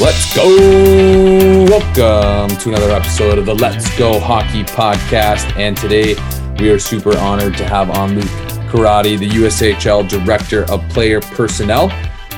Let's 0.00 0.34
go! 0.34 0.46
Welcome 1.68 2.56
to 2.56 2.68
another 2.70 2.90
episode 2.90 3.36
of 3.36 3.44
the 3.44 3.54
Let's 3.54 3.94
Go 3.98 4.18
Hockey 4.18 4.62
Podcast. 4.62 5.54
And 5.58 5.76
today 5.76 6.14
we 6.58 6.70
are 6.70 6.78
super 6.78 7.18
honored 7.18 7.54
to 7.58 7.66
have 7.66 7.90
on 7.90 8.14
Luke 8.14 8.24
Corradi, 8.70 9.18
the 9.18 9.28
USHL 9.28 10.08
Director 10.08 10.64
of 10.70 10.80
Player 10.88 11.20
Personnel. 11.20 11.90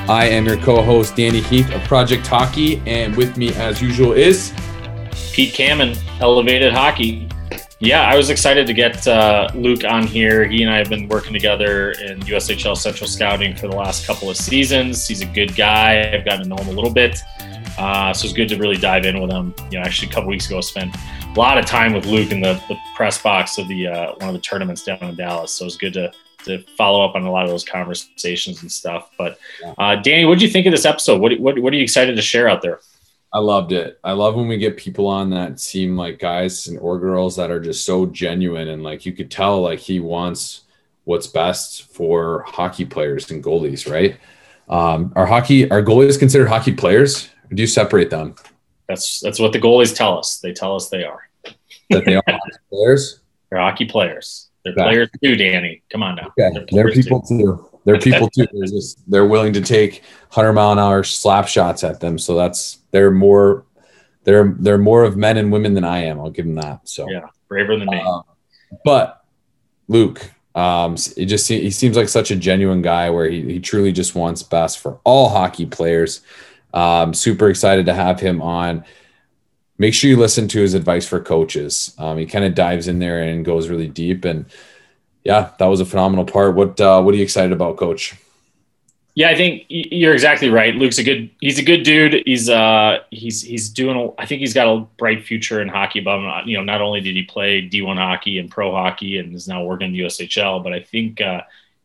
I 0.09 0.25
am 0.25 0.45
your 0.45 0.57
co 0.57 0.81
host, 0.81 1.15
Danny 1.15 1.39
Heath 1.39 1.71
of 1.71 1.81
Project 1.85 2.27
Hockey. 2.27 2.83
And 2.85 3.15
with 3.15 3.37
me, 3.37 3.53
as 3.53 3.81
usual, 3.81 4.11
is 4.11 4.51
Pete 5.31 5.53
Kamen, 5.53 5.97
Elevated 6.19 6.73
Hockey. 6.73 7.29
Yeah, 7.79 8.01
I 8.01 8.17
was 8.17 8.29
excited 8.29 8.67
to 8.67 8.73
get 8.73 9.07
uh, 9.07 9.49
Luke 9.55 9.85
on 9.85 10.05
here. 10.05 10.45
He 10.45 10.63
and 10.63 10.71
I 10.71 10.77
have 10.79 10.89
been 10.89 11.07
working 11.07 11.31
together 11.31 11.91
in 11.91 12.19
USHL 12.21 12.75
Central 12.75 13.07
Scouting 13.07 13.55
for 13.55 13.69
the 13.69 13.75
last 13.75 14.05
couple 14.05 14.29
of 14.29 14.35
seasons. 14.35 15.07
He's 15.07 15.21
a 15.21 15.25
good 15.25 15.55
guy. 15.55 16.11
I've 16.13 16.25
gotten 16.25 16.43
to 16.43 16.49
know 16.49 16.57
him 16.57 16.67
a 16.67 16.71
little 16.71 16.93
bit. 16.93 17.21
Uh, 17.77 18.13
so 18.13 18.25
it's 18.25 18.33
good 18.33 18.49
to 18.49 18.57
really 18.57 18.77
dive 18.77 19.05
in 19.05 19.19
with 19.21 19.31
him. 19.31 19.53
You 19.71 19.79
know, 19.79 19.85
actually, 19.85 20.09
a 20.09 20.11
couple 20.11 20.29
weeks 20.29 20.47
ago, 20.47 20.57
I 20.57 20.61
spent 20.61 20.95
a 20.95 21.39
lot 21.39 21.57
of 21.57 21.65
time 21.65 21.93
with 21.93 22.05
Luke 22.05 22.31
in 22.31 22.41
the, 22.41 22.61
the 22.67 22.77
press 22.95 23.21
box 23.21 23.57
of 23.57 23.67
the 23.67 23.87
uh, 23.87 24.13
one 24.15 24.29
of 24.29 24.33
the 24.33 24.41
tournaments 24.41 24.83
down 24.83 24.99
in 25.01 25.15
Dallas. 25.15 25.51
So 25.51 25.65
it's 25.65 25.77
good 25.77 25.93
to 25.93 26.11
to 26.45 26.63
follow 26.77 27.03
up 27.03 27.15
on 27.15 27.23
a 27.23 27.31
lot 27.31 27.45
of 27.45 27.49
those 27.49 27.63
conversations 27.63 28.61
and 28.61 28.71
stuff. 28.71 29.11
But 29.17 29.37
uh, 29.77 29.95
Danny, 29.95 30.25
what 30.25 30.39
do 30.39 30.45
you 30.45 30.51
think 30.51 30.67
of 30.67 30.71
this 30.71 30.85
episode? 30.85 31.21
What, 31.21 31.37
what 31.39 31.57
what 31.59 31.73
are 31.73 31.75
you 31.75 31.83
excited 31.83 32.15
to 32.15 32.21
share 32.21 32.47
out 32.47 32.61
there? 32.61 32.79
I 33.33 33.39
loved 33.39 33.71
it. 33.71 33.99
I 34.03 34.11
love 34.11 34.35
when 34.35 34.47
we 34.47 34.57
get 34.57 34.77
people 34.77 35.07
on 35.07 35.31
that 35.31 35.59
seem 35.59 35.97
like 35.97 36.19
guys 36.19 36.67
and 36.67 36.77
or 36.79 36.99
girls 36.99 37.35
that 37.37 37.49
are 37.49 37.59
just 37.59 37.83
so 37.83 38.05
genuine 38.05 38.67
and 38.67 38.83
like 38.83 39.07
you 39.07 39.13
could 39.13 39.31
tell 39.31 39.61
like 39.61 39.79
he 39.79 39.99
wants 39.99 40.61
what's 41.05 41.25
best 41.25 41.91
for 41.91 42.43
hockey 42.43 42.85
players 42.85 43.31
and 43.31 43.43
goalies, 43.43 43.91
right? 43.91 44.17
Um, 44.69 45.11
our 45.15 45.25
hockey, 45.25 45.69
our 45.71 45.81
goalies 45.81 46.19
considered 46.19 46.47
hockey 46.47 46.73
players 46.73 47.29
do 47.53 47.61
you 47.61 47.67
separate 47.67 48.09
them? 48.09 48.35
That's 48.87 49.19
that's 49.19 49.39
what 49.39 49.53
the 49.53 49.59
goalies 49.59 49.95
tell 49.95 50.17
us. 50.17 50.39
They 50.39 50.53
tell 50.53 50.75
us 50.75 50.89
they 50.89 51.03
are. 51.03 51.29
That 51.89 52.05
they 52.05 52.15
are 52.15 52.23
players. 52.69 53.21
They're 53.49 53.59
hockey 53.59 53.85
players. 53.85 54.49
They're 54.63 54.73
players 54.73 55.09
too, 55.23 55.35
Danny. 55.35 55.81
Come 55.91 56.03
on 56.03 56.15
now. 56.15 56.33
Okay. 56.39 56.51
They're, 56.53 56.83
they're 56.83 56.93
people 56.93 57.21
too. 57.21 57.37
too. 57.37 57.69
They're 57.85 57.99
people 57.99 58.29
too. 58.29 58.47
They're 58.51 58.67
just 58.67 58.99
they're 59.09 59.25
willing 59.25 59.53
to 59.53 59.61
take 59.61 60.03
hundred 60.29 60.53
mile 60.53 60.71
an 60.71 60.79
hour 60.79 61.03
slap 61.03 61.47
shots 61.47 61.83
at 61.83 61.99
them. 61.99 62.17
So 62.17 62.35
that's 62.35 62.79
they're 62.91 63.11
more 63.11 63.65
they're 64.23 64.55
they're 64.59 64.77
more 64.77 65.03
of 65.03 65.17
men 65.17 65.37
and 65.37 65.51
women 65.51 65.73
than 65.73 65.83
I 65.83 66.05
am. 66.05 66.19
I'll 66.19 66.29
give 66.29 66.45
them 66.45 66.55
that. 66.55 66.87
So 66.87 67.09
yeah, 67.09 67.27
braver 67.47 67.77
than 67.77 67.89
me. 67.89 68.01
Uh, 68.05 68.21
but 68.85 69.25
Luke, 69.87 70.31
um, 70.55 70.95
it 71.17 71.25
just 71.25 71.47
he 71.47 71.71
seems 71.71 71.97
like 71.97 72.09
such 72.09 72.31
a 72.31 72.35
genuine 72.35 72.81
guy 72.81 73.09
where 73.09 73.29
he, 73.29 73.41
he 73.41 73.59
truly 73.59 73.91
just 73.91 74.15
wants 74.15 74.43
best 74.43 74.79
for 74.79 74.99
all 75.03 75.29
hockey 75.29 75.65
players. 75.65 76.21
Um, 76.73 77.13
super 77.13 77.49
excited 77.49 77.85
to 77.85 77.93
have 77.93 78.19
him 78.19 78.41
on. 78.41 78.83
Make 79.77 79.93
sure 79.93 80.09
you 80.09 80.17
listen 80.17 80.47
to 80.49 80.61
his 80.61 80.73
advice 80.73 81.07
for 81.07 81.19
coaches. 81.19 81.93
Um, 81.97 82.17
he 82.17 82.25
kind 82.25 82.45
of 82.45 82.55
dives 82.55 82.87
in 82.87 82.99
there 82.99 83.21
and 83.21 83.45
goes 83.45 83.69
really 83.69 83.87
deep. 83.87 84.25
And 84.25 84.45
yeah, 85.23 85.51
that 85.59 85.65
was 85.65 85.79
a 85.79 85.85
phenomenal 85.85 86.25
part. 86.25 86.55
What 86.55 86.79
uh, 86.79 87.01
what 87.01 87.13
are 87.13 87.17
you 87.17 87.23
excited 87.23 87.51
about, 87.51 87.77
Coach? 87.77 88.15
Yeah, 89.15 89.29
I 89.29 89.35
think 89.35 89.65
you're 89.69 90.13
exactly 90.13 90.49
right. 90.49 90.73
Luke's 90.73 90.97
a 90.97 91.03
good. 91.03 91.29
He's 91.39 91.59
a 91.59 91.63
good 91.63 91.83
dude. 91.83 92.23
He's 92.25 92.49
uh 92.49 92.99
he's 93.11 93.43
he's 93.43 93.69
doing. 93.69 94.11
I 94.17 94.25
think 94.25 94.39
he's 94.39 94.55
got 94.55 94.67
a 94.67 94.87
bright 94.97 95.23
future 95.23 95.61
in 95.61 95.67
hockey. 95.67 95.99
But 95.99 96.47
you 96.47 96.57
know, 96.57 96.63
not 96.63 96.81
only 96.81 96.99
did 96.99 97.15
he 97.15 97.21
play 97.21 97.61
D1 97.61 97.97
hockey 97.97 98.39
and 98.39 98.49
pro 98.49 98.71
hockey, 98.71 99.19
and 99.19 99.35
is 99.35 99.47
now 99.47 99.63
working 99.63 99.87
in 99.87 99.93
the 99.93 99.99
USHL, 99.99 100.63
but 100.63 100.73
I 100.73 100.79
think 100.79 101.21
uh, 101.21 101.41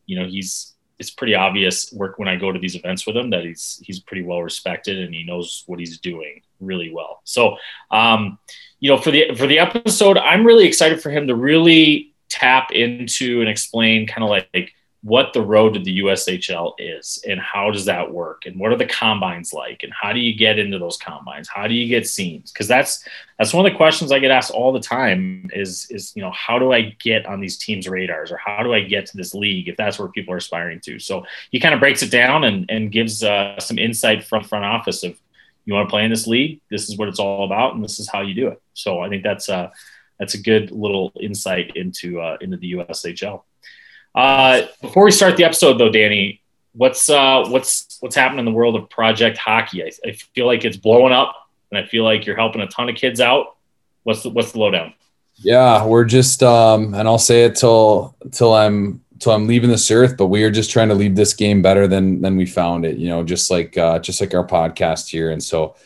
you 0.06 0.18
know 0.18 0.26
he's 0.26 0.72
it's 0.98 1.10
pretty 1.10 1.34
obvious 1.34 1.92
work 1.92 2.18
when 2.18 2.28
I 2.28 2.36
go 2.36 2.50
to 2.50 2.58
these 2.58 2.74
events 2.74 3.06
with 3.06 3.16
him 3.16 3.30
that 3.30 3.44
he's 3.44 3.80
he's 3.84 4.00
pretty 4.00 4.22
well 4.22 4.42
respected 4.42 4.98
and 4.98 5.14
he 5.14 5.24
knows 5.24 5.62
what 5.66 5.78
he's 5.78 5.98
doing 5.98 6.42
really 6.60 6.92
well. 6.92 7.20
So, 7.24 7.56
um, 7.90 8.38
you 8.80 8.90
know, 8.90 8.98
for 8.98 9.10
the 9.10 9.34
for 9.34 9.46
the 9.46 9.58
episode, 9.58 10.18
I'm 10.18 10.44
really 10.44 10.66
excited 10.66 11.00
for 11.00 11.10
him 11.10 11.28
to 11.28 11.34
really 11.34 12.14
tap 12.28 12.72
into 12.72 13.40
and 13.40 13.48
explain 13.48 14.06
kind 14.06 14.22
of 14.22 14.30
like 14.30 14.72
what 15.02 15.32
the 15.32 15.40
road 15.40 15.74
to 15.74 15.80
the 15.80 16.00
USHL 16.00 16.74
is 16.78 17.22
and 17.28 17.38
how 17.38 17.70
does 17.70 17.84
that 17.84 18.12
work 18.12 18.46
and 18.46 18.58
what 18.58 18.72
are 18.72 18.76
the 18.76 18.86
combines 18.86 19.52
like 19.52 19.84
and 19.84 19.92
how 19.92 20.12
do 20.12 20.18
you 20.18 20.36
get 20.36 20.58
into 20.58 20.78
those 20.78 20.96
combines? 20.96 21.48
How 21.48 21.68
do 21.68 21.74
you 21.74 21.86
get 21.86 22.08
seen? 22.08 22.42
Because 22.52 22.66
that's 22.66 23.04
that's 23.38 23.54
one 23.54 23.64
of 23.64 23.70
the 23.70 23.76
questions 23.76 24.10
I 24.10 24.18
get 24.18 24.32
asked 24.32 24.50
all 24.50 24.72
the 24.72 24.80
time 24.80 25.50
is 25.52 25.86
is 25.90 26.12
you 26.16 26.22
know 26.22 26.32
how 26.32 26.58
do 26.58 26.72
I 26.72 26.96
get 27.00 27.26
on 27.26 27.40
these 27.40 27.56
teams' 27.56 27.88
radars 27.88 28.32
or 28.32 28.38
how 28.38 28.64
do 28.64 28.74
I 28.74 28.80
get 28.80 29.06
to 29.06 29.16
this 29.16 29.34
league 29.34 29.68
if 29.68 29.76
that's 29.76 30.00
where 30.00 30.08
people 30.08 30.34
are 30.34 30.38
aspiring 30.38 30.80
to? 30.80 30.98
So 30.98 31.24
he 31.50 31.60
kind 31.60 31.74
of 31.74 31.80
breaks 31.80 32.02
it 32.02 32.10
down 32.10 32.42
and 32.42 32.68
and 32.68 32.90
gives 32.90 33.22
uh, 33.22 33.60
some 33.60 33.78
insight 33.78 34.24
from 34.24 34.42
front 34.42 34.64
office 34.64 35.04
of 35.04 35.18
you 35.64 35.74
want 35.74 35.86
to 35.86 35.90
play 35.90 36.02
in 36.02 36.10
this 36.10 36.26
league, 36.26 36.62
this 36.70 36.88
is 36.88 36.96
what 36.96 37.08
it's 37.08 37.18
all 37.20 37.44
about 37.44 37.74
and 37.74 37.84
this 37.84 38.00
is 38.00 38.08
how 38.08 38.22
you 38.22 38.32
do 38.32 38.48
it. 38.48 38.60
So 38.72 39.00
I 39.00 39.08
think 39.10 39.22
that's 39.22 39.48
uh 39.48 39.70
that's 40.18 40.34
a 40.34 40.42
good 40.42 40.70
little 40.72 41.12
insight 41.20 41.76
into 41.76 42.20
uh, 42.20 42.38
into 42.40 42.56
the 42.56 42.72
USHL. 42.72 43.42
Uh, 44.14 44.62
before 44.80 45.04
we 45.04 45.10
start 45.10 45.36
the 45.36 45.44
episode, 45.44 45.78
though, 45.78 45.90
Danny, 45.90 46.42
what's 46.72 47.08
uh, 47.10 47.44
what's 47.48 47.98
what's 48.00 48.16
happening 48.16 48.40
in 48.40 48.44
the 48.44 48.50
world 48.52 48.76
of 48.76 48.88
Project 48.90 49.38
Hockey? 49.38 49.82
I, 49.82 49.90
I, 50.04 50.12
feel 50.12 50.46
like 50.46 50.64
it's 50.64 50.76
blowing 50.76 51.12
up, 51.12 51.34
and 51.70 51.78
I 51.78 51.86
feel 51.86 52.04
like 52.04 52.26
you're 52.26 52.36
helping 52.36 52.60
a 52.60 52.66
ton 52.68 52.88
of 52.88 52.96
kids 52.96 53.20
out. 53.20 53.56
What's 54.04 54.22
the 54.22 54.30
what's 54.30 54.52
the 54.52 54.60
lowdown? 54.60 54.94
Yeah, 55.40 55.84
we're 55.84 56.04
just, 56.04 56.42
um, 56.42 56.94
and 56.94 57.06
I'll 57.06 57.18
say 57.18 57.44
it 57.44 57.54
till 57.54 58.16
till 58.32 58.54
I'm 58.54 59.02
till 59.18 59.32
I'm 59.32 59.46
leaving 59.46 59.70
this 59.70 59.90
earth, 59.90 60.16
but 60.16 60.26
we 60.26 60.42
are 60.44 60.50
just 60.50 60.70
trying 60.70 60.88
to 60.88 60.94
leave 60.94 61.16
this 61.16 61.34
game 61.34 61.62
better 61.62 61.86
than 61.86 62.20
than 62.20 62.36
we 62.36 62.46
found 62.46 62.84
it. 62.84 62.96
You 62.96 63.08
know, 63.08 63.22
just 63.22 63.50
like 63.50 63.76
uh, 63.76 63.98
just 63.98 64.20
like 64.20 64.34
our 64.34 64.46
podcast 64.46 65.08
here, 65.08 65.30
and 65.30 65.42
so 65.42 65.76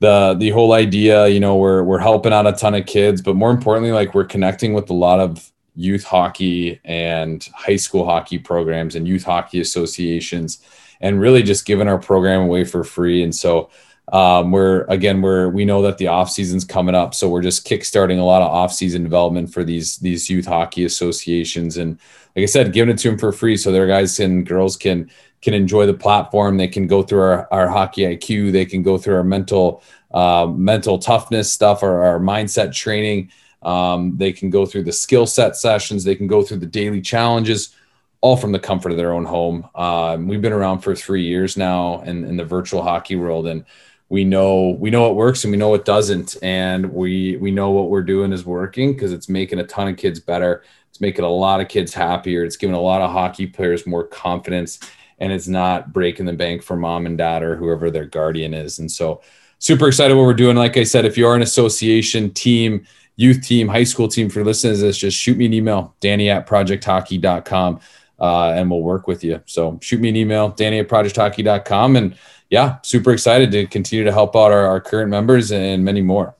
the 0.00 0.34
the 0.38 0.50
whole 0.50 0.72
idea, 0.72 1.28
you 1.28 1.40
know, 1.40 1.56
we're 1.56 1.82
we're 1.82 1.98
helping 1.98 2.32
out 2.32 2.46
a 2.46 2.52
ton 2.52 2.74
of 2.74 2.86
kids, 2.86 3.22
but 3.22 3.36
more 3.36 3.50
importantly, 3.50 3.92
like 3.92 4.14
we're 4.14 4.24
connecting 4.24 4.74
with 4.74 4.90
a 4.90 4.94
lot 4.94 5.20
of 5.20 5.50
youth 5.76 6.04
hockey 6.04 6.80
and 6.84 7.46
high 7.54 7.76
school 7.76 8.04
hockey 8.04 8.38
programs 8.38 8.96
and 8.96 9.06
youth 9.06 9.24
hockey 9.24 9.60
associations 9.60 10.60
and 11.00 11.20
really 11.20 11.42
just 11.42 11.66
giving 11.66 11.88
our 11.88 11.98
program 11.98 12.40
away 12.40 12.64
for 12.64 12.82
free. 12.82 13.22
And 13.22 13.34
so 13.34 13.70
um, 14.12 14.52
we're 14.52 14.84
again 14.84 15.20
we're 15.20 15.48
we 15.48 15.64
know 15.64 15.82
that 15.82 15.98
the 15.98 16.06
off 16.06 16.30
season's 16.30 16.64
coming 16.64 16.94
up. 16.94 17.14
So 17.14 17.28
we're 17.28 17.42
just 17.42 17.66
kickstarting 17.66 18.18
a 18.18 18.22
lot 18.24 18.42
of 18.42 18.50
off 18.50 18.72
season 18.72 19.02
development 19.02 19.52
for 19.52 19.64
these 19.64 19.98
these 19.98 20.30
youth 20.30 20.46
hockey 20.46 20.84
associations. 20.84 21.76
And 21.76 21.98
like 22.34 22.44
i 22.44 22.46
said 22.46 22.72
giving 22.72 22.94
it 22.94 22.98
to 22.98 23.10
them 23.10 23.18
for 23.18 23.32
free 23.32 23.56
so 23.56 23.72
their 23.72 23.86
guys 23.86 24.18
and 24.20 24.46
girls 24.46 24.76
can 24.76 25.10
can 25.42 25.54
enjoy 25.54 25.86
the 25.86 25.94
platform. 25.94 26.56
They 26.56 26.68
can 26.68 26.86
go 26.86 27.02
through 27.02 27.20
our, 27.20 27.48
our 27.52 27.68
hockey 27.68 28.02
iq 28.02 28.52
they 28.52 28.64
can 28.64 28.82
go 28.82 28.96
through 28.96 29.16
our 29.16 29.24
mental 29.24 29.82
uh, 30.12 30.46
mental 30.46 30.98
toughness 30.98 31.52
stuff 31.52 31.82
our, 31.82 32.04
our 32.04 32.20
mindset 32.20 32.72
training 32.72 33.30
um, 33.66 34.16
they 34.16 34.32
can 34.32 34.48
go 34.48 34.64
through 34.64 34.84
the 34.84 34.92
skill 34.92 35.26
set 35.26 35.56
sessions, 35.56 36.04
they 36.04 36.14
can 36.14 36.28
go 36.28 36.42
through 36.42 36.58
the 36.58 36.66
daily 36.66 37.00
challenges, 37.00 37.74
all 38.20 38.36
from 38.36 38.52
the 38.52 38.60
comfort 38.60 38.92
of 38.92 38.96
their 38.96 39.12
own 39.12 39.24
home. 39.24 39.68
Um, 39.74 40.28
we've 40.28 40.40
been 40.40 40.52
around 40.52 40.80
for 40.80 40.94
three 40.94 41.24
years 41.24 41.56
now 41.56 42.00
in, 42.02 42.24
in 42.24 42.36
the 42.36 42.44
virtual 42.44 42.82
hockey 42.82 43.16
world, 43.16 43.48
and 43.48 43.64
we 44.08 44.22
know 44.22 44.76
we 44.78 44.90
know 44.90 45.02
what 45.02 45.16
works 45.16 45.42
and 45.42 45.50
we 45.50 45.56
know 45.56 45.68
what 45.68 45.84
doesn't, 45.84 46.36
and 46.42 46.92
we 46.92 47.36
we 47.38 47.50
know 47.50 47.70
what 47.70 47.90
we're 47.90 48.02
doing 48.02 48.32
is 48.32 48.46
working 48.46 48.92
because 48.92 49.12
it's 49.12 49.28
making 49.28 49.58
a 49.58 49.66
ton 49.66 49.88
of 49.88 49.96
kids 49.96 50.20
better. 50.20 50.62
It's 50.90 51.00
making 51.00 51.24
a 51.24 51.28
lot 51.28 51.60
of 51.60 51.66
kids 51.66 51.92
happier. 51.92 52.44
It's 52.44 52.56
giving 52.56 52.76
a 52.76 52.80
lot 52.80 53.02
of 53.02 53.10
hockey 53.10 53.48
players 53.48 53.84
more 53.84 54.04
confidence, 54.04 54.78
and 55.18 55.32
it's 55.32 55.48
not 55.48 55.92
breaking 55.92 56.26
the 56.26 56.32
bank 56.32 56.62
for 56.62 56.76
mom 56.76 57.04
and 57.04 57.18
dad 57.18 57.42
or 57.42 57.56
whoever 57.56 57.90
their 57.90 58.06
guardian 58.06 58.54
is. 58.54 58.78
And 58.78 58.90
so, 58.90 59.22
super 59.58 59.88
excited 59.88 60.16
what 60.16 60.22
we're 60.22 60.34
doing. 60.34 60.56
Like 60.56 60.76
I 60.76 60.84
said, 60.84 61.04
if 61.04 61.18
you 61.18 61.26
are 61.26 61.34
an 61.34 61.42
association 61.42 62.30
team 62.30 62.86
youth 63.16 63.42
team, 63.42 63.68
high 63.68 63.84
school 63.84 64.08
team 64.08 64.28
for 64.28 64.44
listening 64.44 64.74
to 64.74 64.80
this, 64.80 64.98
just 64.98 65.16
shoot 65.16 65.36
me 65.36 65.46
an 65.46 65.52
email, 65.52 65.94
Danny 66.00 66.30
at 66.30 66.46
projecthockey.com, 66.46 67.80
uh, 68.20 68.50
and 68.50 68.70
we'll 68.70 68.82
work 68.82 69.06
with 69.06 69.24
you. 69.24 69.42
So 69.46 69.78
shoot 69.82 70.00
me 70.00 70.10
an 70.10 70.16
email, 70.16 70.50
Danny 70.50 70.78
at 70.78 70.88
projecthockey.com. 70.88 71.96
And 71.96 72.16
yeah, 72.50 72.78
super 72.82 73.12
excited 73.12 73.50
to 73.52 73.66
continue 73.66 74.04
to 74.04 74.12
help 74.12 74.36
out 74.36 74.52
our, 74.52 74.66
our 74.66 74.80
current 74.80 75.10
members 75.10 75.50
and 75.50 75.84
many 75.84 76.02
more. 76.02 76.36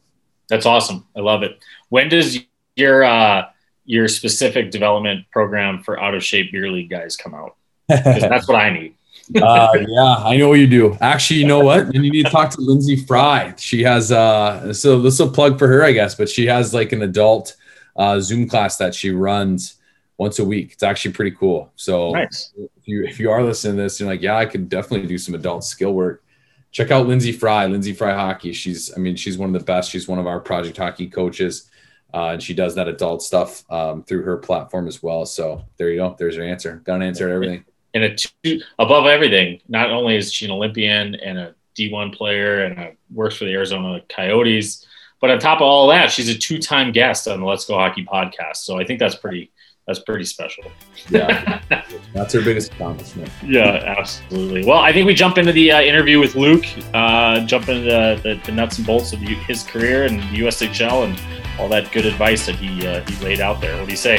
That's 0.49 0.67
awesome. 0.67 1.06
I 1.17 1.20
love 1.20 1.43
it. 1.43 1.58
When 1.88 2.08
does 2.08 2.38
your 2.76 3.02
uh, 3.02 3.46
your 3.84 4.06
specific 4.06 4.70
development 4.70 5.26
program 5.32 5.82
for 5.82 6.00
out 6.00 6.14
of 6.14 6.22
shape 6.22 6.52
beer 6.52 6.70
league 6.70 6.90
guys 6.90 7.17
come 7.17 7.34
out? 7.34 7.56
That's 7.88 8.46
what 8.46 8.56
I 8.56 8.70
need 8.70 8.95
uh, 9.43 9.69
yeah, 9.88 10.14
I 10.19 10.37
know 10.37 10.52
you 10.52 10.67
do. 10.67 10.96
Actually, 11.00 11.40
you 11.40 11.46
know 11.46 11.61
what? 11.61 11.87
And 11.87 12.05
you 12.05 12.12
need 12.12 12.25
to 12.25 12.31
talk 12.31 12.50
to 12.50 12.61
Lindsay 12.61 12.96
Fry. 12.96 13.55
She 13.56 13.82
has 13.82 14.12
uh 14.12 14.73
so 14.73 15.00
this 15.00 15.19
will 15.19 15.31
plug 15.31 15.58
for 15.58 15.67
her, 15.67 15.82
I 15.82 15.93
guess, 15.93 16.14
but 16.14 16.28
she 16.28 16.46
has 16.46 16.73
like 16.73 16.93
an 16.93 17.02
adult 17.02 17.56
uh 17.96 18.20
Zoom 18.20 18.49
class 18.49 18.76
that 18.76 18.94
she 18.94 19.11
runs 19.11 19.76
once 20.19 20.38
a 20.38 20.44
week. 20.44 20.73
It's 20.73 20.82
actually 20.82 21.12
pretty 21.12 21.32
cool. 21.32 21.73
So 21.76 22.12
nice. 22.12 22.52
if 22.56 22.87
you 22.87 23.05
if 23.05 23.19
you 23.19 23.31
are 23.31 23.43
listening 23.43 23.76
to 23.76 23.82
this, 23.82 23.99
you're 23.99 24.08
like, 24.08 24.23
yeah, 24.23 24.37
I 24.37 24.46
could 24.46 24.69
definitely 24.69 25.08
do 25.08 25.19
some 25.19 25.34
adult 25.34 25.64
skill 25.64 25.93
work. 25.93 26.22
Check 26.70 26.90
out 26.90 27.06
Lindsay 27.06 27.32
Fry, 27.32 27.67
Lindsay 27.67 27.94
Fry 27.94 28.12
Hockey. 28.12 28.52
She's, 28.52 28.93
I 28.94 28.99
mean, 28.99 29.17
she's 29.17 29.38
one 29.38 29.55
of 29.55 29.58
the 29.58 29.64
best. 29.64 29.90
She's 29.90 30.06
one 30.06 30.19
of 30.19 30.26
our 30.26 30.40
project 30.40 30.76
hockey 30.76 31.06
coaches. 31.06 31.70
Uh, 32.12 32.32
and 32.32 32.43
she 32.43 32.52
does 32.52 32.75
that 32.75 32.87
adult 32.87 33.22
stuff 33.22 33.64
um, 33.70 34.02
through 34.02 34.22
her 34.22 34.37
platform 34.37 34.87
as 34.87 35.02
well. 35.02 35.25
So 35.25 35.64
there 35.79 35.88
you 35.90 35.96
go. 35.96 36.14
There's 36.19 36.37
your 36.37 36.44
answer. 36.44 36.82
Got 36.84 36.96
an 36.96 37.02
answer 37.02 37.29
to 37.29 37.34
everything 37.34 37.64
and 37.96 38.04
a 38.04 38.14
two 38.14 38.60
above 38.78 39.06
everything. 39.06 39.60
Not 39.69 39.90
only 39.90 40.16
is 40.16 40.32
she 40.32 40.44
an 40.44 40.50
Olympian 40.50 41.14
and 41.16 41.38
a 41.38 41.54
D1 41.76 42.14
player 42.14 42.64
and 42.64 42.78
uh, 42.78 42.90
works 43.12 43.37
for 43.37 43.44
the 43.44 43.52
Arizona 43.52 44.00
Coyotes. 44.08 44.87
But 45.20 45.31
on 45.31 45.38
top 45.38 45.58
of 45.58 45.62
all 45.62 45.88
that, 45.88 46.10
she's 46.10 46.28
a 46.28 46.37
two-time 46.37 46.93
guest 46.93 47.26
on 47.26 47.40
the 47.40 47.46
Let's 47.46 47.64
Go 47.64 47.75
Hockey 47.75 48.04
podcast. 48.04 48.56
So 48.58 48.78
I 48.78 48.84
think 48.84 49.00
that's 49.00 49.16
pretty 49.16 49.50
that's 49.87 50.00
pretty 50.00 50.25
special. 50.25 50.64
Yeah, 51.10 51.62
that's 52.12 52.34
her 52.34 52.43
biggest 52.43 52.72
accomplishment. 52.72 53.31
Yeah, 53.44 53.94
absolutely. 53.98 54.64
Well, 54.64 54.81
I 54.81 54.93
think 54.93 55.06
we 55.06 55.14
jump 55.14 55.38
into 55.38 55.52
the 55.52 55.72
uh, 55.72 55.81
interview 55.81 56.19
with 56.19 56.34
Luke, 56.34 56.66
uh, 56.93 57.46
jump 57.46 57.69
into 57.69 57.84
the, 57.84 58.20
the, 58.22 58.40
the, 58.44 58.52
nuts 58.52 58.78
and 58.78 58.87
bolts 58.87 59.12
of 59.12 59.20
his 59.20 59.62
career 59.62 60.04
and 60.04 60.19
the 60.19 60.40
USHL 60.40 61.04
and 61.04 61.60
all 61.60 61.69
that 61.69 61.93
good 61.93 62.04
advice 62.04 62.46
that 62.46 62.56
he 62.56 62.84
uh, 62.84 63.00
he 63.08 63.25
laid 63.25 63.40
out 63.40 63.60
there. 63.60 63.76
What 63.76 63.87
do 63.87 63.93
you 63.93 63.96
say? 63.96 64.19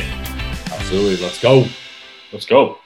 Absolutely. 0.72 1.18
Let's 1.18 1.42
go. 1.42 1.66
Let's 2.32 2.46
go. 2.46 2.80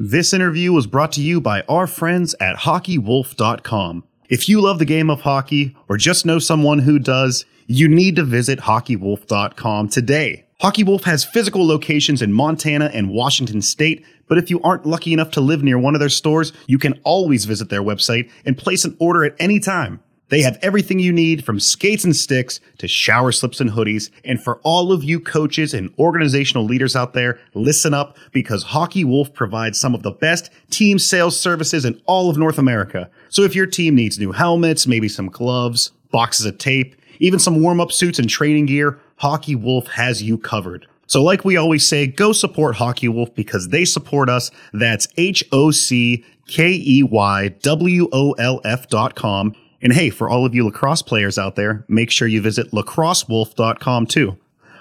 This 0.00 0.32
interview 0.32 0.72
was 0.72 0.86
brought 0.86 1.10
to 1.14 1.20
you 1.20 1.40
by 1.40 1.62
our 1.62 1.88
friends 1.88 2.32
at 2.38 2.58
HockeyWolf.com. 2.58 4.04
If 4.28 4.48
you 4.48 4.60
love 4.60 4.78
the 4.78 4.84
game 4.84 5.10
of 5.10 5.22
hockey 5.22 5.76
or 5.88 5.96
just 5.96 6.24
know 6.24 6.38
someone 6.38 6.78
who 6.78 7.00
does, 7.00 7.44
you 7.66 7.88
need 7.88 8.14
to 8.14 8.22
visit 8.22 8.60
HockeyWolf.com 8.60 9.88
today. 9.88 10.46
Hockey 10.60 10.84
Wolf 10.84 11.02
has 11.02 11.24
physical 11.24 11.66
locations 11.66 12.22
in 12.22 12.32
Montana 12.32 12.92
and 12.94 13.10
Washington 13.10 13.60
State, 13.60 14.04
but 14.28 14.38
if 14.38 14.50
you 14.50 14.62
aren't 14.62 14.86
lucky 14.86 15.12
enough 15.12 15.32
to 15.32 15.40
live 15.40 15.64
near 15.64 15.80
one 15.80 15.96
of 15.96 16.00
their 16.00 16.08
stores, 16.08 16.52
you 16.68 16.78
can 16.78 17.00
always 17.02 17.44
visit 17.44 17.68
their 17.68 17.82
website 17.82 18.30
and 18.46 18.56
place 18.56 18.84
an 18.84 18.96
order 19.00 19.24
at 19.24 19.34
any 19.40 19.58
time. 19.58 19.98
They 20.30 20.42
have 20.42 20.58
everything 20.60 20.98
you 20.98 21.12
need 21.12 21.44
from 21.44 21.58
skates 21.58 22.04
and 22.04 22.14
sticks 22.14 22.60
to 22.78 22.88
shower 22.88 23.32
slips 23.32 23.60
and 23.60 23.70
hoodies. 23.70 24.10
And 24.24 24.42
for 24.42 24.58
all 24.62 24.92
of 24.92 25.02
you 25.02 25.20
coaches 25.20 25.72
and 25.72 25.92
organizational 25.98 26.64
leaders 26.64 26.94
out 26.94 27.14
there, 27.14 27.40
listen 27.54 27.94
up 27.94 28.16
because 28.32 28.62
Hockey 28.62 29.04
Wolf 29.04 29.32
provides 29.32 29.80
some 29.80 29.94
of 29.94 30.02
the 30.02 30.10
best 30.10 30.50
team 30.70 30.98
sales 30.98 31.38
services 31.38 31.84
in 31.84 32.00
all 32.06 32.28
of 32.28 32.36
North 32.36 32.58
America. 32.58 33.10
So 33.30 33.42
if 33.42 33.54
your 33.54 33.66
team 33.66 33.94
needs 33.94 34.18
new 34.18 34.32
helmets, 34.32 34.86
maybe 34.86 35.08
some 35.08 35.28
gloves, 35.28 35.92
boxes 36.10 36.46
of 36.46 36.58
tape, 36.58 36.94
even 37.20 37.38
some 37.38 37.62
warm 37.62 37.80
up 37.80 37.90
suits 37.90 38.18
and 38.18 38.28
training 38.28 38.66
gear, 38.66 38.98
Hockey 39.16 39.54
Wolf 39.54 39.88
has 39.88 40.22
you 40.22 40.38
covered. 40.38 40.86
So, 41.06 41.22
like 41.22 41.42
we 41.42 41.56
always 41.56 41.86
say, 41.86 42.06
go 42.06 42.32
support 42.32 42.76
Hockey 42.76 43.08
Wolf 43.08 43.34
because 43.34 43.68
they 43.68 43.86
support 43.86 44.28
us. 44.28 44.50
That's 44.74 45.08
H 45.16 45.42
O 45.52 45.70
C 45.70 46.22
K 46.46 46.70
E 46.70 47.02
Y 47.02 47.48
W 47.48 48.08
O 48.12 48.32
L 48.32 48.60
F 48.62 48.88
dot 48.88 49.14
com. 49.14 49.54
And 49.80 49.92
hey, 49.92 50.10
for 50.10 50.28
all 50.28 50.44
of 50.44 50.54
you 50.54 50.64
lacrosse 50.64 51.02
players 51.02 51.38
out 51.38 51.56
there, 51.56 51.84
make 51.88 52.10
sure 52.10 52.26
you 52.26 52.42
visit 52.42 52.70
lacrossewolf.com 52.72 54.06
too. 54.06 54.36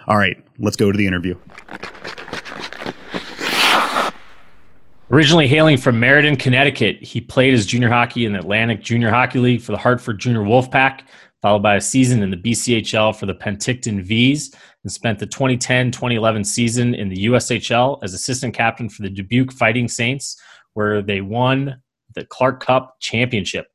All 0.07 0.17
right, 0.17 0.44
let's 0.59 0.75
go 0.75 0.91
to 0.91 0.97
the 0.97 1.05
interview. 1.05 1.35
Originally 5.09 5.47
hailing 5.47 5.77
from 5.77 5.99
Meriden, 5.99 6.35
Connecticut, 6.35 7.01
he 7.01 7.21
played 7.21 7.53
his 7.53 7.65
junior 7.65 7.89
hockey 7.89 8.25
in 8.25 8.33
the 8.33 8.39
Atlantic 8.39 8.83
Junior 8.83 9.09
Hockey 9.09 9.39
League 9.39 9.61
for 9.61 9.71
the 9.71 9.77
Hartford 9.77 10.19
Junior 10.19 10.41
Wolfpack 10.41 11.01
followed 11.41 11.63
by 11.63 11.75
a 11.75 11.81
season 11.81 12.23
in 12.23 12.31
the 12.31 12.38
BCHL 12.38 13.15
for 13.15 13.25
the 13.25 13.35
Penticton 13.35 14.03
Vees, 14.03 14.53
and 14.83 14.91
spent 14.91 15.19
the 15.19 15.25
2010 15.25 15.91
2011 15.91 16.44
season 16.44 16.94
in 16.94 17.09
the 17.09 17.25
USHL 17.25 17.99
as 18.03 18.13
assistant 18.13 18.53
captain 18.53 18.89
for 18.89 19.03
the 19.03 19.09
Dubuque 19.09 19.51
Fighting 19.51 19.88
Saints, 19.88 20.39
where 20.73 21.01
they 21.01 21.21
won 21.21 21.81
the 22.15 22.25
Clark 22.25 22.63
Cup 22.63 22.95
championship. 22.99 23.67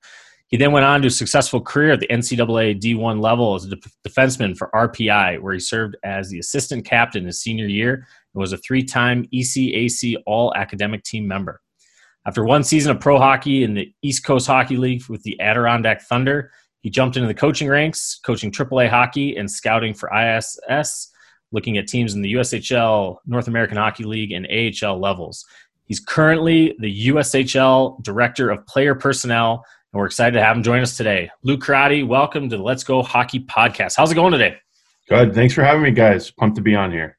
He 0.53 0.59
then 0.59 0.71
went 0.71 0.85
on 0.85 1.01
to 1.01 1.09
a 1.09 1.11
successful 1.11 1.63
career 1.63 1.93
at 1.93 2.01
the 2.01 2.09
NCAA 2.09 2.79
D1 2.79 3.23
level 3.23 3.55
as 3.55 3.65
a 3.65 3.77
defenseman 4.07 4.55
for 4.55 4.69
RPI, 4.75 5.41
where 5.41 5.55
he 5.55 5.59
served 5.59 5.97
as 6.05 6.29
the 6.29 6.39
assistant 6.39 6.85
captain 6.85 7.25
his 7.25 7.41
senior 7.41 7.67
year 7.67 7.95
and 7.95 8.41
was 8.41 8.53
a 8.53 8.59
three 8.59 8.85
time 8.85 9.25
ECAC 9.33 10.15
All 10.27 10.55
Academic 10.55 11.05
Team 11.05 11.27
member. 11.27 11.63
After 12.27 12.45
one 12.45 12.65
season 12.65 12.91
of 12.91 13.01
pro 13.01 13.17
hockey 13.17 13.65
in 13.65 13.73
the 13.73 13.95
East 14.03 14.27
Coast 14.27 14.47
Hockey 14.47 14.77
League 14.77 15.09
with 15.09 15.23
the 15.23 15.41
Adirondack 15.41 16.03
Thunder, 16.03 16.53
he 16.83 16.91
jumped 16.91 17.17
into 17.17 17.29
the 17.29 17.35
coaching 17.35 17.69
ranks, 17.69 18.21
coaching 18.23 18.53
AAA 18.53 18.91
hockey 18.91 19.37
and 19.39 19.51
scouting 19.51 19.95
for 19.95 20.15
ISS, 20.15 21.13
looking 21.53 21.79
at 21.79 21.89
teams 21.89 22.13
in 22.13 22.21
the 22.21 22.35
USHL, 22.35 23.17
North 23.25 23.49
American 23.49 23.79
Hockey 23.79 24.05
League, 24.05 24.33
and 24.33 24.47
AHL 24.53 25.01
levels. 25.01 25.47
He's 25.87 26.01
currently 26.01 26.77
the 26.79 27.09
USHL 27.09 28.03
Director 28.03 28.51
of 28.51 28.67
Player 28.67 28.95
Personnel, 28.95 29.65
and 29.93 30.01
we're 30.01 30.07
excited 30.07 30.33
to 30.33 30.43
have 30.43 30.57
him 30.57 30.63
join 30.63 30.81
us 30.81 30.97
today. 30.97 31.31
Luke 31.43 31.61
Corradi, 31.61 32.07
welcome 32.07 32.49
to 32.49 32.57
the 32.57 32.63
Let's 32.63 32.83
Go 32.83 33.03
Hockey 33.03 33.41
podcast. 33.41 33.95
How's 33.97 34.11
it 34.11 34.15
going 34.15 34.33
today? 34.33 34.57
Good. 35.09 35.35
Thanks 35.35 35.53
for 35.53 35.63
having 35.63 35.83
me, 35.83 35.91
guys. 35.91 36.31
Pumped 36.31 36.57
to 36.57 36.63
be 36.63 36.75
on 36.75 36.91
here. 36.91 37.19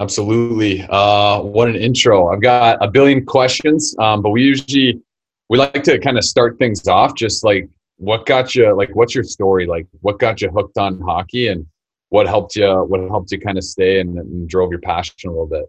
Absolutely. 0.00 0.86
Uh, 0.88 1.40
what 1.42 1.68
an 1.68 1.76
intro. 1.76 2.28
I've 2.28 2.40
got 2.40 2.82
a 2.82 2.90
billion 2.90 3.24
questions, 3.24 3.94
um, 3.98 4.22
but 4.22 4.30
we 4.30 4.42
usually 4.42 5.00
we 5.48 5.58
like 5.58 5.82
to 5.84 5.98
kind 5.98 6.16
of 6.16 6.24
start 6.24 6.58
things 6.58 6.88
off 6.88 7.14
just 7.14 7.44
like 7.44 7.68
what 7.96 8.24
got 8.24 8.54
you 8.54 8.74
like 8.74 8.88
what's 8.94 9.14
your 9.14 9.24
story 9.24 9.66
like 9.66 9.86
what 10.00 10.18
got 10.18 10.40
you 10.40 10.48
hooked 10.48 10.78
on 10.78 10.98
hockey 11.00 11.48
and 11.48 11.66
what 12.08 12.26
helped 12.26 12.56
you 12.56 12.66
what 12.84 13.00
helped 13.00 13.30
you 13.30 13.38
kind 13.38 13.58
of 13.58 13.64
stay 13.64 14.00
and, 14.00 14.16
and 14.16 14.48
drove 14.48 14.70
your 14.70 14.80
passion 14.80 15.28
a 15.28 15.30
little 15.30 15.46
bit 15.46 15.66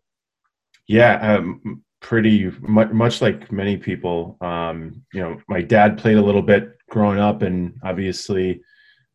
yeah 0.87 1.35
um, 1.35 1.83
pretty 2.01 2.51
much, 2.61 2.91
much 2.91 3.21
like 3.21 3.51
many 3.51 3.77
people 3.77 4.37
um, 4.41 5.01
you 5.13 5.21
know 5.21 5.39
my 5.47 5.61
dad 5.61 5.97
played 5.97 6.17
a 6.17 6.21
little 6.21 6.41
bit 6.41 6.77
growing 6.89 7.19
up 7.19 7.41
and 7.41 7.73
obviously 7.83 8.61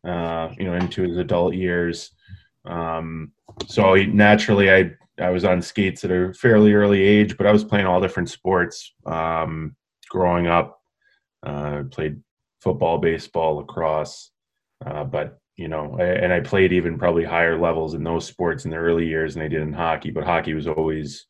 uh, 0.07 0.49
you 0.57 0.65
know 0.65 0.73
into 0.73 1.03
his 1.03 1.17
adult 1.17 1.53
years 1.53 2.11
um, 2.65 3.31
so 3.67 3.95
naturally 3.95 4.71
i 4.71 4.91
i 5.19 5.29
was 5.29 5.45
on 5.45 5.61
skates 5.61 6.03
at 6.03 6.11
a 6.11 6.33
fairly 6.33 6.73
early 6.73 7.01
age 7.01 7.37
but 7.37 7.47
i 7.47 7.51
was 7.51 7.63
playing 7.63 7.85
all 7.85 8.01
different 8.01 8.29
sports 8.29 8.93
um, 9.05 9.75
growing 10.09 10.47
up 10.47 10.77
uh, 11.45 11.83
played 11.91 12.21
football, 12.61 12.97
baseball, 12.97 13.55
lacrosse. 13.57 14.31
Uh, 14.85 15.03
but 15.03 15.39
you 15.55 15.67
know, 15.67 15.95
I, 15.99 16.03
and 16.03 16.31
I 16.31 16.39
played 16.39 16.73
even 16.73 16.99
probably 16.99 17.23
higher 17.23 17.59
levels 17.59 17.93
in 17.93 18.03
those 18.03 18.25
sports 18.25 18.65
in 18.65 18.71
the 18.71 18.77
early 18.77 19.07
years 19.07 19.33
than 19.33 19.43
I 19.43 19.47
did 19.47 19.61
in 19.61 19.73
hockey. 19.73 20.11
But 20.11 20.23
hockey 20.23 20.53
was 20.53 20.67
always, 20.67 21.25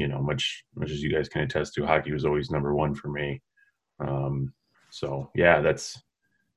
you 0.00 0.08
know, 0.08 0.22
much 0.22 0.64
much 0.74 0.90
as 0.90 1.02
you 1.02 1.12
guys 1.12 1.28
can 1.28 1.42
attest 1.42 1.74
to, 1.74 1.84
hockey 1.84 2.10
was 2.10 2.24
always 2.24 2.50
number 2.50 2.74
one 2.74 2.94
for 2.94 3.08
me. 3.08 3.42
Um, 4.00 4.54
so 4.90 5.30
yeah, 5.34 5.60
that's 5.60 6.02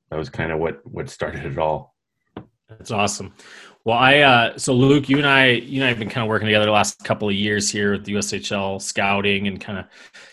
that 0.10 0.18
was 0.18 0.30
kind 0.30 0.52
of 0.52 0.60
what 0.60 0.80
what 0.86 1.10
started 1.10 1.46
it 1.46 1.58
all. 1.58 1.94
That's 2.70 2.92
awesome. 2.92 3.34
Well, 3.84 3.98
I 3.98 4.20
uh, 4.20 4.58
so 4.58 4.74
Luke, 4.74 5.10
you 5.10 5.18
and 5.18 5.28
I, 5.28 5.48
you 5.48 5.82
and 5.82 5.84
I 5.84 5.90
have 5.90 6.00
been 6.00 6.10
kind 6.10 6.24
of 6.24 6.30
working 6.30 6.46
together 6.46 6.66
the 6.66 6.72
last 6.72 7.04
couple 7.04 7.28
of 7.28 7.36
years 7.36 7.70
here 7.70 7.92
with 7.92 8.06
the 8.06 8.14
USHL 8.14 8.82
scouting, 8.82 9.50
and 9.50 9.60
kind 9.60 9.78
of 9.78 9.86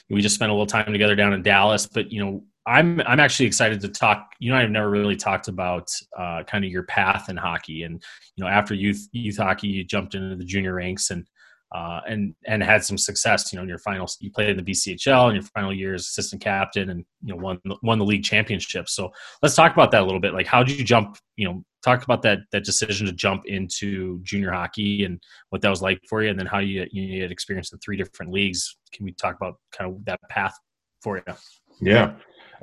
we 0.09 0.23
just 0.23 0.37
spent 0.37 0.51
a 0.51 0.55
little 0.55 0.67
time 0.67 0.93
together 0.93 1.17
down 1.17 1.33
in 1.33 1.43
Dallas. 1.43 1.87
But 1.87 2.13
you 2.13 2.25
know, 2.25 2.45
I'm 2.65 3.01
I'm 3.01 3.19
actually 3.19 3.47
excited 3.47 3.81
to 3.81 3.89
talk. 3.89 4.35
You 4.39 4.53
know, 4.53 4.57
I've 4.57 4.71
never 4.71 4.89
really 4.89 5.17
talked 5.17 5.49
about 5.49 5.89
uh, 6.17 6.45
kind 6.45 6.65
of 6.65 6.71
your 6.71 6.85
path 6.85 7.29
in 7.29 7.37
hockey, 7.37 7.83
and 7.83 8.01
you 8.37 8.45
know, 8.45 8.49
after 8.49 8.73
youth 8.73 9.09
youth 9.11 9.39
hockey, 9.39 9.67
you 9.67 9.83
jumped 9.83 10.15
into 10.15 10.37
the 10.37 10.45
junior 10.45 10.75
ranks 10.75 11.11
and 11.11 11.27
uh, 11.73 12.01
and 12.09 12.35
and 12.47 12.63
had 12.63 12.85
some 12.85 12.99
success. 12.99 13.53
You 13.53 13.57
know, 13.57 13.63
in 13.63 13.69
your 13.69 13.79
final, 13.79 14.09
you 14.21 14.31
played 14.31 14.51
in 14.51 14.57
the 14.57 14.63
BCHL 14.63 15.29
in 15.29 15.35
your 15.37 15.45
final 15.45 15.73
year 15.73 15.95
as 15.95 16.03
assistant 16.03 16.43
captain, 16.43 16.91
and 16.91 17.05
you 17.23 17.35
know, 17.35 17.41
won 17.41 17.61
won 17.83 17.99
the 17.99 18.05
league 18.05 18.25
championship. 18.25 18.89
So 18.89 19.13
let's 19.43 19.55
talk 19.55 19.73
about 19.73 19.91
that 19.93 20.03
a 20.03 20.05
little 20.05 20.21
bit. 20.21 20.35
Like, 20.35 20.47
how 20.47 20.63
did 20.63 20.79
you 20.79 20.85
jump? 20.85 21.17
You 21.37 21.49
know, 21.49 21.65
talk 21.85 22.03
about 22.03 22.23
that 22.23 22.41
that 22.53 22.65
decision 22.65 23.07
to 23.07 23.13
jump 23.13 23.47
into 23.47 24.21
junior 24.23 24.51
hockey 24.51 25.05
and 25.05 25.23
what 25.51 25.63
that 25.63 25.71
was 25.71 25.83
like 25.83 26.01
for 26.09 26.23
you, 26.23 26.31
and 26.31 26.39
then 26.39 26.47
how 26.47 26.59
you 26.59 26.87
you 26.91 27.23
had 27.23 27.31
experience 27.31 27.73
in 27.73 27.79
three 27.79 27.97
different 27.97 28.33
leagues. 28.33 28.77
Can 28.93 29.05
we 29.05 29.13
talk 29.13 29.37
about 29.37 29.57
kind 29.73 29.91
of 29.91 30.05
that 30.07 30.21
path 30.29 30.55
for 31.03 31.19
you? 31.19 31.35
Yeah. 31.81 32.15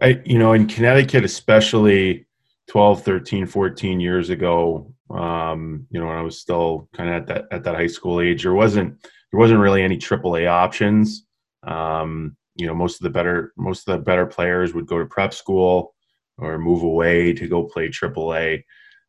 I, 0.02 0.22
you 0.26 0.38
know, 0.38 0.54
in 0.54 0.68
Connecticut, 0.68 1.26
especially 1.26 2.28
12, 2.68 3.04
13, 3.04 3.48
14 3.48 4.00
years 4.00 4.30
ago, 4.30 4.94
um, 5.10 5.88
you 5.90 6.00
know, 6.00 6.08
when 6.08 6.18
I 6.18 6.22
was 6.22 6.40
still 6.40 6.90
kind 6.96 7.10
of 7.10 7.16
at 7.16 7.28
that, 7.28 7.46
at 7.52 7.64
that 7.64 7.76
high 7.76 7.88
school 7.88 8.22
age, 8.22 8.44
there 8.44 8.54
wasn't, 8.54 9.02
there 9.02 9.40
wasn't 9.40 9.60
really 9.60 9.84
any 9.84 9.98
AAA 9.98 10.48
options. 10.48 11.26
Um, 11.64 12.36
you 12.56 12.68
know, 12.68 12.74
most 12.74 12.96
of 12.96 13.04
the 13.04 13.10
better, 13.10 13.54
most 13.58 13.88
of 13.88 13.98
the 13.98 14.04
better 14.04 14.26
players 14.26 14.74
would 14.74 14.88
go 14.88 14.98
to 14.98 15.06
prep 15.06 15.34
school 15.34 15.94
or 16.38 16.58
move 16.58 16.84
away 16.84 17.34
to 17.34 17.48
go 17.48 17.64
play 17.64 17.90
AAA. 17.90 18.64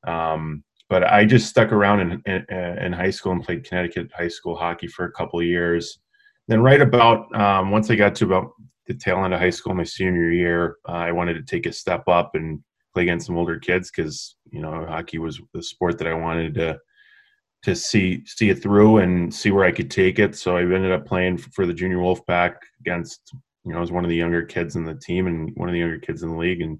Um, 0.07 0.65
but 0.89 1.05
I 1.05 1.25
just 1.25 1.49
stuck 1.49 1.73
around 1.73 2.01
in, 2.01 2.23
in, 2.27 2.55
in, 2.83 2.93
high 2.93 3.11
school 3.11 3.33
and 3.33 3.45
played 3.45 3.65
Connecticut 3.65 4.11
high 4.17 4.29
school 4.29 4.57
hockey 4.57 4.87
for 4.87 5.05
a 5.05 5.13
couple 5.13 5.43
years. 5.43 5.99
Then 6.47 6.63
right 6.63 6.81
about 6.81 7.35
um, 7.39 7.71
once 7.71 7.91
I 7.91 7.95
got 7.95 8.15
to 8.17 8.25
about 8.25 8.53
the 8.87 8.95
tail 8.95 9.23
end 9.25 9.35
of 9.35 9.41
high 9.41 9.51
school, 9.51 9.75
my 9.75 9.85
senior 9.85 10.31
year, 10.31 10.77
uh, 10.89 10.93
I 10.93 11.13
wanted 11.13 11.35
to 11.35 11.43
take 11.43 11.67
a 11.67 11.73
step 11.73 12.09
up 12.09 12.35
and 12.35 12.61
play 12.99 13.05
against 13.05 13.27
some 13.27 13.39
older 13.39 13.61
kids 13.61 13.93
because 13.95 14.35
you 14.51 14.61
know 14.61 14.85
hockey 14.87 15.19
was 15.19 15.41
the 15.55 15.63
sport 15.63 15.99
that 15.99 16.09
I 16.09 16.15
wanted 16.15 16.55
to 16.55 16.79
to 17.63 17.77
see 17.77 18.25
see 18.27 18.51
it 18.51 18.61
through 18.61 18.99
and 18.99 19.33
see 19.33 19.53
where 19.53 19.65
I 19.65 19.71
could 19.71 19.91
take 19.91 20.19
it. 20.19 20.35
So 20.35 20.57
I 20.57 20.63
ended 20.63 20.91
up 20.91 21.07
playing 21.07 21.39
for 21.39 21.65
the 21.65 21.73
junior 21.73 22.01
wolf 22.01 22.21
Wolfpack 22.27 22.55
against 22.81 23.21
you 23.65 23.73
know 23.73 23.79
I 23.79 23.81
was 23.81 23.93
one 23.93 24.05
of 24.05 24.11
the 24.11 24.17
younger 24.17 24.43
kids 24.43 24.75
in 24.75 24.85
the 24.85 24.97
team 24.97 25.29
and 25.29 25.53
one 25.55 25.69
of 25.69 25.73
the 25.73 25.79
younger 25.79 26.01
kids 26.01 26.25
in 26.25 26.31
the 26.31 26.37
league 26.37 26.61
and 26.61 26.79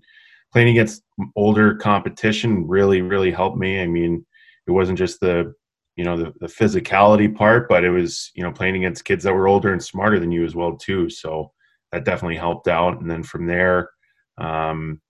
playing 0.53 0.71
against 0.71 1.03
older 1.37 1.77
competition 1.77 2.67
really 2.67 3.01
really 3.01 3.31
helped 3.31 3.59
me. 3.59 3.81
I 3.81 3.87
mean, 3.87 4.27
it 4.67 4.73
wasn't 4.73 4.99
just 4.99 5.21
the 5.21 5.55
you 5.95 6.05
know 6.05 6.17
the, 6.17 6.33
the 6.41 6.49
physicality 6.49 7.33
part, 7.33 7.69
but 7.69 7.85
it 7.85 7.91
was 7.91 8.33
you 8.35 8.43
know 8.43 8.51
playing 8.51 8.75
against 8.75 9.05
kids 9.05 9.23
that 9.23 9.35
were 9.35 9.47
older 9.47 9.73
and 9.73 9.83
smarter 9.83 10.19
than 10.19 10.33
you 10.33 10.45
as 10.45 10.57
well 10.57 10.77
too. 10.77 11.09
So 11.11 11.53
that 11.93 12.05
definitely 12.05 12.39
helped 12.39 12.67
out. 12.67 13.01
And 13.01 13.09
then 13.09 13.23
from 13.23 13.47
there, 13.47 13.91
um, 14.37 15.01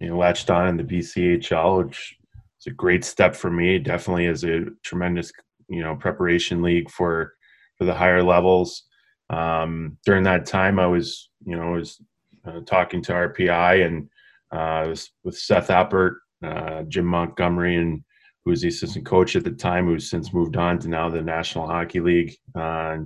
you 0.00 0.08
know, 0.08 0.16
latched 0.16 0.50
on 0.50 0.68
in 0.68 0.76
the 0.76 0.84
BCHL, 0.84 1.84
which 1.84 2.16
is 2.60 2.66
a 2.66 2.74
great 2.74 3.04
step 3.04 3.34
for 3.34 3.50
me. 3.50 3.78
Definitely 3.78 4.26
is 4.26 4.44
a 4.44 4.66
tremendous, 4.82 5.32
you 5.68 5.82
know, 5.82 5.96
preparation 5.96 6.62
league 6.62 6.90
for 6.90 7.34
for 7.78 7.84
the 7.84 7.94
higher 7.94 8.22
levels. 8.22 8.84
Um, 9.30 9.98
during 10.04 10.24
that 10.24 10.46
time, 10.46 10.78
I 10.78 10.86
was, 10.86 11.30
you 11.44 11.56
know, 11.56 11.62
I 11.62 11.76
was 11.76 12.00
uh, 12.46 12.60
talking 12.66 13.02
to 13.02 13.12
RPI 13.12 13.86
and 13.86 14.08
uh, 14.52 14.88
was 14.88 15.10
with 15.24 15.38
Seth 15.38 15.68
Appert, 15.68 16.16
uh, 16.44 16.82
Jim 16.82 17.06
Montgomery, 17.06 17.76
and 17.76 18.02
who 18.44 18.50
was 18.50 18.60
the 18.60 18.68
assistant 18.68 19.06
coach 19.06 19.36
at 19.36 19.44
the 19.44 19.50
time, 19.50 19.86
who's 19.86 20.10
since 20.10 20.34
moved 20.34 20.56
on 20.56 20.78
to 20.80 20.88
now 20.88 21.08
the 21.08 21.22
National 21.22 21.66
Hockey 21.66 22.00
League, 22.00 22.34
uh, 22.54 22.98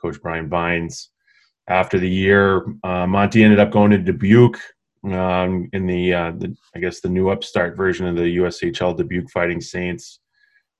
Coach 0.00 0.20
Brian 0.22 0.48
Vines. 0.48 1.10
After 1.68 1.98
the 1.98 2.08
year, 2.08 2.64
uh, 2.82 3.06
Monty 3.06 3.44
ended 3.44 3.58
up 3.58 3.70
going 3.70 3.90
to 3.90 3.98
Dubuque 3.98 4.58
um, 5.04 5.68
in 5.72 5.86
the, 5.86 6.14
uh, 6.14 6.32
the, 6.32 6.56
I 6.74 6.80
guess, 6.80 7.00
the 7.00 7.08
new 7.08 7.28
upstart 7.28 7.76
version 7.76 8.06
of 8.06 8.16
the 8.16 8.36
USHL 8.38 8.96
Dubuque 8.96 9.30
Fighting 9.30 9.60
Saints. 9.60 10.20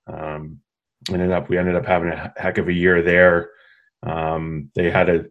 Um, 0.07 0.59
ended 1.11 1.33
up, 1.33 1.49
we 1.49 1.59
ended 1.59 1.77
up 1.77 1.87
having 1.87 2.11
a 2.11 2.33
heck 2.37 2.59
of 2.59 2.69
a 2.69 2.73
year 2.73 3.03
there. 3.03 3.51
Um, 4.03 4.71
they 4.75 4.91
had 4.91 5.09
a 5.09 5.27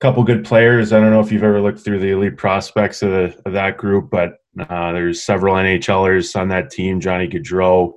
couple 0.00 0.24
good 0.24 0.44
players. 0.44 0.92
I 0.92 1.00
don't 1.00 1.10
know 1.10 1.20
if 1.20 1.30
you've 1.30 1.44
ever 1.44 1.60
looked 1.60 1.80
through 1.80 2.00
the 2.00 2.10
elite 2.10 2.36
prospects 2.36 3.02
of, 3.02 3.10
the, 3.10 3.42
of 3.46 3.52
that 3.52 3.76
group, 3.76 4.10
but 4.10 4.36
uh, 4.58 4.92
there's 4.92 5.22
several 5.22 5.54
NHLers 5.54 6.38
on 6.38 6.48
that 6.48 6.70
team. 6.70 7.00
Johnny 7.00 7.28
Gaudreau, 7.28 7.94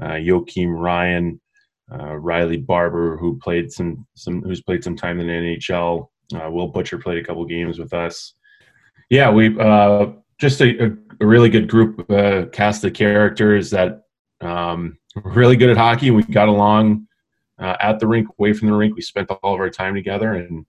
uh, 0.00 0.12
Joakim 0.12 0.78
Ryan, 0.78 1.40
uh, 1.92 2.16
Riley 2.16 2.56
Barber, 2.56 3.16
who 3.16 3.38
played 3.38 3.70
some 3.72 4.06
some 4.14 4.42
who's 4.42 4.62
played 4.62 4.84
some 4.84 4.96
time 4.96 5.20
in 5.20 5.26
the 5.26 5.32
NHL. 5.32 6.08
Uh, 6.34 6.50
Will 6.50 6.68
Butcher 6.68 6.98
played 6.98 7.18
a 7.18 7.24
couple 7.24 7.44
games 7.44 7.78
with 7.78 7.92
us. 7.92 8.34
Yeah, 9.10 9.30
we 9.30 9.58
uh, 9.58 10.06
just 10.38 10.60
a, 10.60 10.86
a, 10.86 10.90
really 11.20 11.50
good 11.50 11.68
group 11.68 12.08
uh, 12.10 12.46
cast 12.52 12.84
of 12.84 12.94
characters 12.94 13.70
that 13.70 14.04
um, 14.40 14.98
really 15.16 15.56
good 15.56 15.68
at 15.68 15.76
hockey. 15.76 16.12
We 16.12 16.22
got 16.22 16.48
along 16.48 17.08
uh, 17.58 17.76
at 17.80 17.98
the 17.98 18.06
rink, 18.06 18.28
away 18.38 18.52
from 18.52 18.68
the 18.68 18.74
rink. 18.74 18.94
We 18.94 19.02
spent 19.02 19.28
all 19.42 19.54
of 19.54 19.60
our 19.60 19.68
time 19.68 19.96
together, 19.96 20.34
and 20.34 20.64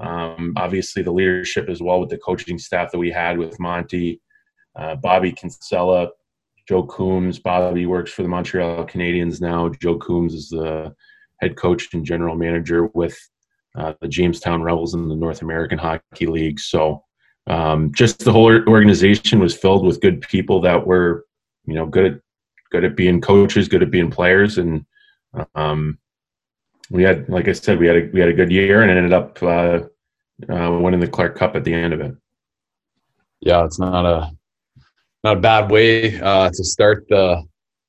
um, 0.00 0.54
obviously 0.56 1.02
the 1.02 1.12
leadership 1.12 1.68
as 1.68 1.80
well 1.80 2.00
with 2.00 2.10
the 2.10 2.18
coaching 2.18 2.58
staff 2.58 2.90
that 2.90 2.98
we 2.98 3.12
had 3.12 3.38
with 3.38 3.60
Monty, 3.60 4.20
uh, 4.74 4.96
Bobby 4.96 5.30
Kinsella, 5.30 6.08
Joe 6.68 6.82
Coombs. 6.82 7.38
Bobby 7.38 7.86
works 7.86 8.10
for 8.12 8.22
the 8.24 8.28
Montreal 8.28 8.86
Canadiens 8.86 9.40
now. 9.40 9.68
Joe 9.80 9.98
Coombs 9.98 10.34
is 10.34 10.48
the 10.48 10.92
head 11.40 11.56
coach 11.56 11.94
and 11.94 12.04
general 12.04 12.34
manager 12.34 12.86
with 12.86 13.16
uh, 13.76 13.92
the 14.00 14.08
Jamestown 14.08 14.62
Rebels 14.62 14.94
in 14.94 15.08
the 15.08 15.16
North 15.16 15.42
American 15.42 15.78
Hockey 15.78 16.26
League. 16.26 16.58
So 16.58 17.04
um, 17.46 17.92
just 17.92 18.24
the 18.24 18.32
whole 18.32 18.50
organization 18.68 19.40
was 19.40 19.56
filled 19.56 19.84
with 19.84 20.00
good 20.00 20.22
people 20.22 20.60
that 20.62 20.86
were, 20.86 21.26
you 21.66 21.74
know, 21.74 21.86
good 21.86 22.14
at 22.14 22.20
good 22.70 22.84
at 22.84 22.96
being 22.96 23.20
coaches, 23.20 23.68
good 23.68 23.82
at 23.82 23.90
being 23.90 24.10
players, 24.10 24.58
and 24.58 24.84
um, 25.54 25.98
we 26.90 27.02
had, 27.02 27.28
like 27.28 27.48
I 27.48 27.52
said, 27.52 27.78
we 27.78 27.86
had 27.86 27.96
a, 27.96 28.10
we 28.12 28.20
had 28.20 28.28
a 28.28 28.34
good 28.34 28.50
year 28.50 28.82
and 28.82 28.90
ended 28.90 29.12
up 29.12 29.42
uh, 29.42 29.80
uh, 30.48 30.78
winning 30.80 31.00
the 31.00 31.08
Clark 31.08 31.36
Cup 31.36 31.56
at 31.56 31.64
the 31.64 31.72
end 31.72 31.92
of 31.92 32.00
it. 32.00 32.14
Yeah, 33.40 33.64
it's 33.64 33.78
not 33.78 34.06
a 34.06 34.30
not 35.22 35.38
a 35.38 35.40
bad 35.40 35.70
way 35.70 36.20
uh, 36.20 36.50
to 36.50 36.64
start 36.64 37.06
the, 37.08 37.42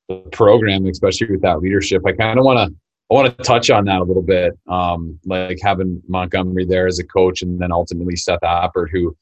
the, 0.08 0.16
program, 0.32 0.86
especially 0.86 1.30
with 1.30 1.42
that 1.42 1.60
leadership. 1.60 2.02
I 2.06 2.12
kind 2.12 2.38
of 2.38 2.44
want 2.44 2.58
to 2.58 2.76
I 3.10 3.14
want 3.14 3.36
to 3.36 3.44
touch 3.44 3.70
on 3.70 3.84
that 3.84 4.00
a 4.00 4.04
little 4.04 4.22
bit, 4.22 4.58
um, 4.68 5.18
like 5.24 5.58
having 5.62 6.02
Montgomery 6.08 6.64
there 6.64 6.86
as 6.86 6.98
a 6.98 7.04
coach, 7.04 7.42
and 7.42 7.60
then 7.60 7.70
ultimately 7.70 8.16
Seth 8.16 8.40
Appert, 8.40 8.90
who, 8.90 9.16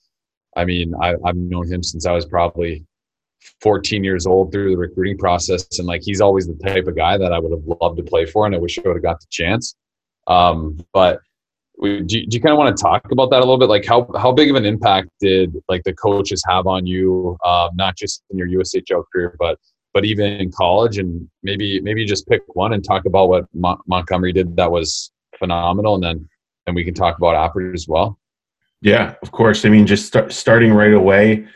I 0.56 0.64
mean, 0.64 0.94
I, 1.00 1.14
I've 1.25 1.37
known 1.37 1.70
him 1.70 1.82
since 1.82 2.06
I 2.06 2.12
was 2.12 2.26
probably 2.26 2.84
14 3.61 4.02
years 4.04 4.26
old 4.26 4.52
through 4.52 4.70
the 4.70 4.76
recruiting 4.76 5.18
process, 5.18 5.78
and 5.78 5.87
like 5.87 6.02
he's 6.02 6.20
always 6.20 6.46
the 6.46 6.54
type 6.54 6.87
of 6.87 6.96
guy 6.96 7.18
that 7.18 7.32
I 7.32 7.38
would 7.38 7.52
have 7.52 7.62
loved 7.80 7.99
to 7.99 8.02
play 8.02 8.25
for, 8.26 8.46
and 8.46 8.54
I 8.54 8.58
wish 8.58 8.78
I 8.78 8.82
would 8.87 8.96
have 8.96 9.02
got 9.02 9.20
the 9.20 9.26
chance. 9.30 9.75
Um, 10.26 10.78
but 10.92 11.20
do, 11.82 12.06
you, 12.08 12.26
you 12.30 12.40
kind 12.40 12.52
of 12.52 12.58
want 12.58 12.76
to 12.76 12.82
talk 12.82 13.11
about 13.11 13.30
that 13.30 13.38
a 13.38 13.40
little 13.40 13.58
bit? 13.58 13.68
Like 13.68 13.84
how, 13.84 14.08
how 14.16 14.32
big 14.32 14.50
of 14.50 14.56
an 14.56 14.64
impact 14.64 15.08
did 15.20 15.56
like 15.68 15.82
the 15.84 15.92
coaches 15.92 16.42
have 16.49 16.66
on 16.66 16.87
you, 16.87 17.37
um, 17.44 17.70
not 17.75 17.96
just 17.96 18.23
in 18.30 18.38
your 18.38 18.49
USHL 18.49 19.04
career, 19.12 19.37
but, 19.38 19.58
but 19.92 20.04
even 20.04 20.26
in 20.26 20.50
college 20.50 20.99
and 20.99 21.28
maybe, 21.42 21.80
maybe 21.80 22.04
just 22.04 22.26
pick 22.28 22.42
one 22.54 22.73
and 22.73 22.84
talk 22.84 23.06
about 23.06 23.28
what 23.28 23.44
Mo- 23.54 23.80
Montgomery 23.87 24.32
did 24.32 24.56
that 24.56 24.70
was 24.70 25.12
phenomenal. 25.38 25.94
And 25.94 26.04
then, 26.04 26.28
and 26.66 26.76
we 26.76 26.84
can 26.84 26.94
talk 26.94 27.18
about 27.18 27.34
Appert 27.34 27.75
as 27.75 27.87
well. 27.88 28.18
Yeah, 28.85 29.14
of 29.23 29.33
course. 29.33 29.64
I 29.64 29.71
mean, 29.71 29.87
just 29.87 30.05
start, 30.07 30.31
starting 30.31 30.73
right 30.75 30.93
away, 30.93 31.47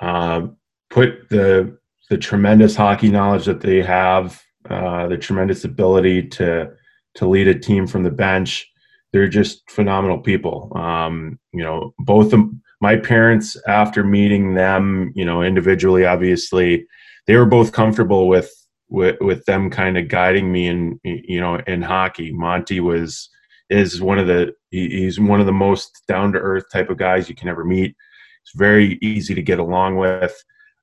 uh, 0.00 0.46
put 0.88 1.28
the, 1.28 1.76
the 2.08 2.16
tremendous 2.16 2.74
hockey 2.74 3.10
knowledge 3.10 3.44
that 3.44 3.60
they 3.60 3.82
have, 3.82 4.42
uh, 4.70 5.06
the 5.06 5.18
tremendous 5.18 5.64
ability 5.64 6.28
to, 6.28 6.70
to 7.16 7.28
lead 7.28 7.46
a 7.46 7.58
team 7.58 7.86
from 7.86 8.04
the 8.04 8.10
bench, 8.10 8.66
they're 9.12 9.28
just 9.28 9.70
phenomenal 9.70 10.18
people. 10.18 10.72
Um, 10.74 11.38
you 11.52 11.62
know, 11.62 11.92
both 11.98 12.32
of 12.32 12.40
my 12.80 12.96
parents, 12.96 13.54
after 13.68 14.02
meeting 14.02 14.54
them, 14.54 15.12
you 15.14 15.26
know, 15.26 15.42
individually, 15.42 16.06
obviously, 16.06 16.86
they 17.26 17.36
were 17.36 17.46
both 17.46 17.72
comfortable 17.72 18.28
with 18.28 18.50
with, 18.88 19.16
with 19.22 19.44
them 19.46 19.70
kind 19.70 19.96
of 19.96 20.08
guiding 20.08 20.52
me 20.52 20.66
in 20.68 20.98
you 21.04 21.40
know 21.40 21.56
in 21.66 21.82
hockey. 21.82 22.32
Monty 22.32 22.80
was 22.80 23.28
is 23.72 24.00
one 24.00 24.18
of 24.18 24.26
the 24.26 24.54
he's 24.70 25.18
one 25.18 25.40
of 25.40 25.46
the 25.46 25.52
most 25.52 26.02
down 26.06 26.32
to 26.32 26.38
earth 26.38 26.64
type 26.72 26.90
of 26.90 26.98
guys 26.98 27.28
you 27.28 27.34
can 27.34 27.48
ever 27.48 27.64
meet. 27.64 27.96
It's 28.44 28.52
very 28.54 28.98
easy 29.02 29.34
to 29.34 29.42
get 29.42 29.58
along 29.58 29.96
with. 29.96 30.34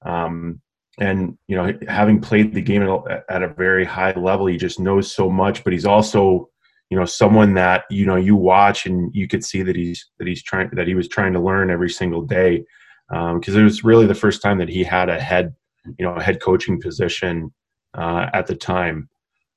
Um, 0.05 0.61
and 0.99 1.37
you 1.47 1.55
know, 1.55 1.77
having 1.87 2.19
played 2.19 2.53
the 2.53 2.61
game 2.61 2.81
at, 3.29 3.43
a 3.43 3.47
very 3.47 3.85
high 3.85 4.13
level, 4.13 4.47
he 4.47 4.57
just 4.57 4.79
knows 4.79 5.13
so 5.13 5.29
much. 5.29 5.63
But 5.63 5.73
he's 5.73 5.85
also 5.85 6.49
you 6.89 6.97
know 6.97 7.05
someone 7.05 7.53
that 7.53 7.85
you 7.89 8.05
know 8.05 8.15
you 8.15 8.35
watch 8.35 8.85
and 8.85 9.13
you 9.13 9.27
could 9.27 9.43
see 9.43 9.61
that 9.61 9.75
he's 9.75 10.09
that 10.17 10.27
he's 10.27 10.43
trying 10.43 10.69
that 10.73 10.87
he 10.87 10.95
was 10.95 11.07
trying 11.07 11.33
to 11.33 11.39
learn 11.39 11.69
every 11.69 11.89
single 11.89 12.23
day 12.23 12.63
because 13.09 13.55
um, 13.55 13.61
it 13.61 13.63
was 13.63 13.83
really 13.83 14.07
the 14.07 14.15
first 14.15 14.41
time 14.41 14.57
that 14.57 14.69
he 14.69 14.83
had 14.83 15.09
a 15.09 15.19
head 15.19 15.55
you 15.97 16.05
know 16.05 16.13
a 16.15 16.21
head 16.21 16.41
coaching 16.41 16.81
position 16.81 17.53
uh, 17.97 18.27
at 18.33 18.47
the 18.47 18.55
time 18.55 19.09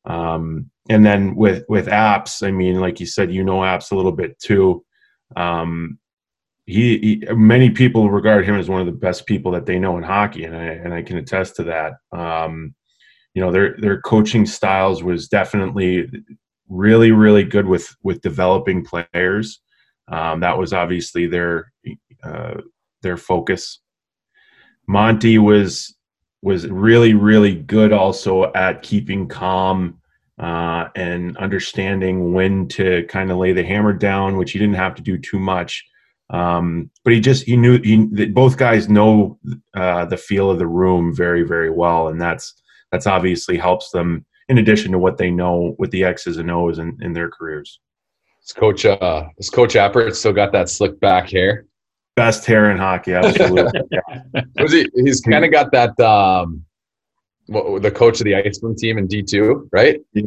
um, 0.05 0.71
and 0.89 1.05
then 1.05 1.35
with 1.35 1.65
with 1.69 1.87
apps 1.87 2.47
i 2.47 2.51
mean 2.51 2.81
like 2.81 3.01
you 3.01 3.07
said 3.07 3.33
you 3.33 3.45
know 3.45 3.59
apps 3.59 3.93
a 3.93 3.95
little 3.95 4.13
bit 4.13 4.39
too 4.39 4.85
um, 5.37 5.99
he, 6.67 6.99
he, 7.27 7.35
many 7.35 7.71
people 7.71 8.11
regard 8.11 8.45
him 8.45 8.55
as 8.55 8.69
one 8.69 8.81
of 8.81 8.87
the 8.87 8.93
best 8.93 9.27
people 9.27 9.51
that 9.53 9.67
they 9.67 9.79
know 9.79 9.97
in 9.97 10.03
hockey 10.03 10.45
and 10.45 10.57
i 10.57 10.65
and 10.65 10.93
i 10.93 11.03
can 11.03 11.19
attest 11.19 11.57
to 11.57 11.65
that 11.65 11.95
um, 12.13 12.75
you 13.35 13.43
know 13.43 13.51
their 13.51 13.77
their 13.79 14.01
coaching 14.01 14.47
styles 14.47 15.03
was 15.03 15.29
definitely 15.29 16.09
really 16.73 17.13
really 17.13 17.45
good 17.45 17.67
with 17.67 17.95
with 18.03 18.21
developing 18.23 18.85
players. 18.85 19.61
Um, 20.09 20.41
that 20.41 20.59
was 20.59 20.73
obviously 20.73 21.27
their 21.27 21.73
uh, 22.25 22.55
their 23.03 23.17
focus. 23.17 23.81
Monty 24.89 25.39
was 25.39 25.95
was 26.43 26.67
really 26.69 27.15
really 27.15 27.55
good 27.55 27.93
also 27.93 28.53
at 28.53 28.83
keeping 28.83 29.29
calm 29.29 29.99
uh, 30.39 30.89
and 30.97 31.37
understanding 31.37 32.33
when 32.33 32.67
to 32.67 33.05
kind 33.09 33.31
of 33.31 33.39
lay 33.39 33.53
the 33.53 33.63
hammer 33.63 33.93
down, 33.93 34.37
which 34.37 34.53
he 34.53 34.59
didn't 34.59 34.75
have 34.75 34.95
to 34.97 35.03
do 35.03 35.17
too 35.17 35.39
much. 35.39 35.87
Um, 36.31 36.91
but 37.05 37.13
he 37.13 37.21
just 37.21 37.45
he 37.45 37.57
knew 37.57 37.81
he 37.83 38.07
both 38.27 38.57
guys 38.57 38.89
know 38.89 39.39
uh, 39.75 40.07
the 40.07 40.17
feel 40.17 40.51
of 40.51 40.59
the 40.59 40.67
room 40.67 41.15
very 41.15 41.43
very 41.43 41.71
well, 41.71 42.09
and 42.09 42.21
that's 42.21 42.55
that's 42.91 43.07
obviously 43.07 43.59
helps 43.59 43.91
them 43.91 44.25
in 44.49 44.59
addition 44.59 44.93
to 44.93 44.99
what 44.99 45.19
they 45.19 45.31
know 45.31 45.77
with 45.79 45.91
the 45.91 46.05
X's 46.05 46.39
and 46.39 46.51
O's 46.51 46.79
in, 46.79 46.99
in 47.03 47.13
their 47.13 47.31
careers. 47.31 47.81
Is 48.45 48.53
Coach 48.53 48.85
uh, 48.87 49.25
is 49.39 49.51
Coach 49.51 49.75
Appert 49.75 50.15
still 50.15 50.33
got 50.33 50.53
that 50.53 50.69
slick 50.69 50.99
back 51.01 51.31
hair? 51.31 51.67
Best 52.15 52.45
hair 52.45 52.71
in 52.71 52.79
hockey, 52.79 53.15
absolutely. 53.15 53.81
Was 54.59 54.73
he, 54.73 54.89
he's 54.97 55.21
kind 55.21 55.45
of 55.45 55.51
got 55.51 55.73
that. 55.73 55.99
Um, 56.01 56.65
the 57.49 57.93
coach 57.95 58.21
of 58.21 58.25
the 58.25 58.35
Iceland 58.35 58.79
team 58.79 58.99
in 58.99 59.07
D 59.07 59.23
two, 59.23 59.69
right? 59.73 60.01
Yeah. 60.13 60.23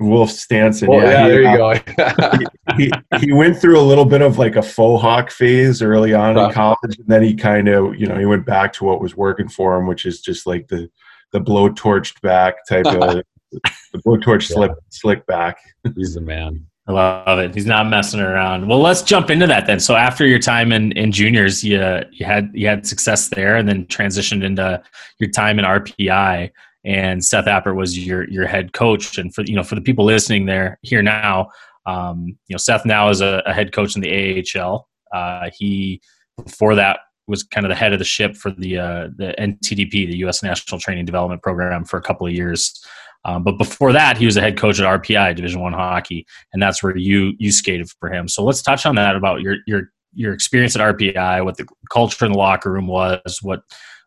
Wolf 0.00 0.30
Stanson. 0.30 0.88
Well, 0.88 1.02
yeah, 1.02 1.26
yeah, 1.26 1.28
there 1.28 1.42
you 1.42 1.48
uh, 1.48 1.78
go. 2.26 2.38
he, 2.76 2.90
he, 3.18 3.26
he 3.26 3.32
went 3.32 3.58
through 3.58 3.78
a 3.78 3.82
little 3.82 4.06
bit 4.06 4.22
of 4.22 4.38
like 4.38 4.56
a 4.56 4.62
faux 4.62 5.02
hawk 5.02 5.30
phase 5.30 5.82
early 5.82 6.14
on 6.14 6.38
in 6.38 6.50
college, 6.52 6.98
and 6.98 7.06
then 7.06 7.22
he 7.22 7.34
kind 7.34 7.68
of, 7.68 7.94
you 7.96 8.06
know, 8.06 8.18
he 8.18 8.24
went 8.24 8.46
back 8.46 8.72
to 8.74 8.84
what 8.84 9.00
was 9.00 9.16
working 9.16 9.48
for 9.48 9.76
him, 9.76 9.86
which 9.86 10.06
is 10.06 10.20
just 10.20 10.46
like 10.46 10.66
the 10.68 10.90
the 11.32 11.40
blow 11.40 11.68
torched 11.68 12.20
back 12.22 12.54
type 12.66 12.86
of 12.86 13.22
the 13.92 13.98
blowtorch 13.98 14.48
yeah. 14.48 14.54
slick 14.54 14.72
slick 14.90 15.26
back. 15.26 15.58
He's 15.96 16.14
the 16.14 16.20
man. 16.20 16.66
I 16.86 16.92
love 16.92 17.38
it. 17.38 17.54
He's 17.54 17.64
not 17.64 17.88
messing 17.88 18.20
around. 18.20 18.68
Well, 18.68 18.80
let's 18.80 19.00
jump 19.00 19.30
into 19.30 19.46
that 19.46 19.66
then. 19.66 19.80
So 19.80 19.96
after 19.96 20.26
your 20.26 20.38
time 20.38 20.70
in, 20.70 20.92
in 20.92 21.12
juniors, 21.12 21.64
you 21.64 21.80
you 22.12 22.26
had 22.26 22.50
you 22.52 22.66
had 22.66 22.86
success 22.86 23.28
there, 23.28 23.56
and 23.56 23.66
then 23.66 23.86
transitioned 23.86 24.44
into 24.44 24.82
your 25.18 25.30
time 25.30 25.58
in 25.58 25.64
RPI. 25.64 26.50
And 26.84 27.24
Seth 27.24 27.46
Appert 27.46 27.74
was 27.74 27.98
your 27.98 28.28
your 28.28 28.46
head 28.46 28.74
coach. 28.74 29.16
And 29.16 29.34
for 29.34 29.42
you 29.44 29.56
know 29.56 29.62
for 29.62 29.76
the 29.76 29.80
people 29.80 30.04
listening 30.04 30.44
there 30.44 30.78
here 30.82 31.02
now, 31.02 31.48
um, 31.86 32.36
you 32.48 32.54
know 32.54 32.58
Seth 32.58 32.84
now 32.84 33.08
is 33.08 33.22
a, 33.22 33.42
a 33.46 33.54
head 33.54 33.72
coach 33.72 33.96
in 33.96 34.02
the 34.02 34.44
AHL. 34.54 34.86
Uh, 35.10 35.48
he 35.56 36.02
before 36.44 36.74
that 36.74 36.98
was 37.26 37.42
kind 37.44 37.64
of 37.64 37.70
the 37.70 37.76
head 37.76 37.94
of 37.94 37.98
the 37.98 38.04
ship 38.04 38.36
for 38.36 38.50
the 38.50 38.78
uh, 38.78 39.08
the 39.16 39.34
NTDP, 39.38 39.90
the 39.90 40.18
U.S. 40.18 40.42
National 40.42 40.78
Training 40.78 41.06
Development 41.06 41.42
Program, 41.42 41.86
for 41.86 41.96
a 41.96 42.02
couple 42.02 42.26
of 42.26 42.34
years. 42.34 42.84
Um, 43.24 43.42
but 43.42 43.56
before 43.58 43.92
that, 43.92 44.18
he 44.18 44.26
was 44.26 44.36
a 44.36 44.40
head 44.40 44.56
coach 44.56 44.78
at 44.78 45.02
RPI 45.02 45.36
Division 45.36 45.60
One 45.60 45.72
hockey, 45.72 46.26
and 46.52 46.62
that's 46.62 46.82
where 46.82 46.96
you 46.96 47.32
you 47.38 47.52
skated 47.52 47.88
for 47.98 48.12
him. 48.12 48.28
So 48.28 48.44
let's 48.44 48.62
touch 48.62 48.86
on 48.86 48.96
that 48.96 49.16
about 49.16 49.40
your 49.40 49.56
your 49.66 49.90
your 50.12 50.32
experience 50.32 50.76
at 50.76 50.96
RPI, 50.96 51.44
what 51.44 51.56
the 51.56 51.66
culture 51.90 52.24
in 52.24 52.32
the 52.32 52.38
locker 52.38 52.70
room 52.70 52.86
was, 52.86 53.38
what 53.42 53.62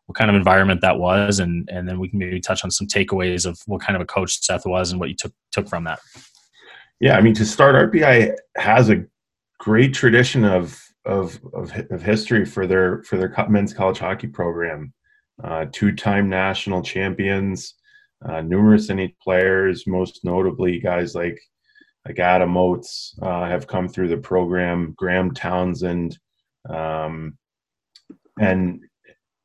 what 0.05 0.17
kind 0.17 0.29
of 0.29 0.35
environment 0.35 0.81
that 0.81 0.99
was, 0.99 1.39
and 1.39 1.67
and 1.71 1.87
then 1.87 1.99
we 1.99 2.09
can 2.09 2.19
maybe 2.19 2.39
touch 2.39 2.63
on 2.63 2.71
some 2.71 2.87
takeaways 2.87 3.45
of 3.45 3.59
what 3.65 3.81
kind 3.81 3.95
of 3.95 4.01
a 4.01 4.05
coach 4.05 4.41
Seth 4.41 4.65
was 4.65 4.91
and 4.91 4.99
what 4.99 5.09
you 5.09 5.15
took 5.15 5.33
took 5.51 5.67
from 5.67 5.83
that. 5.85 5.99
Yeah, 6.99 7.17
I 7.17 7.21
mean, 7.21 7.33
to 7.35 7.45
start, 7.45 7.91
RPI 7.91 8.35
has 8.57 8.89
a 8.89 9.03
great 9.59 9.93
tradition 9.93 10.45
of 10.45 10.81
of 11.05 11.39
of, 11.53 11.71
of 11.89 12.01
history 12.01 12.45
for 12.45 12.67
their 12.67 13.03
for 13.03 13.17
their 13.17 13.33
men's 13.49 13.73
college 13.73 13.99
hockey 13.99 14.27
program. 14.27 14.93
Uh, 15.43 15.67
two-time 15.71 16.27
national 16.27 16.81
champions, 16.81 17.75
uh, 18.25 18.41
numerous 18.41 18.87
NH 18.87 19.15
players, 19.21 19.85
most 19.87 20.23
notably 20.23 20.79
guys 20.79 21.15
like 21.15 21.39
like 22.05 22.19
Adam 22.19 22.55
Oates 22.55 23.17
uh, 23.21 23.45
have 23.45 23.67
come 23.67 23.87
through 23.87 24.07
the 24.07 24.17
program. 24.17 24.93
Graeme 24.97 25.31
Townshend, 25.31 26.17
um, 26.69 27.37
and 28.39 28.81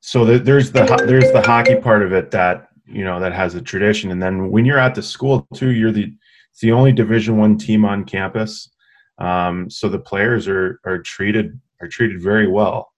so 0.00 0.25
the, 0.25 0.38
there's 0.38 0.73
the 0.73 0.85
there's 1.07 1.33
the 1.33 1.43
hockey 1.43 1.76
part 1.76 2.02
of 2.02 2.12
it 2.12 2.31
that 2.31 2.69
you 2.87 3.05
know 3.05 3.21
that 3.21 3.33
has 3.33 3.55
a 3.55 3.62
tradition. 3.62 4.11
And 4.11 4.23
then 4.23 4.50
when 4.50 4.64
you're 4.64 4.79
at 4.79 4.95
the 4.95 5.02
school 5.02 5.47
too, 5.55 5.71
you're 5.71 5.93
the 5.93 6.12
it's 6.50 6.61
the 6.61 6.73
only 6.73 6.93
Division 6.93 7.37
One 7.37 7.59
team 7.59 7.85
on 7.85 8.05
campus. 8.05 8.71
Um, 9.19 9.69
so 9.69 9.88
the 9.88 9.99
players 9.99 10.49
are 10.49 10.81
are 10.85 10.99
treated 10.99 11.61
are 11.81 11.88
treated 11.88 12.23
very 12.23 12.47
well. 12.47 12.93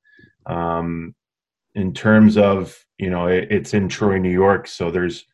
Um, 0.46 1.14
in 1.74 1.92
terms 1.94 2.36
of 2.36 2.78
you 2.98 3.10
know 3.10 3.26
it, 3.26 3.48
it's 3.50 3.74
in 3.74 3.88
Troy, 3.88 4.18
New 4.18 4.30
York, 4.30 4.66
so 4.66 4.90
there's 4.90 5.24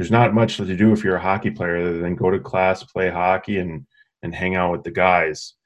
there's 0.00 0.10
not 0.10 0.32
much 0.32 0.56
to 0.56 0.64
do 0.64 0.92
if 0.92 1.04
you're 1.04 1.16
a 1.16 1.20
hockey 1.20 1.50
player 1.50 1.76
other 1.76 1.98
than 1.98 2.16
go 2.16 2.30
to 2.30 2.40
class, 2.40 2.82
play 2.82 3.10
hockey, 3.10 3.58
and 3.58 3.84
and 4.22 4.34
hang 4.34 4.56
out 4.56 4.72
with 4.72 4.82
the 4.82 4.90
guys. 4.90 5.56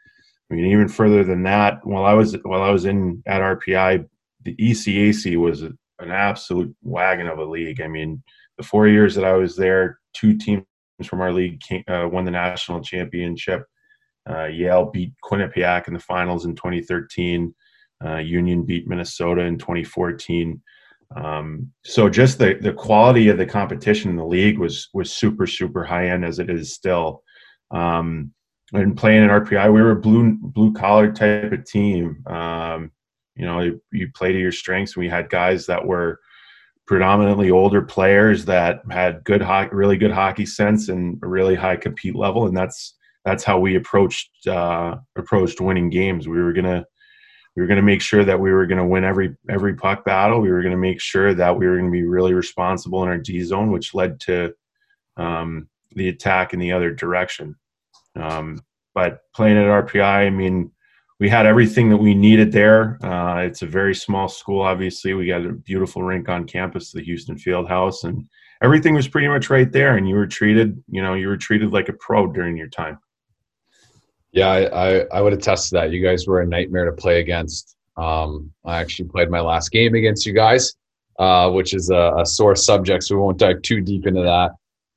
I 0.50 0.54
mean, 0.54 0.64
even 0.72 0.88
further 0.88 1.22
than 1.22 1.44
that, 1.44 1.86
while 1.86 2.04
I 2.04 2.14
was 2.14 2.36
while 2.42 2.60
I 2.60 2.70
was 2.70 2.84
in 2.84 3.22
at 3.26 3.42
RPI, 3.42 4.08
the 4.42 4.56
ECAC 4.56 5.36
was 5.36 5.62
an 5.62 5.78
absolute 6.00 6.74
wagon 6.82 7.28
of 7.28 7.38
a 7.38 7.44
league. 7.44 7.80
I 7.80 7.86
mean, 7.86 8.24
the 8.58 8.64
four 8.64 8.88
years 8.88 9.14
that 9.14 9.24
I 9.24 9.34
was 9.34 9.54
there, 9.54 10.00
two 10.14 10.36
teams 10.36 10.64
from 11.04 11.20
our 11.20 11.32
league 11.32 11.60
came, 11.60 11.84
uh, 11.86 12.08
won 12.10 12.24
the 12.24 12.32
national 12.32 12.80
championship. 12.80 13.64
Uh, 14.28 14.46
Yale 14.46 14.86
beat 14.86 15.12
Quinnipiac 15.22 15.86
in 15.86 15.94
the 15.94 16.00
finals 16.00 16.44
in 16.44 16.56
2013. 16.56 17.54
Uh, 18.04 18.16
Union 18.16 18.64
beat 18.64 18.88
Minnesota 18.88 19.42
in 19.42 19.58
2014. 19.58 20.60
Um, 21.14 21.70
so 21.84 22.08
just 22.08 22.38
the 22.38 22.54
the 22.60 22.72
quality 22.72 23.28
of 23.28 23.38
the 23.38 23.46
competition 23.46 24.10
in 24.10 24.16
the 24.16 24.26
league 24.26 24.58
was 24.58 24.88
was 24.92 25.12
super 25.12 25.46
super 25.46 25.84
high 25.84 26.08
end 26.08 26.24
as 26.24 26.38
it 26.38 26.50
is 26.50 26.74
still. 26.74 27.22
Um, 27.70 28.32
and 28.72 28.96
playing 28.96 29.22
in 29.22 29.28
RPI, 29.30 29.72
we 29.72 29.82
were 29.82 29.92
a 29.92 30.00
blue 30.00 30.36
blue 30.40 30.72
collar 30.72 31.12
type 31.12 31.52
of 31.52 31.64
team. 31.64 32.24
Um, 32.26 32.90
you 33.36 33.44
know, 33.44 33.60
you, 33.60 33.82
you 33.92 34.10
play 34.14 34.32
to 34.32 34.38
your 34.38 34.52
strengths. 34.52 34.96
We 34.96 35.08
had 35.08 35.28
guys 35.28 35.66
that 35.66 35.84
were 35.84 36.20
predominantly 36.86 37.50
older 37.50 37.82
players 37.82 38.44
that 38.44 38.82
had 38.90 39.24
good 39.24 39.42
hockey, 39.42 39.74
really 39.74 39.96
good 39.96 40.10
hockey 40.10 40.46
sense 40.46 40.88
and 40.88 41.18
a 41.22 41.26
really 41.26 41.54
high 41.54 41.76
compete 41.76 42.14
level, 42.14 42.46
and 42.46 42.56
that's 42.56 42.96
that's 43.24 43.44
how 43.44 43.58
we 43.58 43.76
approached 43.76 44.30
uh, 44.46 44.96
approached 45.16 45.60
winning 45.60 45.90
games. 45.90 46.28
We 46.28 46.42
were 46.42 46.52
gonna 46.52 46.84
we 47.56 47.62
were 47.62 47.68
gonna 47.68 47.82
make 47.82 48.00
sure 48.00 48.24
that 48.24 48.38
we 48.38 48.52
were 48.52 48.66
gonna 48.66 48.86
win 48.86 49.04
every 49.04 49.36
every 49.48 49.74
puck 49.74 50.04
battle. 50.04 50.40
We 50.40 50.50
were 50.50 50.62
gonna 50.62 50.76
make 50.76 51.00
sure 51.00 51.34
that 51.34 51.56
we 51.56 51.66
were 51.66 51.76
gonna 51.76 51.90
be 51.90 52.04
really 52.04 52.34
responsible 52.34 53.02
in 53.02 53.08
our 53.08 53.18
D 53.18 53.42
zone, 53.42 53.70
which 53.70 53.94
led 53.94 54.20
to 54.20 54.54
um, 55.16 55.68
the 55.94 56.08
attack 56.08 56.52
in 56.52 56.58
the 56.58 56.72
other 56.72 56.92
direction. 56.92 57.56
Um, 58.16 58.60
but 58.94 59.20
playing 59.34 59.56
at 59.56 59.64
RPI, 59.64 60.26
I 60.26 60.30
mean, 60.30 60.70
we 61.20 61.28
had 61.28 61.46
everything 61.46 61.88
that 61.90 61.96
we 61.96 62.14
needed 62.14 62.52
there. 62.52 62.98
Uh, 63.04 63.38
it's 63.38 63.62
a 63.62 63.66
very 63.66 63.94
small 63.94 64.28
school, 64.28 64.60
obviously. 64.60 65.14
We 65.14 65.26
got 65.26 65.46
a 65.46 65.52
beautiful 65.52 66.02
rink 66.02 66.28
on 66.28 66.46
campus, 66.46 66.92
the 66.92 67.02
Houston 67.02 67.38
Field 67.38 67.68
House, 67.68 68.04
and 68.04 68.24
everything 68.62 68.94
was 68.94 69.08
pretty 69.08 69.28
much 69.28 69.50
right 69.50 69.70
there. 69.70 69.96
And 69.96 70.08
you 70.08 70.16
were 70.16 70.26
treated, 70.26 70.82
you 70.88 71.02
know, 71.02 71.14
you 71.14 71.28
were 71.28 71.36
treated 71.36 71.72
like 71.72 71.88
a 71.88 71.92
pro 71.94 72.26
during 72.26 72.56
your 72.56 72.68
time. 72.68 72.98
Yeah, 74.34 74.48
I, 74.48 74.98
I, 74.98 75.04
I 75.12 75.20
would 75.20 75.32
attest 75.32 75.68
to 75.68 75.76
that. 75.76 75.92
You 75.92 76.02
guys 76.02 76.26
were 76.26 76.40
a 76.40 76.46
nightmare 76.46 76.86
to 76.86 76.92
play 76.92 77.20
against. 77.20 77.76
Um, 77.96 78.52
I 78.64 78.80
actually 78.80 79.08
played 79.08 79.30
my 79.30 79.40
last 79.40 79.70
game 79.70 79.94
against 79.94 80.26
you 80.26 80.32
guys, 80.32 80.74
uh, 81.20 81.50
which 81.52 81.72
is 81.72 81.90
a, 81.90 82.12
a, 82.18 82.26
sore 82.26 82.56
subject, 82.56 83.04
so 83.04 83.14
we 83.14 83.22
won't 83.22 83.38
dive 83.38 83.62
too 83.62 83.80
deep 83.80 84.08
into 84.08 84.22
that. 84.22 84.50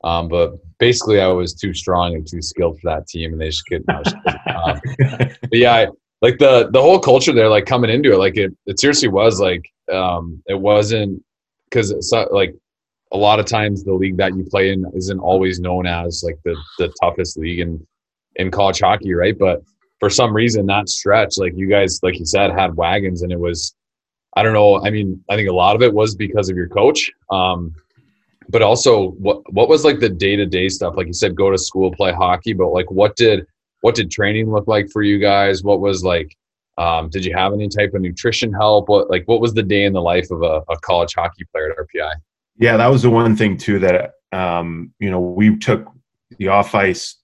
Um, 0.04 0.28
but 0.28 0.54
basically, 0.80 1.22
I 1.22 1.28
was 1.28 1.54
too 1.54 1.76
strong 1.76 2.16
and 2.16 2.28
too 2.28 2.42
skilled 2.42 2.80
for 2.80 2.90
that 2.90 3.08
team, 3.08 3.34
and 3.34 3.40
they 3.40 3.50
just 3.50 3.64
couldn't. 3.68 3.88
um, 4.56 4.82
but 4.98 5.38
yeah, 5.52 5.74
I, 5.74 5.88
like 6.24 6.40
the 6.40 6.70
the 6.72 6.82
whole 6.82 7.00
culture 7.00 7.34
there, 7.34 7.48
like 7.48 7.68
coming 7.68 7.92
into 7.92 8.14
it, 8.14 8.18
like 8.18 8.38
it 8.38 8.52
it 8.66 8.80
seriously 8.80 9.08
was 9.08 9.40
like 9.40 9.64
um, 9.92 10.42
it 10.48 10.60
wasn't 10.60 11.24
because 11.70 11.94
like 12.32 12.56
a 13.12 13.18
lot 13.18 13.40
of 13.40 13.46
times 13.46 13.84
the 13.84 13.94
league 13.94 14.18
that 14.18 14.36
you 14.36 14.44
play 14.46 14.72
in 14.72 14.84
isn't 14.96 15.20
always 15.20 15.60
known 15.60 15.86
as 15.86 16.24
like 16.26 16.40
the 16.44 16.56
the 16.80 16.92
toughest 17.00 17.38
league 17.38 17.60
in 17.60 17.86
in 18.38 18.52
college 18.52 18.80
hockey, 18.80 19.14
right? 19.14 19.38
But 19.38 19.64
for 20.00 20.10
some 20.10 20.34
reason 20.34 20.66
that 20.68 20.90
stretch, 20.90 21.38
like 21.38 21.54
you 21.56 21.68
guys, 21.68 22.00
like 22.04 22.20
you 22.20 22.26
said, 22.26 22.52
had 22.52 22.76
wagons 22.76 23.22
and 23.22 23.32
it 23.32 23.40
was 23.40 23.76
I 24.36 24.44
don't 24.44 24.54
know. 24.54 24.84
I 24.84 24.92
mean, 24.92 25.24
I 25.32 25.36
think 25.36 25.50
a 25.50 25.54
lot 25.54 25.76
of 25.76 25.82
it 25.82 25.92
was 25.92 26.14
because 26.14 26.48
of 26.48 26.56
your 26.56 26.68
coach. 26.68 27.12
Um, 27.32 27.74
but 28.50 28.62
also 28.62 29.10
what 29.12 29.42
what 29.52 29.68
was 29.68 29.84
like 29.84 30.00
the 30.00 30.10
day-to-day 30.10 30.70
stuff? 30.70 30.96
Like 30.96 31.08
you 31.08 31.14
said, 31.14 31.36
go 31.36 31.52
to 31.52 31.58
school, 31.58 31.92
play 31.92 32.14
hockey, 32.14 32.54
but 32.54 32.70
like 32.70 32.90
what 32.92 33.16
did 33.16 33.46
what 33.82 33.96
did 33.96 34.12
training 34.12 34.52
look 34.52 34.68
like 34.68 34.90
for 34.90 35.02
you 35.02 35.20
guys? 35.20 35.64
What 35.64 35.82
was 35.82 36.04
like 36.04 36.36
um, 36.78 37.10
did 37.10 37.26
you 37.26 37.36
have 37.36 37.54
any 37.54 37.68
type 37.68 37.94
of 37.96 38.02
nutrition 38.02 38.54
help? 38.54 38.90
What 38.90 39.10
like 39.10 39.24
what 39.26 39.42
was 39.42 39.54
the 39.54 39.64
day 39.64 39.86
in 39.86 39.94
the 39.94 40.02
life 40.02 40.30
of 40.30 40.44
a, 40.44 40.62
a 40.70 40.78
college 40.82 41.14
hockey 41.16 41.46
player 41.52 41.72
at 41.72 41.78
RPI? 41.78 42.12
Yeah, 42.58 42.78
that 42.78 42.88
was 42.88 43.02
the 43.02 43.10
one 43.10 43.36
thing 43.36 43.58
too 43.58 43.80
that 43.80 44.14
um, 44.32 44.94
you 45.00 45.10
know 45.10 45.20
we 45.20 45.58
took 45.58 45.88
the 46.38 46.50
off 46.50 46.76
ice 46.76 47.16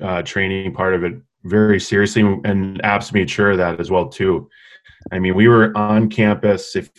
uh, 0.00 0.22
training 0.22 0.74
part 0.74 0.94
of 0.94 1.04
it 1.04 1.14
very 1.44 1.80
seriously, 1.80 2.22
and 2.22 2.80
Apps 2.82 3.12
made 3.12 3.28
sure 3.28 3.52
of 3.52 3.58
that 3.58 3.80
as 3.80 3.90
well 3.90 4.08
too. 4.08 4.48
I 5.10 5.18
mean, 5.18 5.34
we 5.34 5.48
were 5.48 5.76
on 5.76 6.08
campus. 6.08 6.76
If 6.76 6.90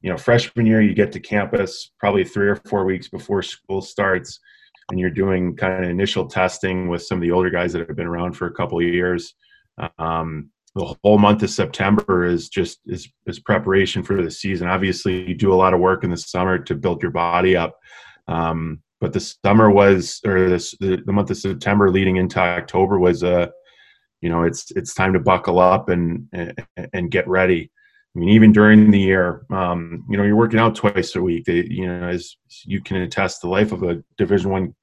you 0.00 0.10
know, 0.10 0.16
freshman 0.16 0.66
year, 0.66 0.80
you 0.80 0.94
get 0.94 1.10
to 1.12 1.20
campus 1.20 1.90
probably 1.98 2.24
three 2.24 2.48
or 2.48 2.56
four 2.56 2.84
weeks 2.84 3.08
before 3.08 3.42
school 3.42 3.80
starts, 3.80 4.38
and 4.90 5.00
you're 5.00 5.10
doing 5.10 5.56
kind 5.56 5.84
of 5.84 5.90
initial 5.90 6.26
testing 6.26 6.88
with 6.88 7.02
some 7.02 7.18
of 7.18 7.22
the 7.22 7.32
older 7.32 7.50
guys 7.50 7.72
that 7.72 7.86
have 7.86 7.96
been 7.96 8.06
around 8.06 8.34
for 8.34 8.46
a 8.46 8.54
couple 8.54 8.78
of 8.78 8.84
years. 8.84 9.34
Um, 9.98 10.50
the 10.74 10.94
whole 11.02 11.18
month 11.18 11.42
of 11.42 11.50
September 11.50 12.24
is 12.24 12.48
just 12.48 12.80
is, 12.86 13.08
is 13.26 13.40
preparation 13.40 14.02
for 14.02 14.22
the 14.22 14.30
season. 14.30 14.68
Obviously, 14.68 15.28
you 15.28 15.34
do 15.34 15.52
a 15.52 15.56
lot 15.56 15.74
of 15.74 15.80
work 15.80 16.04
in 16.04 16.10
the 16.10 16.16
summer 16.16 16.58
to 16.58 16.74
build 16.74 17.02
your 17.02 17.10
body 17.10 17.56
up. 17.56 17.76
Um, 18.28 18.80
but 19.00 19.12
the 19.12 19.20
summer 19.20 19.70
was 19.70 20.20
or 20.24 20.48
this 20.48 20.74
the, 20.80 21.02
the 21.06 21.12
month 21.12 21.30
of 21.30 21.36
september 21.36 21.90
leading 21.90 22.16
into 22.16 22.40
october 22.40 22.98
was 22.98 23.22
a 23.22 23.42
uh, 23.42 23.48
you 24.20 24.28
know 24.28 24.42
it's 24.42 24.70
it's 24.72 24.94
time 24.94 25.12
to 25.12 25.20
buckle 25.20 25.58
up 25.58 25.88
and 25.88 26.28
and, 26.32 26.54
and 26.92 27.10
get 27.10 27.28
ready. 27.28 27.70
I 28.14 28.18
mean 28.18 28.30
even 28.30 28.52
during 28.52 28.90
the 28.90 28.98
year 28.98 29.46
um, 29.50 30.04
you 30.08 30.16
know 30.16 30.24
you're 30.24 30.36
working 30.36 30.58
out 30.58 30.74
twice 30.74 31.14
a 31.14 31.22
week. 31.22 31.46
You 31.46 31.86
know 31.86 32.08
as 32.08 32.36
you 32.64 32.80
can 32.80 32.98
attest 32.98 33.42
the 33.42 33.48
life 33.48 33.72
of 33.72 33.82
a 33.82 34.02
division 34.16 34.50
one 34.50 34.74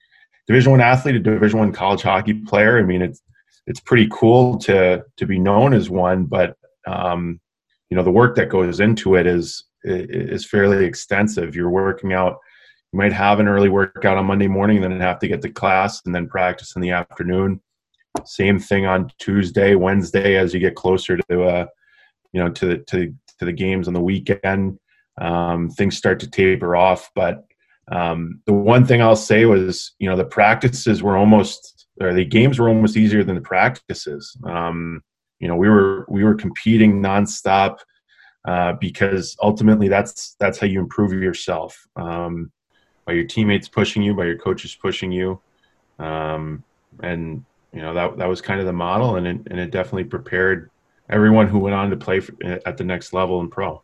division 0.48 0.72
one 0.72 0.82
athlete 0.82 1.16
a 1.16 1.20
division 1.20 1.60
one 1.60 1.72
college 1.72 2.04
hockey 2.04 2.34
player 2.34 2.78
i 2.78 2.84
mean 2.84 3.02
it's 3.02 3.22
it's 3.68 3.80
pretty 3.80 4.08
cool 4.12 4.58
to 4.60 5.04
to 5.18 5.26
be 5.26 5.40
known 5.40 5.74
as 5.74 5.90
one 5.90 6.26
but 6.26 6.56
um, 6.88 7.40
you 7.90 7.98
know 7.98 8.04
the 8.04 8.12
work 8.12 8.36
that 8.36 8.50
goes 8.50 8.80
into 8.80 9.16
it 9.16 9.28
is 9.28 9.66
is 9.86 10.46
fairly 10.46 10.84
extensive. 10.84 11.56
You're 11.56 11.70
working 11.70 12.14
out 12.14 12.38
you 12.96 13.00
might 13.00 13.12
have 13.12 13.42
an 13.42 13.50
early 13.50 13.68
workout 13.68 14.18
on 14.18 14.26
Monday 14.26 14.48
morning, 14.48 14.80
then 14.80 14.98
have 15.02 15.20
to 15.20 15.28
get 15.28 15.42
to 15.42 15.50
class 15.50 16.02
and 16.06 16.16
then 16.16 16.30
practice 16.30 16.78
in 16.78 16.82
the 16.82 16.92
afternoon. 16.92 17.60
Same 18.24 18.58
thing 18.58 18.86
on 18.86 19.12
Tuesday, 19.20 19.76
Wednesday, 19.76 20.38
as 20.38 20.54
you 20.54 20.62
get 20.62 20.76
closer 20.76 21.18
to 21.18 21.44
uh, 21.44 21.66
you 22.32 22.42
know 22.42 22.50
to 22.52 22.78
to 22.86 23.14
to 23.40 23.46
the 23.46 23.52
games 23.52 23.90
on 23.90 23.94
the 23.94 24.00
weekend. 24.02 24.80
Um, 25.20 25.70
things 25.72 25.98
start 25.98 26.22
to 26.22 26.30
taper 26.30 26.78
off, 26.78 27.12
but 27.16 27.44
um, 27.92 28.42
the 28.46 28.54
one 28.54 28.86
thing 28.86 29.02
I'll 29.02 29.18
say 29.18 29.44
was, 29.44 29.94
you 30.00 30.10
know, 30.10 30.16
the 30.16 30.24
practices 30.24 31.04
were 31.04 31.18
almost, 31.18 31.88
or 32.00 32.14
the 32.14 32.24
games 32.24 32.60
were 32.60 32.70
almost 32.70 32.96
easier 32.96 33.26
than 33.26 33.36
the 33.36 33.42
practices. 33.42 34.38
Um, 34.46 35.02
you 35.40 35.50
know, 35.50 35.58
we 35.58 35.68
were 35.68 36.06
we 36.08 36.24
were 36.24 36.36
competing 36.36 37.02
nonstop 37.02 37.76
uh, 38.48 38.72
because 38.80 39.36
ultimately 39.44 39.90
that's 39.90 40.38
that's 40.40 40.60
how 40.60 40.68
you 40.68 40.80
improve 40.80 41.12
yourself. 41.12 41.78
Um, 41.98 42.54
by 43.06 43.14
your 43.14 43.26
teammates 43.26 43.68
pushing 43.68 44.02
you, 44.02 44.14
by 44.14 44.26
your 44.26 44.38
coaches 44.38 44.76
pushing 44.76 45.12
you, 45.12 45.40
um, 46.00 46.64
and 47.02 47.44
you 47.74 47.82
know 47.82 47.94
that 47.94 48.18
that 48.18 48.28
was 48.28 48.42
kind 48.42 48.60
of 48.60 48.66
the 48.66 48.74
model, 48.74 49.16
and 49.16 49.28
it, 49.28 49.38
and 49.48 49.60
it 49.60 49.72
definitely 49.72 50.06
prepared 50.06 50.70
everyone 51.10 51.48
who 51.48 51.60
went 51.60 51.76
on 51.76 51.90
to 51.90 51.96
play 51.96 52.20
for, 52.20 52.34
at 52.66 52.78
the 52.78 52.84
next 52.84 53.14
level 53.14 53.40
in 53.42 53.50
pro. 53.50 53.82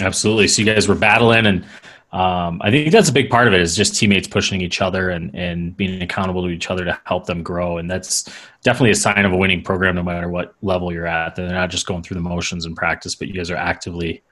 Absolutely. 0.00 0.48
So 0.48 0.62
you 0.62 0.72
guys 0.72 0.88
were 0.88 0.94
battling, 0.94 1.46
and 1.46 1.64
um, 2.12 2.60
I 2.62 2.70
think 2.70 2.92
that's 2.92 3.08
a 3.08 3.12
big 3.12 3.30
part 3.30 3.46
of 3.46 3.54
it 3.54 3.60
is 3.60 3.74
just 3.74 3.94
teammates 3.94 4.28
pushing 4.28 4.60
each 4.60 4.80
other 4.80 5.10
and 5.10 5.34
and 5.34 5.76
being 5.76 6.02
accountable 6.02 6.42
to 6.42 6.48
each 6.48 6.70
other 6.70 6.84
to 6.84 7.00
help 7.04 7.26
them 7.26 7.42
grow. 7.42 7.78
And 7.78 7.90
that's 7.90 8.24
definitely 8.62 8.90
a 8.90 8.96
sign 8.96 9.24
of 9.24 9.32
a 9.32 9.36
winning 9.36 9.62
program, 9.62 9.94
no 9.94 10.02
matter 10.02 10.28
what 10.28 10.54
level 10.60 10.92
you're 10.92 11.06
at. 11.06 11.36
They're 11.36 11.48
not 11.48 11.70
just 11.70 11.86
going 11.86 12.02
through 12.02 12.16
the 12.16 12.20
motions 12.20 12.66
in 12.66 12.74
practice, 12.74 13.14
but 13.14 13.28
you 13.28 13.34
guys 13.34 13.50
are 13.50 13.56
actively 13.56 14.22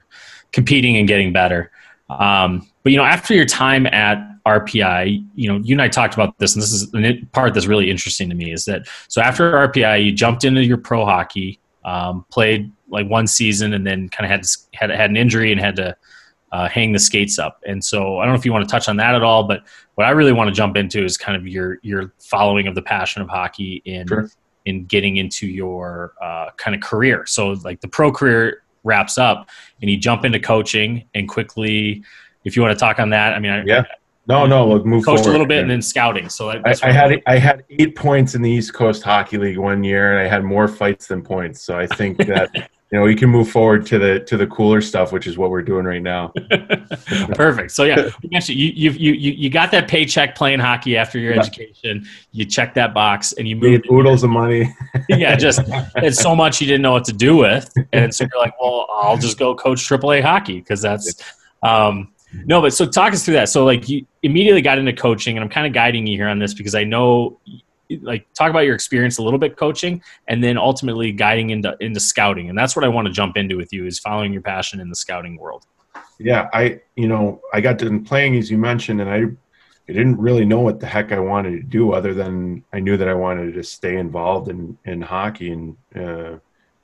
competing 0.51 0.97
and 0.97 1.07
getting 1.07 1.31
better. 1.33 1.71
Um, 2.19 2.67
but 2.83 2.91
you 2.91 2.97
know, 2.97 3.03
after 3.03 3.33
your 3.33 3.45
time 3.45 3.85
at 3.87 4.27
RPI, 4.45 5.25
you 5.35 5.47
know, 5.47 5.57
you 5.63 5.73
and 5.75 5.81
I 5.81 5.87
talked 5.87 6.13
about 6.13 6.37
this, 6.39 6.55
and 6.55 6.61
this 6.61 6.71
is 6.71 6.91
the 6.91 7.21
part 7.31 7.53
that's 7.53 7.67
really 7.67 7.89
interesting 7.89 8.29
to 8.29 8.35
me 8.35 8.51
is 8.51 8.65
that 8.65 8.87
so 9.07 9.21
after 9.21 9.51
RPI, 9.51 10.05
you 10.05 10.11
jumped 10.11 10.43
into 10.43 10.63
your 10.63 10.77
pro 10.77 11.05
hockey, 11.05 11.59
um, 11.85 12.25
played 12.31 12.71
like 12.89 13.07
one 13.07 13.27
season, 13.27 13.73
and 13.73 13.85
then 13.85 14.09
kind 14.09 14.25
of 14.25 14.31
had 14.31 14.45
had 14.73 14.89
had 14.89 15.09
an 15.09 15.17
injury 15.17 15.51
and 15.51 15.61
had 15.61 15.75
to 15.75 15.95
uh, 16.51 16.67
hang 16.67 16.91
the 16.91 16.99
skates 16.99 17.39
up. 17.39 17.61
And 17.65 17.83
so 17.83 18.17
I 18.17 18.25
don't 18.25 18.33
know 18.33 18.39
if 18.39 18.45
you 18.45 18.51
want 18.51 18.67
to 18.67 18.71
touch 18.71 18.89
on 18.89 18.97
that 18.97 19.15
at 19.15 19.23
all, 19.23 19.43
but 19.43 19.63
what 19.95 20.05
I 20.05 20.11
really 20.11 20.33
want 20.33 20.49
to 20.49 20.53
jump 20.53 20.75
into 20.75 21.03
is 21.03 21.17
kind 21.17 21.37
of 21.37 21.47
your 21.47 21.77
your 21.81 22.13
following 22.19 22.67
of 22.67 22.75
the 22.75 22.81
passion 22.81 23.21
of 23.21 23.29
hockey 23.29 23.81
in 23.85 24.07
sure. 24.07 24.29
in 24.65 24.85
getting 24.85 25.17
into 25.17 25.47
your 25.47 26.13
uh, 26.21 26.49
kind 26.57 26.75
of 26.75 26.81
career. 26.81 27.25
So 27.25 27.51
like 27.63 27.81
the 27.81 27.87
pro 27.87 28.11
career 28.11 28.63
wraps 28.83 29.17
up, 29.17 29.49
and 29.81 29.89
you 29.89 29.97
jump 29.97 30.25
into 30.25 30.39
coaching 30.39 31.05
and 31.13 31.27
quickly. 31.27 32.03
If 32.43 32.55
you 32.55 32.61
want 32.61 32.73
to 32.73 32.79
talk 32.79 32.99
on 32.99 33.11
that, 33.11 33.33
I 33.33 33.39
mean, 33.39 33.51
I, 33.51 33.63
yeah. 33.63 33.83
No, 34.27 34.45
no, 34.45 34.67
we'll 34.67 34.83
move 34.83 35.03
coached 35.03 35.23
forward. 35.23 35.29
a 35.29 35.31
little 35.31 35.47
bit 35.47 35.61
and 35.61 35.69
then 35.69 35.81
scouting. 35.81 36.29
So 36.29 36.51
I, 36.51 36.61
I 36.83 36.91
had 36.91 37.21
I 37.25 37.37
had 37.37 37.65
eight 37.71 37.95
points 37.95 38.35
in 38.35 38.41
the 38.41 38.49
East 38.49 38.73
Coast 38.73 39.03
Hockey 39.03 39.37
League 39.37 39.57
one 39.57 39.83
year, 39.83 40.17
and 40.17 40.25
I 40.25 40.29
had 40.29 40.43
more 40.43 40.67
fights 40.67 41.07
than 41.07 41.21
points. 41.21 41.61
So 41.61 41.77
I 41.77 41.87
think 41.87 42.17
that 42.27 42.69
you 42.91 42.99
know 42.99 43.05
we 43.05 43.15
can 43.15 43.29
move 43.29 43.49
forward 43.49 43.85
to 43.85 43.97
the 43.97 44.19
to 44.21 44.35
the 44.35 44.45
cooler 44.47 44.81
stuff, 44.81 45.13
which 45.13 45.25
is 45.25 45.37
what 45.37 45.49
we're 45.49 45.61
doing 45.61 45.85
right 45.85 46.01
now. 46.01 46.27
Perfect. 47.35 47.71
So 47.71 47.85
yeah, 47.85 48.09
you 48.21 48.41
you 48.49 48.91
you 48.91 49.13
you 49.13 49.49
got 49.49 49.71
that 49.71 49.87
paycheck 49.87 50.35
playing 50.35 50.59
hockey 50.59 50.97
after 50.97 51.17
your 51.17 51.33
education. 51.33 52.05
You 52.33 52.43
check 52.45 52.73
that 52.73 52.93
box 52.93 53.31
and 53.33 53.47
you 53.47 53.55
move 53.55 53.81
oodles 53.89 54.23
of 54.23 54.29
money. 54.29 54.75
yeah, 55.09 55.37
just 55.37 55.61
it's 55.95 56.21
so 56.21 56.35
much 56.35 56.59
you 56.59 56.67
didn't 56.67 56.81
know 56.81 56.91
what 56.91 57.05
to 57.05 57.13
do 57.13 57.37
with, 57.37 57.73
and 57.93 58.13
so 58.13 58.25
you're 58.25 58.41
like, 58.41 58.59
well, 58.59 58.87
I'll 58.89 59.17
just 59.17 59.39
go 59.39 59.55
coach 59.55 59.79
AAA 59.79 60.21
hockey 60.21 60.59
because 60.59 60.81
that's. 60.81 61.23
Um, 61.63 62.11
no, 62.45 62.61
but 62.61 62.73
so 62.73 62.85
talk 62.85 63.13
us 63.13 63.25
through 63.25 63.33
that. 63.35 63.49
So 63.49 63.65
like 63.65 63.87
you 63.87 64.05
immediately 64.23 64.61
got 64.61 64.77
into 64.77 64.93
coaching, 64.93 65.37
and 65.37 65.43
I'm 65.43 65.49
kind 65.49 65.65
of 65.65 65.73
guiding 65.73 66.07
you 66.07 66.17
here 66.17 66.27
on 66.27 66.39
this 66.39 66.53
because 66.53 66.75
I 66.75 66.83
know, 66.83 67.39
like, 67.99 68.31
talk 68.33 68.49
about 68.49 68.61
your 68.61 68.75
experience 68.75 69.17
a 69.17 69.23
little 69.23 69.39
bit 69.39 69.57
coaching, 69.57 70.01
and 70.27 70.43
then 70.43 70.57
ultimately 70.57 71.11
guiding 71.11 71.49
into 71.49 71.75
into 71.79 71.99
scouting, 71.99 72.49
and 72.49 72.57
that's 72.57 72.75
what 72.75 72.85
I 72.85 72.87
want 72.87 73.07
to 73.07 73.13
jump 73.13 73.37
into 73.37 73.57
with 73.57 73.71
you 73.73 73.85
is 73.85 73.99
following 73.99 74.33
your 74.33 74.41
passion 74.41 74.79
in 74.79 74.89
the 74.89 74.95
scouting 74.95 75.37
world. 75.37 75.65
Yeah, 76.19 76.49
I 76.53 76.81
you 76.95 77.07
know 77.07 77.41
I 77.53 77.61
got 77.61 77.77
done 77.77 78.03
playing 78.03 78.35
as 78.35 78.51
you 78.51 78.57
mentioned, 78.57 79.01
and 79.01 79.09
I 79.09 79.23
I 79.89 79.93
didn't 79.93 80.17
really 80.19 80.45
know 80.45 80.59
what 80.59 80.79
the 80.79 80.87
heck 80.87 81.11
I 81.11 81.19
wanted 81.19 81.51
to 81.51 81.63
do 81.63 81.93
other 81.93 82.13
than 82.13 82.63
I 82.71 82.79
knew 82.79 82.97
that 82.97 83.09
I 83.09 83.13
wanted 83.13 83.53
to 83.53 83.63
stay 83.63 83.97
involved 83.97 84.49
in 84.49 84.77
in 84.85 85.01
hockey 85.01 85.51
and 85.51 85.75
uh, 85.95 86.37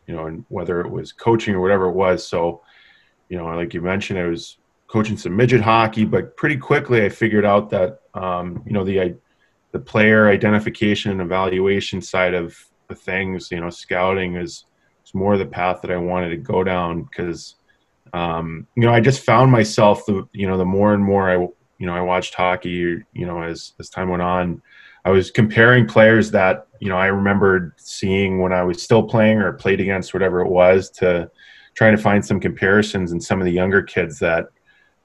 you 0.07 0.15
know 0.15 0.25
and 0.27 0.45
whether 0.49 0.81
it 0.81 0.89
was 0.89 1.11
coaching 1.11 1.53
or 1.55 1.61
whatever 1.61 1.85
it 1.85 1.93
was. 1.93 2.27
So 2.27 2.61
you 3.29 3.37
know, 3.37 3.45
like 3.45 3.73
you 3.73 3.81
mentioned, 3.81 4.19
I 4.19 4.25
was 4.25 4.57
coaching 4.87 5.17
some 5.17 5.35
midget 5.35 5.61
hockey, 5.61 6.05
but 6.05 6.35
pretty 6.37 6.57
quickly 6.57 7.03
I 7.03 7.09
figured 7.09 7.45
out 7.45 7.69
that 7.69 8.01
um, 8.13 8.63
you 8.65 8.73
know 8.73 8.83
the 8.83 9.15
the 9.71 9.79
player 9.79 10.29
identification 10.29 11.11
and 11.11 11.21
evaluation 11.21 12.01
side 12.01 12.33
of 12.33 12.57
the 12.87 12.95
things, 12.95 13.51
you 13.51 13.59
know, 13.59 13.69
scouting 13.69 14.35
is 14.35 14.65
is 15.05 15.13
more 15.13 15.37
the 15.37 15.45
path 15.45 15.81
that 15.81 15.91
I 15.91 15.97
wanted 15.97 16.29
to 16.29 16.37
go 16.37 16.63
down 16.63 17.03
because 17.03 17.55
um, 18.13 18.67
you 18.75 18.83
know 18.83 18.93
I 18.93 18.99
just 18.99 19.23
found 19.23 19.51
myself 19.51 20.05
the 20.05 20.27
you 20.31 20.47
know 20.47 20.57
the 20.57 20.65
more 20.65 20.93
and 20.93 21.03
more 21.03 21.29
I 21.29 21.35
you 21.35 21.85
know 21.85 21.95
I 21.95 22.01
watched 22.01 22.33
hockey 22.33 22.69
you 22.69 23.25
know 23.25 23.41
as 23.41 23.73
as 23.79 23.89
time 23.89 24.09
went 24.09 24.21
on, 24.21 24.61
I 25.05 25.11
was 25.11 25.31
comparing 25.31 25.87
players 25.87 26.31
that 26.31 26.67
you 26.79 26.89
know 26.89 26.97
I 26.97 27.07
remembered 27.07 27.73
seeing 27.77 28.39
when 28.39 28.53
I 28.53 28.63
was 28.63 28.81
still 28.81 29.03
playing 29.03 29.39
or 29.39 29.53
played 29.53 29.81
against 29.81 30.13
whatever 30.13 30.41
it 30.41 30.49
was 30.49 30.89
to 30.91 31.29
trying 31.73 31.95
to 31.95 32.01
find 32.01 32.25
some 32.25 32.39
comparisons 32.39 33.11
in 33.11 33.21
some 33.21 33.39
of 33.39 33.45
the 33.45 33.51
younger 33.51 33.83
kids 33.83 34.17
that 34.19 34.47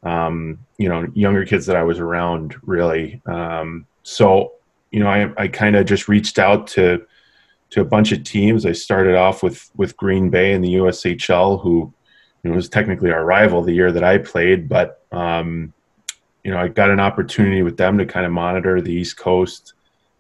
um, 0.03 0.59
you 0.79 0.89
know, 0.89 1.07
younger 1.15 1.45
kids 1.45 1.67
that 1.67 1.77
I 1.77 1.83
was 1.83 1.99
around 1.99 2.57
really. 2.63 3.23
Um, 3.27 3.87
so, 4.03 4.53
you 4.91 5.01
know, 5.01 5.09
I, 5.09 5.33
I 5.37 5.49
kind 5.49 5.77
of 5.77 5.87
just 5.87 6.09
reached 6.09 6.39
out 6.39 6.67
to, 6.69 7.07
to 7.71 7.81
a 7.81 7.85
bunch 7.85 8.13
of 8.13 8.25
teams. 8.25 8.67
I 8.67 8.73
started 8.73 9.17
off 9.17 9.43
with, 9.43 9.71
with 9.77 9.97
Green 9.97 10.31
Bay 10.31 10.53
and 10.53 10.63
the 10.63 10.75
USHL, 10.75 11.63
who, 11.63 11.93
you 12.43 12.51
know, 12.51 12.57
was 12.57 12.69
technically 12.69 13.11
our 13.11 13.25
rival 13.25 13.63
the 13.63 13.73
year 13.73 13.93
that 13.93 14.05
I 14.05 14.19
played, 14.19 14.69
but, 14.69 15.05
um, 15.13 15.73
you 16.45 16.51
know, 16.51 16.59
I 16.59 16.69
got 16.69 16.91
an 16.91 17.01
opportunity 17.01 17.63
with 17.63 17.77
them 17.77 17.99
to 17.99 18.07
kind 18.07 18.27
of 18.27 18.33
monitor 18.33 18.81
the 18.81 18.93
East 18.93 19.17
Coast, 19.17 19.75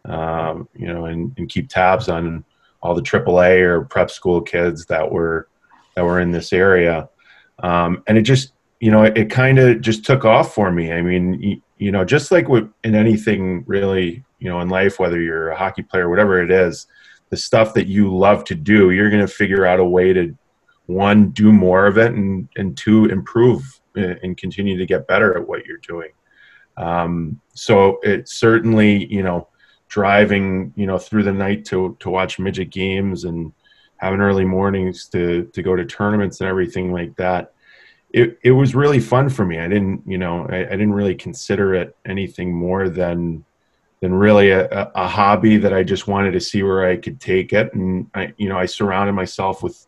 um, 0.04 0.68
you 0.74 0.86
know, 0.86 1.06
and, 1.06 1.34
and 1.36 1.48
keep 1.48 1.68
tabs 1.68 2.08
on 2.08 2.44
all 2.80 2.94
the 2.94 3.02
AAA 3.02 3.60
or 3.60 3.84
prep 3.84 4.10
school 4.10 4.40
kids 4.40 4.86
that 4.86 5.10
were 5.10 5.48
that 5.94 6.04
were 6.04 6.20
in 6.20 6.30
this 6.30 6.52
area. 6.52 7.08
Um, 7.62 8.02
and 8.06 8.18
it 8.18 8.22
just 8.22 8.52
you 8.80 8.90
know, 8.90 9.04
it, 9.04 9.16
it 9.16 9.30
kind 9.30 9.60
of 9.60 9.80
just 9.80 10.04
took 10.04 10.24
off 10.24 10.54
for 10.54 10.72
me. 10.72 10.92
I 10.92 11.02
mean, 11.02 11.62
you 11.82 11.90
know, 11.90 12.04
just 12.04 12.30
like 12.30 12.48
with, 12.48 12.70
in 12.84 12.94
anything 12.94 13.64
really, 13.66 14.22
you 14.38 14.48
know, 14.48 14.60
in 14.60 14.68
life, 14.68 15.00
whether 15.00 15.20
you're 15.20 15.48
a 15.48 15.58
hockey 15.58 15.82
player, 15.82 16.08
whatever 16.08 16.40
it 16.40 16.48
is, 16.48 16.86
the 17.30 17.36
stuff 17.36 17.74
that 17.74 17.88
you 17.88 18.16
love 18.16 18.44
to 18.44 18.54
do, 18.54 18.92
you're 18.92 19.10
going 19.10 19.26
to 19.26 19.32
figure 19.32 19.66
out 19.66 19.80
a 19.80 19.84
way 19.84 20.12
to 20.12 20.32
one, 20.86 21.30
do 21.30 21.52
more 21.52 21.86
of 21.86 21.98
it, 21.98 22.12
and 22.12 22.48
and 22.54 22.76
two, 22.76 23.06
improve 23.06 23.80
and 23.96 24.36
continue 24.36 24.78
to 24.78 24.86
get 24.86 25.08
better 25.08 25.36
at 25.36 25.48
what 25.48 25.66
you're 25.66 25.78
doing. 25.78 26.12
Um, 26.76 27.40
so 27.54 27.98
it 28.04 28.28
certainly, 28.28 29.12
you 29.12 29.24
know, 29.24 29.48
driving, 29.88 30.72
you 30.76 30.86
know, 30.86 30.98
through 30.98 31.24
the 31.24 31.32
night 31.32 31.64
to 31.66 31.96
to 31.98 32.10
watch 32.10 32.38
midget 32.38 32.70
games 32.70 33.24
and 33.24 33.52
having 33.96 34.20
early 34.20 34.44
mornings 34.44 35.08
to 35.08 35.50
to 35.52 35.62
go 35.62 35.74
to 35.74 35.84
tournaments 35.84 36.40
and 36.40 36.48
everything 36.48 36.92
like 36.92 37.16
that 37.16 37.51
it, 38.12 38.38
it 38.42 38.50
was 38.52 38.74
really 38.74 39.00
fun 39.00 39.28
for 39.28 39.44
me. 39.44 39.58
I 39.58 39.68
didn't, 39.68 40.02
you 40.06 40.18
know, 40.18 40.46
I, 40.48 40.58
I 40.58 40.70
didn't 40.70 40.92
really 40.92 41.14
consider 41.14 41.74
it 41.74 41.96
anything 42.04 42.52
more 42.54 42.88
than 42.88 43.44
than 44.00 44.12
really 44.12 44.50
a, 44.50 44.90
a, 44.96 45.06
hobby 45.06 45.56
that 45.58 45.72
I 45.72 45.84
just 45.84 46.08
wanted 46.08 46.32
to 46.32 46.40
see 46.40 46.64
where 46.64 46.84
I 46.84 46.96
could 46.96 47.20
take 47.20 47.52
it. 47.52 47.72
And 47.72 48.10
I, 48.14 48.32
you 48.36 48.48
know, 48.48 48.58
I 48.58 48.66
surrounded 48.66 49.12
myself 49.12 49.62
with 49.62 49.86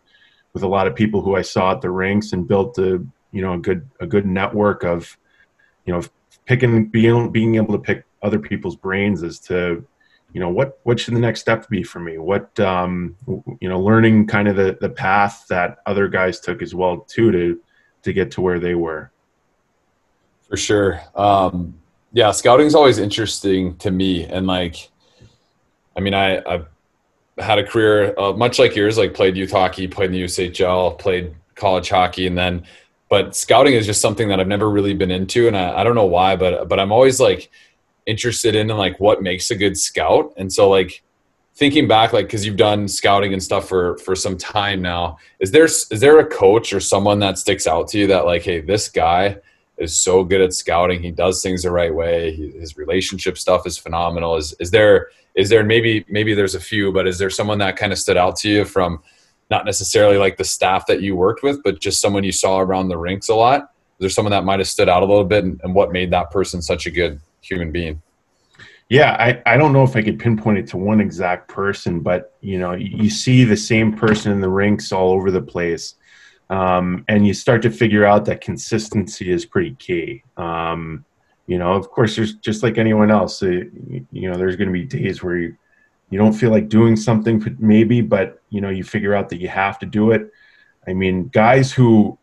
with 0.53 0.63
a 0.63 0.69
lot 0.69 0.87
of 0.87 0.95
people 0.95 1.21
who 1.21 1.35
I 1.35 1.43
saw 1.43 1.73
at 1.73 1.81
the 1.81 1.91
rinks 1.91 2.33
and 2.33 2.47
built 2.47 2.79
a 2.79 3.05
you 3.33 3.43
know 3.43 3.55
a 3.55 3.59
good 3.59 3.89
a 4.01 4.07
good 4.07 4.25
network 4.25 4.85
of 4.85 5.19
you 5.85 5.93
know 5.93 6.03
picking 6.47 6.87
being 6.87 7.31
being 7.31 7.57
able 7.57 7.73
to 7.73 7.79
pick 7.79 8.05
other 8.23 8.39
people's 8.39 8.77
brains 8.77 9.23
as 9.23 9.39
to 9.41 9.85
you 10.33 10.41
know 10.41 10.49
what 10.49 10.79
what 10.85 10.99
should 11.01 11.15
the 11.15 11.21
next 11.21 11.41
step 11.41 11.69
be 11.69 11.83
for 11.83 11.99
me 11.99 12.19
what 12.19 12.59
um 12.61 13.17
you 13.61 13.69
know 13.69 13.81
learning 13.81 14.27
kind 14.27 14.47
of 14.47 14.55
the 14.55 14.79
the 14.81 14.89
path 14.89 15.45
that 15.49 15.79
other 15.87 16.07
guys 16.09 16.39
took 16.39 16.63
as 16.63 16.75
well 16.75 16.99
too 16.99 17.33
to 17.33 17.61
to 18.05 18.13
get 18.13 18.31
to 18.33 18.41
where 18.41 18.61
they 18.61 18.75
were. 18.75 19.11
For 20.49 20.57
sure. 20.57 21.01
Um, 21.15 21.75
yeah, 22.13 22.31
scouting 22.31 22.67
is 22.67 22.75
always 22.75 22.99
interesting 22.99 23.77
to 23.79 23.91
me. 23.91 24.25
And 24.25 24.47
like, 24.47 24.91
I 25.97 26.01
mean, 26.01 26.15
I, 26.15 26.43
I've 26.47 26.67
had 27.39 27.59
a 27.59 27.65
career 27.65 28.15
uh, 28.19 28.33
much 28.33 28.59
like 28.59 28.77
yours, 28.77 28.97
like 28.97 29.15
played 29.15 29.37
youth 29.37 29.51
hockey, 29.51 29.89
played 29.89 30.07
in 30.07 30.13
the 30.13 30.25
USHL, 30.25 30.99
played 30.99 31.35
college 31.57 31.89
hockey, 31.89 32.27
and 32.27 32.39
then, 32.39 32.65
but 33.09 33.35
scouting 33.35 33.75
is 33.75 33.87
just 33.87 34.01
something 34.01 34.29
that 34.29 34.39
I've 34.39 34.49
never 34.49 34.71
really 34.71 34.95
been 34.95 35.11
into. 35.11 35.49
And 35.49 35.57
I, 35.57 35.81
I 35.81 35.85
don't 35.85 35.95
know 35.95 36.07
why, 36.07 36.37
but, 36.37 36.69
but 36.69 36.79
I'm 36.79 36.93
always 36.93 37.19
like 37.21 37.51
interested 38.07 38.55
in 38.55 38.69
like 38.69 39.01
what 39.01 39.23
makes 39.23 39.51
a 39.51 39.57
good 39.57 39.77
scout. 39.77 40.33
And 40.37 40.53
so 40.53 40.69
like, 40.69 41.03
thinking 41.57 41.87
back 41.87 42.13
like 42.13 42.27
because 42.27 42.45
you've 42.45 42.57
done 42.57 42.89
scouting 42.89 43.33
and 43.33 43.43
stuff 43.43 43.69
for 43.69 43.97
for 43.99 44.17
some 44.17 44.37
time 44.37 44.83
now 44.83 45.17
is 45.41 45.51
there 45.51 45.65
is 45.65 45.89
there 45.89 46.19
a 46.19 46.27
coach 46.27 46.73
or 46.73 46.81
someone 46.81 47.19
that 47.21 47.39
sticks 47.39 47.67
out 47.67 47.89
to 47.89 47.99
you 47.99 48.07
that 48.07 48.25
like 48.25 48.43
hey 48.43 48.61
this 48.61 48.89
guy 48.89 49.37
is 49.79 49.97
so 49.97 50.25
good 50.25 50.41
at 50.41 50.53
scouting 50.53 51.03
he 51.03 51.11
does 51.11 51.43
things 51.43 51.63
the 51.63 51.71
right 51.71 51.95
way 51.95 52.35
he, 52.35 52.51
his 52.53 52.77
relationship 52.77 53.39
stuff 53.39 53.67
is 53.67 53.79
phenomenal 53.79 54.37
is 54.37 54.53
is 54.59 54.71
there 54.71 55.09
is 55.35 55.49
there 55.49 55.65
maybe 55.65 56.05
maybe 56.09 56.35
there's 56.35 56.55
a 56.55 56.61
few 56.61 56.93
but 56.93 57.07
is 57.07 57.19
there 57.19 57.31
someone 57.31 57.59
that 57.59 57.77
kind 57.77 57.93
of 57.93 57.99
stood 57.99 58.17
out 58.17 58.37
to 58.37 58.49
you 58.49 58.65
from 58.65 59.03
not 59.51 59.65
necessarily 59.65 60.17
like 60.17 60.37
the 60.37 60.45
staff 60.45 60.87
that 60.87 61.03
you 61.03 61.15
worked 61.17 61.43
with 61.43 61.63
but 61.63 61.81
just 61.81 62.01
someone 62.01 62.25
you 62.25 62.33
saw 62.33 62.59
around 62.59 62.89
the 62.89 62.97
rinks 62.97 63.29
a 63.29 63.35
lot? 63.35 63.63
Is 63.63 64.01
there 64.01 64.11
someone 64.11 64.33
that 64.33 64.45
might 64.45 64.59
have 64.59 64.69
stood 64.69 64.89
out 64.89 65.03
a 65.03 65.07
little 65.07 65.25
bit 65.25 65.45
and, 65.45 65.61
and 65.63 65.75
what 65.75 65.93
made 65.93 66.11
that 66.11 66.31
person 66.31 66.61
such 66.61 66.87
a 66.87 66.91
good 66.91 67.21
human 67.41 67.71
being 67.71 68.01
yeah, 68.89 69.17
I, 69.19 69.55
I 69.55 69.57
don't 69.57 69.73
know 69.73 69.83
if 69.83 69.97
I 69.97 70.03
could 70.03 70.19
pinpoint 70.19 70.59
it 70.59 70.67
to 70.69 70.77
one 70.77 71.01
exact 71.01 71.49
person, 71.49 72.01
but 72.01 72.37
you 72.41 72.59
know, 72.59 72.73
you 72.73 73.09
see 73.09 73.45
the 73.45 73.57
same 73.57 73.97
person 73.97 74.33
in 74.33 74.41
the 74.41 74.49
rinks 74.49 74.93
all 74.93 75.11
over 75.11 75.31
the 75.31 75.43
place. 75.43 75.95
Um, 76.51 77.05
and 77.09 77.27
you 77.27 77.33
start 77.33 77.63
to 77.63 77.71
figure 77.71 78.05
out 78.05 78.27
that 78.27 78.43
consistency 78.43 79.31
is 79.31 79.47
pretty 79.47 79.75
key. 79.77 80.23
Um, 80.37 81.05
you 81.47 81.59
know, 81.59 81.73
of 81.73 81.91
course, 81.91 82.17
there's 82.17 82.35
just 82.37 82.63
like 82.63 82.79
anyone 82.79 83.11
else, 83.11 83.43
uh, 83.43 83.47
you 84.13 84.31
know, 84.31 84.37
there's 84.37 84.57
going 84.57 84.69
to 84.69 84.73
be 84.73 84.85
days 84.85 85.23
where 85.23 85.39
you, 85.39 85.57
you 86.11 86.19
don't 86.19 86.33
feel 86.33 86.51
like 86.51 86.69
doing 86.69 86.97
something 86.97 87.57
maybe, 87.59 88.03
but 88.03 88.43
you 88.51 88.61
know, 88.61 88.71
you 88.71 88.85
figure 88.85 89.15
out 89.15 89.29
that 89.31 89.41
you 89.41 89.49
have 89.49 89.79
to 89.79 89.87
do 89.87 90.11
it. 90.13 90.31
I 90.87 90.93
mean, 90.93 91.29
guys 91.29 91.73
who, 91.73 92.19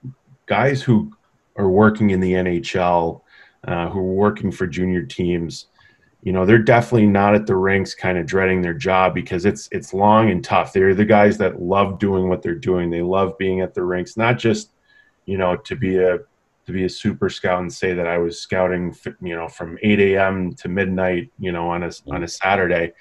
guys 0.45 0.81
who 0.81 1.11
are 1.57 1.69
working 1.69 2.11
in 2.11 2.19
the 2.19 2.33
NHL, 2.33 3.21
uh, 3.67 3.89
who 3.89 3.99
are 3.99 4.13
working 4.13 4.51
for 4.51 4.67
junior 4.67 5.03
teams, 5.03 5.67
you 6.23 6.31
know, 6.31 6.45
they're 6.45 6.59
definitely 6.59 7.07
not 7.07 7.33
at 7.33 7.47
the 7.47 7.55
rinks 7.55 7.95
kind 7.95 8.17
of 8.17 8.27
dreading 8.27 8.61
their 8.61 8.75
job 8.75 9.15
because 9.15 9.45
it's 9.45 9.67
it's 9.71 9.93
long 9.93 10.29
and 10.29 10.43
tough. 10.43 10.71
They're 10.71 10.93
the 10.93 11.05
guys 11.05 11.37
that 11.39 11.61
love 11.61 11.97
doing 11.97 12.29
what 12.29 12.43
they're 12.43 12.53
doing. 12.53 12.89
They 12.89 13.01
love 13.01 13.37
being 13.39 13.61
at 13.61 13.73
the 13.73 13.83
rinks, 13.83 14.17
not 14.17 14.37
just, 14.37 14.71
you 15.25 15.37
know, 15.37 15.55
to 15.55 15.75
be 15.75 15.97
a 15.97 16.19
to 16.67 16.71
be 16.71 16.83
a 16.83 16.89
super 16.89 17.27
scout 17.27 17.61
and 17.61 17.73
say 17.73 17.93
that 17.93 18.05
I 18.05 18.19
was 18.19 18.39
scouting, 18.39 18.95
you 19.21 19.35
know, 19.35 19.47
from 19.47 19.79
8 19.81 19.99
a.m. 19.99 20.53
to 20.55 20.69
midnight, 20.69 21.31
you 21.39 21.51
know, 21.51 21.69
on 21.69 21.83
a 21.83 21.91
on 22.11 22.23
a 22.23 22.27
Saturday. 22.27 22.93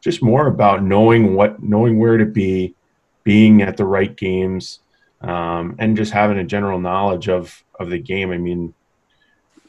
Just 0.00 0.22
more 0.22 0.48
about 0.48 0.82
knowing 0.82 1.34
what, 1.34 1.62
knowing 1.62 1.98
where 1.98 2.18
to 2.18 2.26
be, 2.26 2.74
being 3.22 3.62
at 3.62 3.76
the 3.76 3.86
right 3.86 4.14
games, 4.14 4.80
um, 5.22 5.76
and 5.78 5.96
just 5.96 6.12
having 6.12 6.38
a 6.38 6.44
general 6.44 6.80
knowledge 6.80 7.28
of 7.28 7.64
of 7.78 7.88
the 7.88 7.98
game. 7.98 8.32
I 8.32 8.38
mean, 8.38 8.74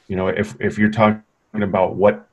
you 0.07 0.15
know, 0.15 0.27
if 0.27 0.55
if 0.59 0.79
you're 0.79 0.89
talking 0.89 1.21
about 1.53 1.95
what 1.95 2.27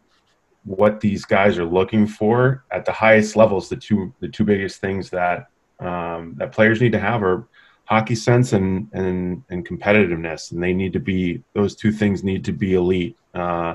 what 0.64 1.00
these 1.00 1.24
guys 1.24 1.58
are 1.58 1.64
looking 1.64 2.06
for 2.06 2.64
at 2.70 2.84
the 2.84 2.92
highest 2.92 3.36
levels, 3.36 3.68
the 3.68 3.76
two 3.76 4.12
the 4.20 4.28
two 4.28 4.44
biggest 4.44 4.80
things 4.80 5.10
that 5.10 5.48
um, 5.80 6.34
that 6.36 6.52
players 6.52 6.80
need 6.80 6.92
to 6.92 7.00
have 7.00 7.22
are 7.22 7.48
hockey 7.84 8.14
sense 8.14 8.52
and 8.52 8.88
and 8.92 9.42
and 9.50 9.66
competitiveness, 9.66 10.52
and 10.52 10.62
they 10.62 10.72
need 10.72 10.92
to 10.92 11.00
be 11.00 11.42
those 11.54 11.74
two 11.74 11.92
things 11.92 12.22
need 12.22 12.44
to 12.44 12.52
be 12.52 12.74
elite 12.74 13.16
uh, 13.34 13.74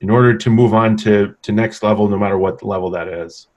in 0.00 0.10
order 0.10 0.36
to 0.36 0.50
move 0.50 0.74
on 0.74 0.96
to 0.96 1.34
to 1.42 1.52
next 1.52 1.82
level, 1.82 2.08
no 2.08 2.18
matter 2.18 2.38
what 2.38 2.62
level 2.62 2.90
that 2.90 3.08
is. 3.08 3.48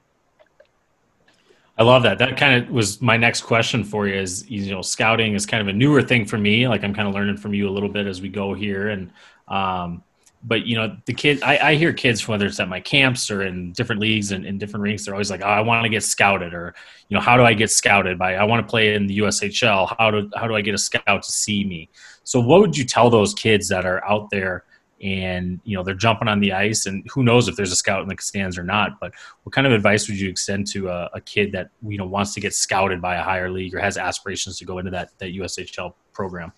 I 1.77 1.83
love 1.83 2.03
that. 2.03 2.19
That 2.19 2.37
kind 2.37 2.63
of 2.63 2.69
was 2.69 3.01
my 3.01 3.17
next 3.17 3.41
question 3.41 3.83
for 3.83 4.07
you. 4.07 4.15
Is 4.15 4.49
you 4.49 4.71
know, 4.71 4.81
scouting 4.81 5.33
is 5.35 5.45
kind 5.45 5.61
of 5.61 5.67
a 5.67 5.73
newer 5.73 6.01
thing 6.01 6.25
for 6.25 6.37
me. 6.37 6.67
Like 6.67 6.83
I'm 6.83 6.93
kind 6.93 7.07
of 7.07 7.13
learning 7.13 7.37
from 7.37 7.53
you 7.53 7.69
a 7.69 7.71
little 7.71 7.89
bit 7.89 8.07
as 8.07 8.21
we 8.21 8.29
go 8.29 8.53
here, 8.53 8.89
and 8.89 9.11
um, 9.47 10.03
but 10.43 10.65
you 10.65 10.75
know 10.75 10.95
the 11.05 11.13
kids 11.13 11.41
I, 11.43 11.57
I, 11.57 11.75
hear 11.75 11.93
kids 11.93 12.27
whether 12.27 12.47
it's 12.47 12.59
at 12.59 12.67
my 12.67 12.79
camps 12.79 13.29
or 13.29 13.43
in 13.43 13.73
different 13.73 14.01
leagues 14.01 14.31
and 14.31 14.45
in 14.45 14.57
different 14.57 14.81
rinks 14.81 15.05
they're 15.05 15.13
always 15.13 15.29
like 15.29 15.41
oh, 15.43 15.47
i 15.47 15.61
want 15.61 15.83
to 15.83 15.89
get 15.89 16.03
scouted 16.03 16.53
or 16.53 16.73
you 17.09 17.15
know 17.15 17.21
how 17.21 17.37
do 17.37 17.43
i 17.43 17.53
get 17.53 17.69
scouted 17.69 18.17
by 18.17 18.35
i 18.35 18.43
want 18.43 18.65
to 18.65 18.69
play 18.69 18.95
in 18.95 19.05
the 19.05 19.19
ushl 19.19 19.95
how 19.99 20.09
do 20.09 20.29
how 20.35 20.47
do 20.47 20.55
i 20.55 20.61
get 20.61 20.73
a 20.73 20.79
scout 20.79 21.23
to 21.23 21.31
see 21.31 21.63
me? 21.63 21.89
So 22.23 22.39
what 22.39 22.61
would 22.61 22.77
you 22.77 22.85
tell 22.85 23.09
those 23.09 23.33
kids 23.33 23.67
that 23.69 23.85
are 23.85 24.05
out 24.05 24.29
there 24.29 24.63
and 25.01 25.59
you 25.63 25.75
know 25.75 25.83
they're 25.83 25.95
jumping 25.95 26.27
on 26.27 26.39
the 26.39 26.53
ice 26.53 26.85
and 26.85 27.03
who 27.09 27.23
knows 27.23 27.47
if 27.47 27.55
there's 27.55 27.71
a 27.71 27.75
scout 27.75 28.03
in 28.03 28.07
the 28.07 28.15
stands 28.19 28.55
or 28.55 28.63
not 28.63 28.99
but 28.99 29.11
what 29.43 29.53
kind 29.53 29.65
of 29.65 29.73
advice 29.73 30.07
would 30.07 30.19
you 30.19 30.29
extend 30.29 30.67
to 30.67 30.89
a, 30.89 31.09
a 31.15 31.21
kid 31.21 31.51
that 31.51 31.69
you 31.87 31.97
know 31.97 32.05
wants 32.05 32.35
to 32.35 32.39
get 32.39 32.53
scouted 32.53 33.01
by 33.01 33.15
a 33.15 33.23
higher 33.23 33.49
league 33.49 33.73
or 33.73 33.79
has 33.79 33.97
aspirations 33.97 34.59
to 34.59 34.65
go 34.65 34.77
into 34.77 34.91
that 34.91 35.09
that 35.17 35.33
ushl 35.33 35.93
program 36.13 36.53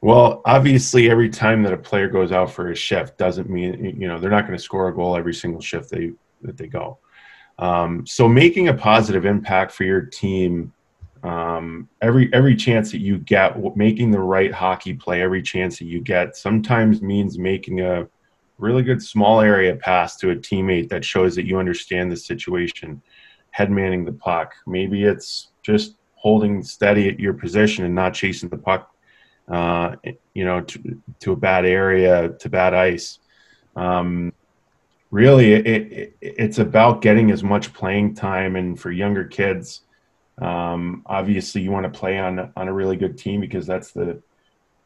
well, 0.00 0.42
obviously, 0.44 1.10
every 1.10 1.30
time 1.30 1.62
that 1.62 1.72
a 1.72 1.76
player 1.76 2.08
goes 2.08 2.32
out 2.32 2.50
for 2.50 2.70
a 2.70 2.74
shift 2.74 3.18
doesn't 3.18 3.48
mean 3.48 3.96
you 3.98 4.08
know 4.08 4.18
they're 4.18 4.30
not 4.30 4.46
going 4.46 4.56
to 4.56 4.62
score 4.62 4.88
a 4.88 4.94
goal 4.94 5.16
every 5.16 5.34
single 5.34 5.60
shift 5.60 5.90
they 5.90 6.12
that 6.42 6.56
they 6.56 6.66
go. 6.66 6.98
Um, 7.58 8.06
so, 8.06 8.28
making 8.28 8.68
a 8.68 8.74
positive 8.74 9.24
impact 9.24 9.72
for 9.72 9.84
your 9.84 10.02
team 10.02 10.72
um, 11.22 11.88
every 12.02 12.32
every 12.32 12.54
chance 12.54 12.92
that 12.92 13.00
you 13.00 13.18
get, 13.18 13.76
making 13.76 14.10
the 14.10 14.20
right 14.20 14.52
hockey 14.52 14.94
play 14.94 15.22
every 15.22 15.42
chance 15.42 15.78
that 15.78 15.86
you 15.86 16.00
get, 16.00 16.36
sometimes 16.36 17.02
means 17.02 17.38
making 17.38 17.80
a 17.80 18.06
really 18.58 18.82
good 18.82 19.02
small 19.02 19.40
area 19.40 19.74
pass 19.74 20.16
to 20.16 20.30
a 20.30 20.36
teammate 20.36 20.88
that 20.88 21.04
shows 21.04 21.34
that 21.34 21.46
you 21.46 21.58
understand 21.58 22.12
the 22.12 22.16
situation. 22.16 23.02
Head 23.50 23.70
manning 23.70 24.04
the 24.04 24.12
puck. 24.12 24.54
Maybe 24.66 25.04
it's 25.04 25.48
just 25.62 25.96
holding 26.14 26.62
steady 26.62 27.08
at 27.08 27.18
your 27.18 27.32
position 27.32 27.84
and 27.84 27.94
not 27.94 28.14
chasing 28.14 28.48
the 28.48 28.58
puck 28.58 28.94
uh, 29.48 29.96
you 30.34 30.44
know, 30.44 30.60
to, 30.60 31.00
to, 31.20 31.32
a 31.32 31.36
bad 31.36 31.64
area, 31.64 32.30
to 32.40 32.48
bad 32.48 32.74
ice. 32.74 33.18
Um, 33.76 34.32
really, 35.10 35.52
it, 35.52 35.66
it, 35.66 36.16
it's 36.20 36.58
about 36.58 37.00
getting 37.00 37.30
as 37.30 37.44
much 37.44 37.72
playing 37.72 38.14
time. 38.14 38.56
And 38.56 38.78
for 38.78 38.90
younger 38.90 39.24
kids, 39.24 39.82
um, 40.38 41.02
obviously, 41.06 41.62
you 41.62 41.70
want 41.70 41.90
to 41.92 41.98
play 41.98 42.18
on 42.18 42.52
on 42.56 42.68
a 42.68 42.72
really 42.72 42.96
good 42.96 43.16
team 43.16 43.40
because 43.40 43.66
that's 43.66 43.92
the 43.92 44.20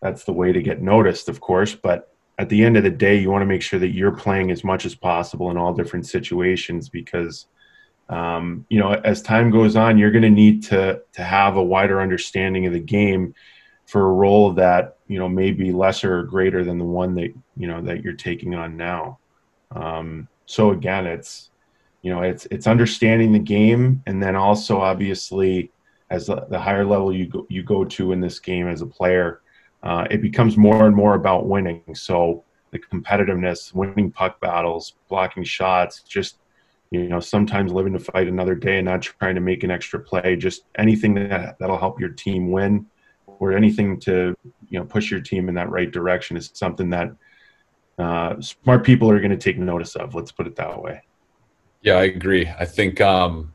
that's 0.02 0.24
the 0.24 0.32
way 0.32 0.52
to 0.52 0.62
get 0.62 0.82
noticed, 0.82 1.28
of 1.28 1.40
course. 1.40 1.74
But 1.74 2.14
at 2.38 2.48
the 2.48 2.62
end 2.62 2.76
of 2.76 2.84
the 2.84 2.90
day, 2.90 3.18
you 3.18 3.30
want 3.30 3.42
to 3.42 3.46
make 3.46 3.62
sure 3.62 3.78
that 3.78 3.94
you're 3.94 4.12
playing 4.12 4.50
as 4.50 4.62
much 4.62 4.84
as 4.84 4.94
possible 4.94 5.50
in 5.50 5.56
all 5.56 5.74
different 5.74 6.06
situations 6.06 6.88
because. 6.88 7.46
Um, 8.08 8.66
you 8.68 8.80
know, 8.80 8.94
as 9.04 9.22
time 9.22 9.52
goes 9.52 9.76
on, 9.76 9.96
you're 9.96 10.10
going 10.10 10.22
to 10.22 10.30
need 10.30 10.64
to 10.64 11.00
to 11.12 11.22
have 11.22 11.54
a 11.54 11.62
wider 11.62 12.00
understanding 12.00 12.66
of 12.66 12.72
the 12.72 12.80
game 12.80 13.36
for 13.90 14.07
a 14.07 14.12
role 14.12 14.53
that 14.53 14.98
you 15.09 15.18
know 15.18 15.29
may 15.29 15.50
be 15.50 15.72
lesser 15.72 16.20
or 16.20 16.22
greater 16.22 16.62
than 16.62 16.79
the 16.79 16.85
one 16.85 17.12
that 17.16 17.35
you 17.57 17.66
know 17.66 17.83
that 17.83 18.05
you're 18.05 18.12
taking 18.12 18.55
on 18.55 18.76
now. 18.76 19.18
Um, 19.72 20.29
so 20.46 20.70
again, 20.70 21.07
it's 21.07 21.50
you 22.03 22.14
know 22.14 22.22
it's 22.22 22.46
it's 22.53 22.68
understanding 22.68 23.33
the 23.33 23.40
game, 23.40 24.00
and 24.07 24.22
then 24.22 24.37
also 24.37 24.81
obviously 24.81 25.72
as 26.09 26.26
the, 26.26 26.46
the 26.50 26.59
higher 26.59 26.85
level 26.85 27.12
you 27.12 27.26
go, 27.26 27.46
you 27.48 27.64
go 27.64 27.85
to 27.85 28.12
in 28.12 28.20
this 28.20 28.38
game 28.38 28.68
as 28.68 28.81
a 28.81 28.87
player, 28.87 29.40
uh, 29.83 30.07
it 30.09 30.22
becomes 30.22 30.57
more 30.57 30.87
and 30.87 30.94
more 30.94 31.14
about 31.14 31.46
winning. 31.46 31.83
So 31.94 32.44
the 32.70 32.79
competitiveness, 32.79 33.74
winning 33.74 34.12
puck 34.12 34.40
battles, 34.40 34.94
blocking 35.09 35.42
shots, 35.42 36.05
just 36.05 36.38
you 36.92 37.09
know 37.09 37.18
sometimes 37.18 37.72
living 37.72 37.94
to 37.94 37.98
fight 37.98 38.29
another 38.29 38.55
day 38.55 38.79
and 38.79 38.87
not 38.87 39.03
trying 39.03 39.35
to 39.35 39.40
make 39.40 39.64
an 39.64 39.72
extra 39.72 39.98
play, 39.98 40.37
just 40.37 40.62
anything 40.79 41.14
that 41.14 41.59
that'll 41.59 41.76
help 41.76 41.98
your 41.98 42.11
team 42.11 42.53
win 42.53 42.87
or 43.40 43.53
anything 43.53 43.98
to 43.98 44.37
you 44.68 44.79
know 44.79 44.85
push 44.85 45.11
your 45.11 45.20
team 45.20 45.48
in 45.48 45.55
that 45.57 45.70
right 45.70 45.90
direction 45.90 46.37
is 46.37 46.50
something 46.55 46.90
that 46.90 47.11
uh, 47.98 48.40
smart 48.40 48.85
people 48.85 49.11
are 49.11 49.18
going 49.18 49.31
to 49.31 49.37
take 49.37 49.59
notice 49.59 49.96
of. 49.96 50.14
Let's 50.14 50.31
put 50.31 50.46
it 50.46 50.55
that 50.57 50.81
way. 50.81 51.03
Yeah, 51.83 51.94
I 51.94 52.05
agree. 52.05 52.48
I 52.48 52.66
think 52.66 53.00
um, 53.00 53.53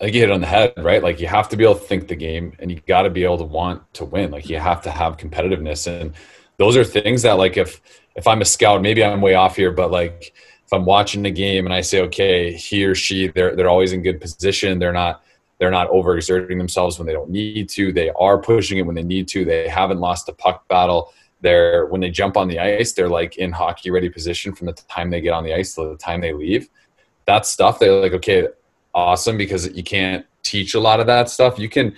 I 0.00 0.04
think 0.04 0.14
you 0.14 0.20
hit 0.22 0.30
on 0.30 0.40
the 0.40 0.46
head, 0.46 0.72
right? 0.78 1.02
Like 1.02 1.20
you 1.20 1.26
have 1.26 1.48
to 1.50 1.56
be 1.56 1.64
able 1.64 1.74
to 1.74 1.80
think 1.80 2.08
the 2.08 2.16
game, 2.16 2.54
and 2.58 2.70
you 2.70 2.80
got 2.86 3.02
to 3.02 3.10
be 3.10 3.24
able 3.24 3.38
to 3.38 3.44
want 3.44 3.82
to 3.94 4.04
win. 4.04 4.30
Like 4.30 4.48
you 4.48 4.58
have 4.58 4.80
to 4.82 4.90
have 4.90 5.16
competitiveness, 5.16 5.86
and 5.86 6.14
those 6.56 6.76
are 6.76 6.84
things 6.84 7.22
that, 7.22 7.34
like, 7.34 7.56
if 7.56 7.80
if 8.14 8.26
I'm 8.26 8.40
a 8.40 8.46
scout, 8.46 8.80
maybe 8.80 9.04
I'm 9.04 9.20
way 9.20 9.34
off 9.34 9.56
here, 9.56 9.72
but 9.72 9.90
like 9.90 10.32
if 10.64 10.72
I'm 10.72 10.84
watching 10.84 11.22
the 11.22 11.30
game 11.30 11.66
and 11.66 11.74
I 11.74 11.80
say, 11.80 12.00
okay, 12.02 12.52
he 12.52 12.84
or 12.84 12.94
she, 12.94 13.28
they're 13.28 13.54
they're 13.54 13.68
always 13.68 13.92
in 13.92 14.02
good 14.02 14.20
position. 14.20 14.78
They're 14.78 14.92
not 14.92 15.22
they're 15.58 15.70
not 15.70 15.88
overexerting 15.90 16.58
themselves 16.58 16.98
when 16.98 17.06
they 17.06 17.12
don't 17.12 17.30
need 17.30 17.68
to. 17.70 17.92
They 17.92 18.10
are 18.10 18.38
pushing 18.38 18.78
it 18.78 18.86
when 18.86 18.94
they 18.94 19.02
need 19.02 19.28
to. 19.28 19.44
They 19.44 19.68
haven't 19.68 20.00
lost 20.00 20.28
a 20.28 20.32
puck 20.32 20.68
battle. 20.68 21.12
They're 21.40 21.86
when 21.86 22.00
they 22.00 22.10
jump 22.10 22.36
on 22.36 22.48
the 22.48 22.58
ice, 22.58 22.92
they're 22.92 23.08
like 23.08 23.36
in 23.36 23.52
hockey 23.52 23.90
ready 23.90 24.08
position 24.08 24.54
from 24.54 24.66
the 24.66 24.72
time 24.72 25.10
they 25.10 25.20
get 25.20 25.32
on 25.32 25.44
the 25.44 25.54
ice 25.54 25.74
to 25.74 25.88
the 25.88 25.96
time 25.96 26.20
they 26.20 26.32
leave. 26.32 26.68
That 27.26 27.46
stuff 27.46 27.78
they're 27.78 28.00
like, 28.00 28.12
okay, 28.14 28.48
awesome 28.94 29.36
because 29.36 29.68
you 29.76 29.82
can't 29.82 30.24
teach 30.42 30.74
a 30.74 30.80
lot 30.80 31.00
of 31.00 31.06
that 31.06 31.28
stuff. 31.28 31.58
You 31.58 31.68
can 31.68 31.94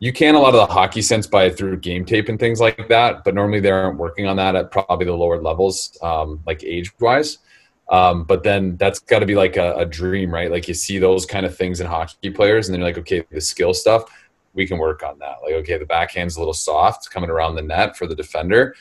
you 0.00 0.12
can 0.12 0.36
a 0.36 0.38
lot 0.38 0.54
of 0.54 0.68
the 0.68 0.72
hockey 0.72 1.02
sense 1.02 1.26
by 1.26 1.50
through 1.50 1.78
game 1.78 2.04
tape 2.04 2.28
and 2.28 2.38
things 2.38 2.60
like 2.60 2.88
that, 2.88 3.24
but 3.24 3.34
normally 3.34 3.60
they 3.60 3.70
aren't 3.70 3.98
working 3.98 4.26
on 4.26 4.36
that 4.36 4.54
at 4.54 4.70
probably 4.70 5.06
the 5.06 5.12
lower 5.12 5.42
levels, 5.42 5.98
um, 6.02 6.40
like 6.46 6.62
age 6.62 6.92
wise. 7.00 7.38
Um, 7.90 8.24
but 8.24 8.42
then 8.42 8.76
that's 8.76 8.98
got 8.98 9.20
to 9.20 9.26
be 9.26 9.34
like 9.34 9.56
a, 9.56 9.74
a, 9.76 9.86
dream, 9.86 10.32
right? 10.32 10.50
Like 10.50 10.68
you 10.68 10.74
see 10.74 10.98
those 10.98 11.24
kind 11.24 11.46
of 11.46 11.56
things 11.56 11.80
in 11.80 11.86
hockey 11.86 12.30
players, 12.30 12.68
and 12.68 12.74
then 12.74 12.80
you're 12.80 12.88
like, 12.88 12.98
okay, 12.98 13.24
the 13.30 13.40
skill 13.40 13.72
stuff, 13.72 14.04
we 14.52 14.66
can 14.66 14.76
work 14.76 15.02
on 15.02 15.18
that. 15.20 15.36
Like, 15.42 15.54
okay, 15.54 15.78
the 15.78 15.86
backhand's 15.86 16.36
a 16.36 16.40
little 16.40 16.52
soft 16.52 17.10
coming 17.10 17.30
around 17.30 17.54
the 17.54 17.62
net 17.62 17.96
for 17.96 18.06
the 18.06 18.14
defender. 18.14 18.74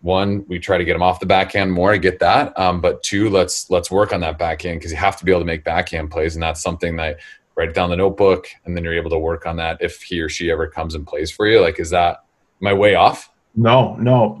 One, 0.00 0.44
we 0.46 0.58
try 0.58 0.78
to 0.78 0.84
get 0.84 0.92
them 0.92 1.02
off 1.02 1.20
the 1.20 1.26
backhand 1.26 1.72
more. 1.72 1.92
I 1.92 1.96
get 1.96 2.20
that, 2.20 2.56
um, 2.58 2.80
but 2.80 3.02
two, 3.02 3.30
let's 3.30 3.68
let's 3.70 3.90
work 3.90 4.12
on 4.12 4.20
that 4.20 4.38
backhand 4.38 4.78
because 4.78 4.92
you 4.92 4.96
have 4.96 5.16
to 5.16 5.24
be 5.24 5.32
able 5.32 5.40
to 5.40 5.46
make 5.46 5.64
backhand 5.64 6.10
plays, 6.10 6.36
and 6.36 6.42
that's 6.42 6.62
something 6.62 6.96
that 6.96 7.18
write 7.56 7.70
it 7.70 7.74
down 7.74 7.90
the 7.90 7.96
notebook, 7.96 8.46
and 8.64 8.76
then 8.76 8.84
you're 8.84 8.94
able 8.94 9.10
to 9.10 9.18
work 9.18 9.46
on 9.46 9.56
that 9.56 9.78
if 9.80 10.02
he 10.02 10.20
or 10.20 10.28
she 10.28 10.50
ever 10.50 10.68
comes 10.68 10.94
and 10.94 11.06
plays 11.06 11.30
for 11.30 11.46
you. 11.46 11.60
Like, 11.60 11.80
is 11.80 11.90
that 11.90 12.24
my 12.60 12.72
way 12.72 12.94
off? 12.94 13.30
No, 13.54 13.96
no. 13.96 14.40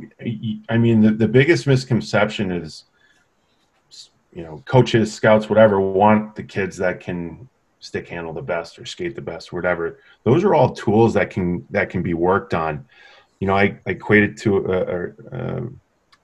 I 0.68 0.78
mean, 0.78 1.02
the, 1.02 1.10
the 1.10 1.28
biggest 1.28 1.66
misconception 1.66 2.50
is 2.50 2.84
you 4.32 4.42
know, 4.42 4.62
coaches, 4.66 5.12
scouts, 5.12 5.48
whatever, 5.48 5.80
want 5.80 6.34
the 6.34 6.42
kids 6.42 6.76
that 6.78 7.00
can 7.00 7.48
stick 7.80 8.08
handle 8.08 8.32
the 8.32 8.42
best 8.42 8.78
or 8.78 8.86
skate 8.86 9.14
the 9.14 9.20
best, 9.20 9.52
whatever. 9.52 9.98
Those 10.24 10.44
are 10.44 10.54
all 10.54 10.72
tools 10.72 11.14
that 11.14 11.30
can 11.30 11.66
that 11.70 11.90
can 11.90 12.02
be 12.02 12.14
worked 12.14 12.54
on. 12.54 12.86
You 13.40 13.48
know, 13.48 13.56
I, 13.56 13.76
I 13.86 13.90
equate 13.90 14.22
it 14.22 14.36
to 14.38 14.58
a, 14.58 15.36
a, 15.36 15.62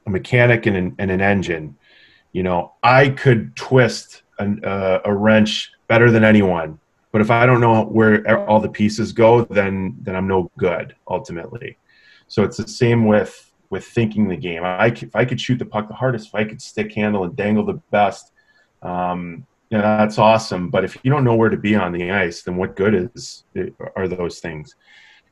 a 0.06 0.10
mechanic 0.10 0.66
and 0.66 0.76
an, 0.76 0.94
and 0.98 1.10
an, 1.10 1.20
engine. 1.20 1.76
You 2.32 2.44
know, 2.44 2.74
I 2.82 3.08
could 3.08 3.56
twist 3.56 4.22
an, 4.38 4.64
uh, 4.64 5.00
a 5.04 5.12
wrench 5.12 5.72
better 5.88 6.12
than 6.12 6.22
anyone, 6.22 6.78
but 7.10 7.20
if 7.20 7.30
I 7.30 7.44
don't 7.44 7.60
know 7.60 7.82
where 7.84 8.38
all 8.48 8.60
the 8.60 8.68
pieces 8.68 9.12
go, 9.12 9.44
then 9.44 9.96
then 10.00 10.14
I'm 10.14 10.28
no 10.28 10.50
good 10.58 10.94
ultimately. 11.08 11.76
So 12.28 12.44
it's 12.44 12.56
the 12.56 12.68
same 12.68 13.06
with 13.06 13.47
with 13.70 13.84
thinking 13.84 14.28
the 14.28 14.36
game. 14.36 14.64
I, 14.64 14.86
if 14.86 15.14
I 15.14 15.24
could 15.24 15.40
shoot 15.40 15.58
the 15.58 15.64
puck 15.64 15.88
the 15.88 15.94
hardest, 15.94 16.28
if 16.28 16.34
I 16.34 16.44
could 16.44 16.62
stick 16.62 16.92
handle 16.94 17.24
and 17.24 17.36
dangle 17.36 17.64
the 17.64 17.80
best, 17.90 18.32
um, 18.82 19.46
you 19.70 19.76
know, 19.76 19.82
that's 19.82 20.18
awesome. 20.18 20.70
But 20.70 20.84
if 20.84 20.96
you 21.02 21.10
don't 21.10 21.24
know 21.24 21.34
where 21.34 21.50
to 21.50 21.56
be 21.56 21.74
on 21.74 21.92
the 21.92 22.10
ice, 22.10 22.42
then 22.42 22.56
what 22.56 22.76
good 22.76 23.10
is 23.14 23.44
are 23.96 24.08
those 24.08 24.40
things? 24.40 24.74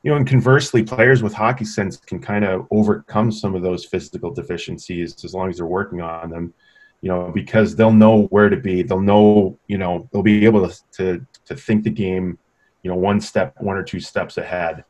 you 0.03 0.11
know, 0.11 0.17
and 0.17 0.27
conversely, 0.27 0.83
players 0.83 1.23
with 1.23 1.33
hockey 1.33 1.65
sense 1.65 1.97
can 1.97 2.19
kind 2.19 2.45
of 2.45 2.67
overcome 2.71 3.31
some 3.31 3.55
of 3.55 3.61
those 3.61 3.83
physical 3.83 4.31
deficiencies 4.31 5.23
as 5.25 5.33
long 5.33 5.49
as 5.49 5.57
they're 5.57 5.65
working 5.65 6.01
on 6.01 6.29
them. 6.29 6.53
You 7.01 7.09
know, 7.09 7.31
because 7.33 7.75
they'll 7.75 7.91
know 7.91 8.23
where 8.27 8.49
to 8.49 8.55
be. 8.55 8.81
They'll 8.81 9.01
know, 9.01 9.59
you 9.67 9.77
know, 9.77 10.07
they'll 10.11 10.23
be 10.23 10.45
able 10.45 10.67
to 10.67 10.81
to, 10.93 11.25
to 11.45 11.55
think 11.55 11.83
the 11.83 11.89
game, 11.89 12.39
you 12.83 12.89
know, 12.89 12.97
one 12.97 13.19
step, 13.21 13.53
one 13.59 13.77
or 13.77 13.83
two 13.83 13.99
steps 13.99 14.37
ahead. 14.37 14.83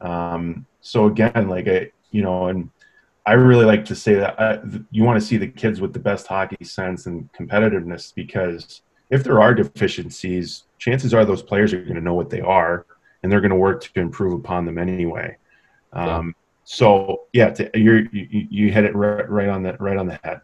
Um, 0.00 0.66
so 0.80 1.06
again, 1.06 1.48
like 1.48 1.68
I, 1.68 1.90
you 2.10 2.22
know, 2.22 2.46
and 2.46 2.70
I 3.24 3.34
really 3.34 3.64
like 3.64 3.84
to 3.86 3.94
say 3.94 4.14
that 4.14 4.40
I, 4.40 4.60
you 4.90 5.04
want 5.04 5.20
to 5.20 5.26
see 5.26 5.36
the 5.36 5.46
kids 5.46 5.80
with 5.80 5.92
the 5.92 5.98
best 5.98 6.26
hockey 6.26 6.64
sense 6.64 7.06
and 7.06 7.30
competitiveness 7.32 8.14
because 8.14 8.82
if 9.10 9.22
there 9.22 9.40
are 9.40 9.54
deficiencies, 9.54 10.64
chances 10.78 11.14
are 11.14 11.24
those 11.24 11.42
players 11.42 11.72
are 11.72 11.82
going 11.82 11.94
to 11.94 12.00
know 12.00 12.14
what 12.14 12.30
they 12.30 12.40
are 12.40 12.86
and 13.22 13.30
they're 13.30 13.40
going 13.40 13.50
to 13.50 13.56
work 13.56 13.82
to 13.82 14.00
improve 14.00 14.32
upon 14.32 14.64
them 14.64 14.78
anyway. 14.78 15.36
Um, 15.92 16.28
yeah. 16.28 16.32
So 16.64 17.22
yeah, 17.32 17.50
to, 17.50 17.70
you 17.74 18.08
you 18.12 18.72
hit 18.72 18.84
it 18.84 18.94
right, 18.94 19.28
right 19.28 19.48
on 19.48 19.62
the 19.62 19.74
right 19.74 19.96
on 19.96 20.06
the 20.06 20.18
head. 20.24 20.40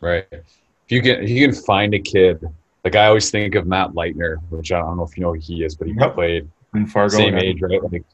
Right. 0.00 0.26
If 0.30 0.42
you 0.88 1.02
can 1.02 1.22
if 1.22 1.30
you 1.30 1.46
can 1.46 1.54
find 1.54 1.92
a 1.94 1.98
kid 1.98 2.44
like 2.86 2.94
I 2.94 3.06
always 3.06 3.32
think 3.32 3.56
of 3.56 3.66
Matt 3.66 3.94
Leitner, 3.94 4.36
which 4.50 4.70
I 4.70 4.78
don't 4.78 4.96
know 4.96 5.02
if 5.02 5.16
you 5.16 5.24
know 5.24 5.34
who 5.34 5.40
he 5.40 5.64
is, 5.64 5.74
but 5.74 5.88
he 5.88 5.94
yep. 5.98 6.14
played 6.14 6.48
in 6.72 6.86
Fargo, 6.86 7.16
same 7.16 7.36
age, 7.36 7.60
right? 7.60 7.82
Like, 7.82 8.04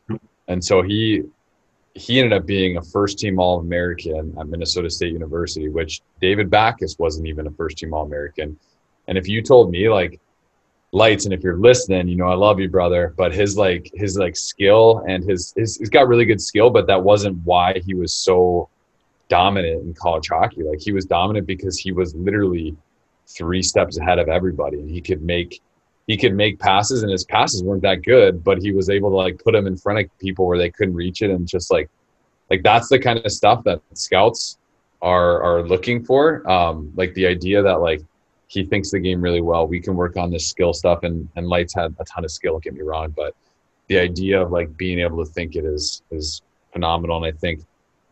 and 0.49 0.65
so 0.65 0.81
he 0.81 1.25
he 1.95 2.19
ended 2.19 2.33
up 2.33 2.47
being 2.47 2.77
a 2.77 2.83
first 2.83 3.19
team 3.19 3.39
All 3.39 3.61
American 3.61 4.35
at 4.39 4.49
Minnesota 4.49 4.89
State 4.91 5.13
University, 5.13 5.69
which 5.69 6.01
David 6.21 6.51
Backus 6.51 6.99
wasn't 6.99 7.27
even 7.27 7.47
a 7.47 7.51
first 7.51 7.79
team 7.79 7.93
All 7.93 8.05
American. 8.05 8.59
And 9.09 9.19
if 9.19 9.29
you 9.29 9.43
told 9.43 9.71
me 9.71 9.89
like 9.89 10.21
lights, 10.93 11.25
and 11.25 11.35
if 11.35 11.43
you're 11.43 11.59
listening, 11.59 12.09
you 12.09 12.17
know 12.17 12.29
I 12.29 12.35
love 12.35 12.61
you, 12.61 12.69
brother. 12.69 13.15
But 13.17 13.35
his 13.35 13.57
like 13.57 13.91
his 13.95 14.17
like 14.17 14.37
skill 14.37 15.05
and 15.07 15.23
his, 15.29 15.53
his 15.57 15.77
he's 15.77 15.91
got 15.91 16.09
really 16.09 16.25
good 16.25 16.41
skill, 16.41 16.71
but 16.71 16.87
that 16.87 17.03
wasn't 17.03 17.39
why 17.45 17.81
he 17.85 17.95
was 17.95 18.15
so 18.15 18.69
dominant 19.29 19.83
in 19.83 19.95
college 19.95 20.29
hockey. 20.29 20.63
Like 20.63 20.81
he 20.81 20.93
was 20.93 21.05
dominant 21.05 21.47
because 21.47 21.79
he 21.79 21.93
was 21.93 22.15
literally 22.15 22.77
three 23.27 23.63
steps 23.63 23.99
ahead 23.99 24.19
of 24.19 24.29
everybody, 24.29 24.79
and 24.79 24.91
he 24.91 25.01
could 25.01 25.23
make 25.23 25.61
he 26.07 26.17
could 26.17 26.35
make 26.35 26.59
passes, 26.59 27.03
and 27.03 27.13
his 27.13 27.25
passes 27.25 27.63
weren't 27.63 27.83
that 27.83 28.03
good, 28.03 28.43
but 28.43 28.59
he 28.59 28.73
was 28.73 28.91
able 28.91 29.11
to 29.11 29.17
like 29.17 29.43
put 29.43 29.53
them 29.53 29.67
in 29.67 29.77
front 29.77 30.01
of 30.01 30.19
people 30.19 30.47
where 30.47 30.59
they 30.59 30.71
couldn't 30.71 30.95
reach 30.95 31.23
it, 31.23 31.31
and 31.31 31.47
just 31.47 31.71
like 31.71 31.89
like 32.51 32.63
that's 32.63 32.89
the 32.89 32.99
kind 32.99 33.19
of 33.19 33.31
stuff 33.33 33.65
that 33.65 33.81
scouts 33.95 34.59
are 35.01 35.43
are 35.43 35.63
looking 35.63 36.05
for. 36.05 36.49
Um, 36.51 36.93
like 36.97 37.15
the 37.15 37.27
idea 37.27 37.63
that 37.63 37.81
like 37.81 38.03
he 38.49 38.65
thinks 38.65 38.91
the 38.91 39.01
game 39.01 39.23
really 39.23 39.41
well. 39.41 39.67
We 39.67 39.81
can 39.81 39.97
work 39.97 40.17
on 40.17 40.31
this 40.31 40.49
skill 40.49 40.73
stuff, 40.73 41.05
and 41.05 41.29
and 41.37 41.47
Lights 41.47 41.75
had 41.75 41.95
a 41.99 42.05
ton 42.05 42.25
of 42.25 42.31
skill. 42.31 42.59
Get 42.59 42.75
me 42.75 42.83
wrong, 42.83 43.15
but 43.17 43.35
the 43.89 43.99
idea 43.99 44.41
of 44.41 44.51
like 44.51 44.77
being 44.77 45.01
able 45.01 45.25
to 45.25 45.31
think 45.31 45.57
it 45.57 45.65
is 45.65 46.03
is 46.11 46.43
phenomenal. 46.73 47.23
And 47.23 47.27
I 47.27 47.37
think 47.39 47.63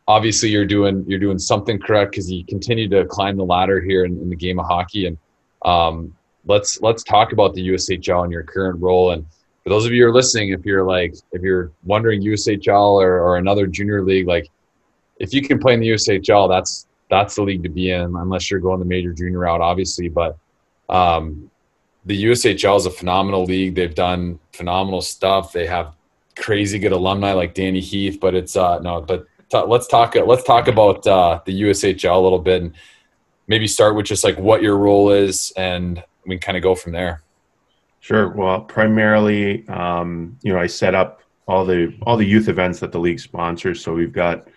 obviously 0.06 0.48
you're 0.48 0.66
doing 0.66 1.04
you're 1.06 1.18
doing 1.18 1.38
something 1.38 1.78
correct 1.78 2.12
because 2.12 2.30
you 2.30 2.44
continue 2.44 2.88
to 2.88 3.04
climb 3.06 3.36
the 3.36 3.44
ladder 3.44 3.80
here 3.80 4.04
in, 4.04 4.18
in 4.20 4.28
the 4.28 4.36
game 4.36 4.58
of 4.58 4.66
hockey. 4.66 5.06
And 5.06 5.18
um, 5.64 6.16
let's 6.46 6.80
let's 6.80 7.02
talk 7.02 7.32
about 7.32 7.54
the 7.54 7.68
USHL 7.68 8.24
and 8.24 8.32
your 8.32 8.42
current 8.42 8.80
role. 8.80 9.12
And 9.12 9.26
for 9.62 9.70
those 9.70 9.86
of 9.86 9.92
you 9.92 10.02
who 10.02 10.10
are 10.10 10.14
listening, 10.14 10.50
if 10.50 10.64
you're 10.64 10.84
like 10.84 11.14
if 11.32 11.42
you're 11.42 11.70
wondering 11.84 12.22
USHL 12.22 13.00
or, 13.02 13.20
or 13.20 13.36
another 13.36 13.66
junior 13.66 14.02
league, 14.02 14.26
like 14.26 14.48
if 15.18 15.34
you 15.34 15.42
can 15.42 15.58
play 15.58 15.74
in 15.74 15.80
the 15.80 15.90
USHL, 15.90 16.48
that's 16.48 16.86
that's 17.10 17.34
the 17.34 17.42
league 17.42 17.62
to 17.62 17.68
be 17.68 17.90
in, 17.90 18.14
unless 18.16 18.50
you're 18.50 18.60
going 18.60 18.78
the 18.78 18.84
major 18.84 19.12
junior 19.12 19.40
route, 19.40 19.60
obviously. 19.60 20.08
But 20.08 20.38
um, 20.88 21.50
the 22.06 22.24
USHL 22.24 22.76
is 22.76 22.86
a 22.86 22.90
phenomenal 22.90 23.44
league. 23.44 23.74
They've 23.74 23.94
done 23.94 24.38
phenomenal 24.52 25.02
stuff. 25.02 25.52
They 25.52 25.66
have 25.66 25.94
crazy 26.36 26.78
good 26.78 26.92
alumni 26.92 27.32
like 27.32 27.54
Danny 27.54 27.80
Heath. 27.80 28.18
But 28.20 28.34
it's 28.34 28.56
uh, 28.56 28.78
no, 28.78 29.00
but 29.00 29.26
t- 29.50 29.62
let's 29.66 29.86
talk. 29.86 30.14
Let's 30.14 30.44
talk 30.44 30.68
about 30.68 31.06
uh, 31.06 31.40
the 31.44 31.62
USHL 31.62 32.16
a 32.16 32.18
little 32.18 32.38
bit, 32.38 32.62
and 32.62 32.74
maybe 33.46 33.66
start 33.66 33.94
with 33.94 34.06
just 34.06 34.24
like 34.24 34.38
what 34.38 34.62
your 34.62 34.78
role 34.78 35.10
is, 35.10 35.52
and 35.56 36.02
we 36.26 36.36
can 36.36 36.40
kind 36.40 36.56
of 36.56 36.62
go 36.62 36.74
from 36.74 36.92
there. 36.92 37.22
Sure. 38.00 38.30
Well, 38.30 38.62
primarily, 38.62 39.66
um, 39.68 40.38
you 40.42 40.52
know, 40.52 40.58
I 40.58 40.66
set 40.66 40.94
up 40.94 41.20
all 41.46 41.64
the 41.64 41.94
all 42.02 42.16
the 42.16 42.24
youth 42.24 42.48
events 42.48 42.80
that 42.80 42.92
the 42.92 42.98
league 42.98 43.20
sponsors. 43.20 43.82
So 43.82 43.92
we've 43.92 44.12
got 44.12 44.48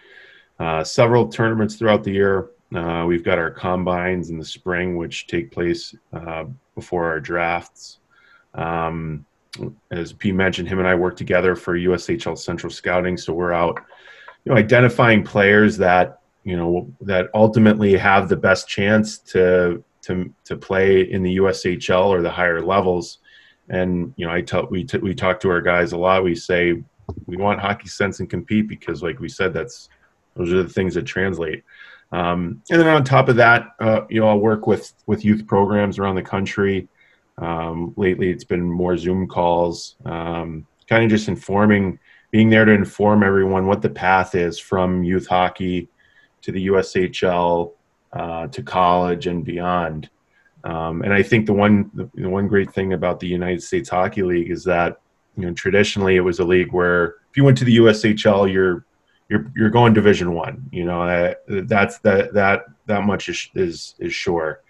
uh, 0.60 0.84
several 0.84 1.28
tournaments 1.28 1.76
throughout 1.76 2.04
the 2.04 2.12
year. 2.12 2.50
Uh, 2.74 3.06
we've 3.06 3.24
got 3.24 3.38
our 3.38 3.52
combines 3.52 4.30
in 4.30 4.38
the 4.38 4.46
spring, 4.46 4.96
which 4.96 5.28
take 5.28 5.52
place 5.52 5.94
uh, 6.14 6.46
before 6.76 7.06
our 7.06 7.20
drafts. 7.20 8.00
Um, 8.54 9.26
as 9.92 10.14
P 10.14 10.32
mentioned, 10.32 10.68
him 10.68 10.80
and 10.80 10.88
I 10.88 10.96
work 10.96 11.16
together 11.16 11.56
for 11.56 11.78
USHL 11.78 12.38
Central 12.38 12.72
Scouting, 12.72 13.18
so 13.18 13.34
we're 13.34 13.54
out, 13.54 13.80
you 14.46 14.52
know, 14.52 14.58
identifying 14.58 15.24
players 15.24 15.78
that 15.78 16.22
you 16.44 16.58
know 16.58 16.92
that 17.02 17.30
ultimately 17.34 17.96
have 17.98 18.30
the 18.30 18.36
best 18.36 18.68
chance 18.68 19.18
to 19.20 19.84
to 20.04 20.34
to 20.46 20.56
play 20.56 21.02
in 21.02 21.24
the 21.24 21.38
USHL 21.38 22.06
or 22.06 22.22
the 22.22 22.30
higher 22.30 22.62
levels. 22.62 23.20
And 23.70 24.14
you 24.18 24.26
know, 24.26 24.34
I 24.34 24.42
tell 24.42 24.68
we 24.68 24.84
t- 24.84 24.98
we 24.98 25.16
talk 25.16 25.40
to 25.42 25.50
our 25.50 25.62
guys 25.62 25.94
a 25.94 25.98
lot. 25.98 26.24
We 26.24 26.36
say 26.36 26.82
we 27.26 27.38
want 27.38 27.60
hockey 27.60 27.88
sense 27.88 28.20
and 28.20 28.30
compete 28.30 28.68
because, 28.68 29.02
like 29.02 29.20
we 29.20 29.30
said, 29.30 29.54
that's 29.54 29.90
those 30.36 30.52
are 30.52 30.64
the 30.64 30.70
things 30.70 30.96
that 30.96 31.04
translate. 31.04 31.64
Um, 32.12 32.62
and 32.70 32.80
then 32.80 32.88
on 32.88 33.04
top 33.04 33.30
of 33.30 33.38
that, 33.38 33.70
uh, 33.80 34.02
you 34.10 34.20
know, 34.20 34.28
I'll 34.28 34.40
work 34.40 34.68
with 34.68 34.94
with 35.08 35.26
youth 35.26 35.48
programs 35.48 35.98
around 35.98 36.16
the 36.16 36.22
country. 36.22 36.88
Um, 37.40 37.94
lately, 37.98 38.30
it's 38.30 38.44
been 38.44 38.62
more 38.62 38.96
Zoom 38.98 39.28
calls, 39.28 39.96
um, 40.06 40.68
kind 40.88 41.04
of 41.04 41.10
just 41.10 41.28
informing, 41.28 41.98
being 42.30 42.50
there 42.50 42.66
to 42.66 42.72
inform 42.72 43.24
everyone 43.24 43.66
what 43.66 43.82
the 43.82 43.90
path 43.90 44.36
is 44.36 44.60
from 44.60 45.04
youth 45.04 45.28
hockey 45.28 45.90
to 46.44 46.52
the 46.52 46.68
USHL 46.68 47.72
uh, 48.14 48.48
to 48.48 48.64
college 48.64 49.28
and 49.28 49.44
beyond. 49.44 50.10
Um, 50.64 51.02
and 51.02 51.14
I 51.14 51.22
think 51.22 51.46
the 51.46 51.54
one 51.54 51.92
the 52.14 52.30
one 52.30 52.48
great 52.48 52.74
thing 52.74 52.94
about 52.94 53.20
the 53.20 53.28
United 53.28 53.62
States 53.62 53.90
Hockey 53.90 54.24
League 54.24 54.50
is 54.50 54.64
that 54.64 55.02
you 55.36 55.46
know 55.46 55.54
traditionally 55.54 56.16
it 56.16 56.22
was 56.22 56.40
a 56.40 56.46
league 56.46 56.72
where 56.72 57.16
if 57.30 57.38
you 57.38 57.44
went 57.44 57.58
to 57.58 57.66
the 57.66 57.78
USHL, 57.78 58.52
you're 58.52 58.86
you're 59.30 59.52
you're 59.56 59.70
going 59.70 59.94
Division 59.94 60.34
One. 60.34 60.70
You 60.72 60.86
know 60.86 61.02
uh, 61.02 61.34
that's 61.48 61.98
that 62.00 62.34
that 62.34 62.66
that 62.86 63.04
much 63.04 63.28
is 63.30 63.50
is, 63.56 63.96
is 64.00 64.14
sure. 64.14 64.62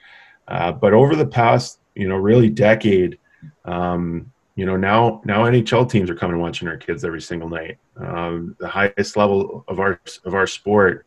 Uh, 0.48 0.72
but 0.72 0.94
over 0.94 1.16
the 1.16 1.26
past 1.26 1.80
you 1.96 2.08
know 2.08 2.16
really 2.16 2.50
decade, 2.50 3.20
um, 3.66 4.32
you 4.56 4.66
know 4.66 4.78
now 4.78 5.22
now 5.26 5.44
NHL 5.44 5.90
teams 5.90 6.10
are 6.10 6.16
coming 6.16 6.36
and 6.36 6.42
watching 6.42 6.68
our 6.68 6.78
kids 6.78 7.06
every 7.06 7.22
single 7.22 7.50
night. 7.50 7.78
Um, 7.98 8.56
the 8.60 8.68
highest 8.68 9.16
level 9.16 9.64
of 9.68 9.80
our 9.80 10.00
of 10.26 10.34
our 10.34 10.48
sport 10.48 11.06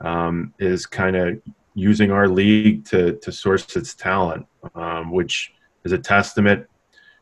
um, 0.00 0.52
is 0.58 0.84
kind 0.84 1.16
of 1.16 1.40
using 1.76 2.10
our 2.10 2.28
league 2.28 2.84
to 2.86 3.12
to 3.22 3.30
source 3.30 3.76
its 3.76 3.94
talent, 3.94 4.46
um, 4.74 5.12
which 5.12 5.54
is 5.84 5.92
a 5.92 5.98
testament 5.98 6.66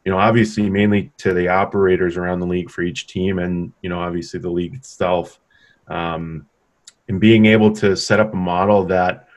you 0.04 0.12
know, 0.12 0.18
obviously 0.18 0.68
mainly 0.68 1.10
to 1.16 1.32
the 1.32 1.48
operators 1.48 2.16
around 2.16 2.40
the 2.40 2.46
league 2.46 2.70
for 2.70 2.82
each 2.82 3.06
team, 3.06 3.38
and 3.38 3.72
you 3.80 3.88
know, 3.88 3.98
obviously 3.98 4.38
the 4.38 4.50
league 4.50 4.74
itself 4.74 5.40
um, 5.88 6.46
and 7.08 7.20
being 7.20 7.46
able 7.46 7.72
to 7.72 7.96
set 7.96 8.20
up 8.20 8.32
a 8.32 8.36
model 8.36 8.84
that 8.86 9.28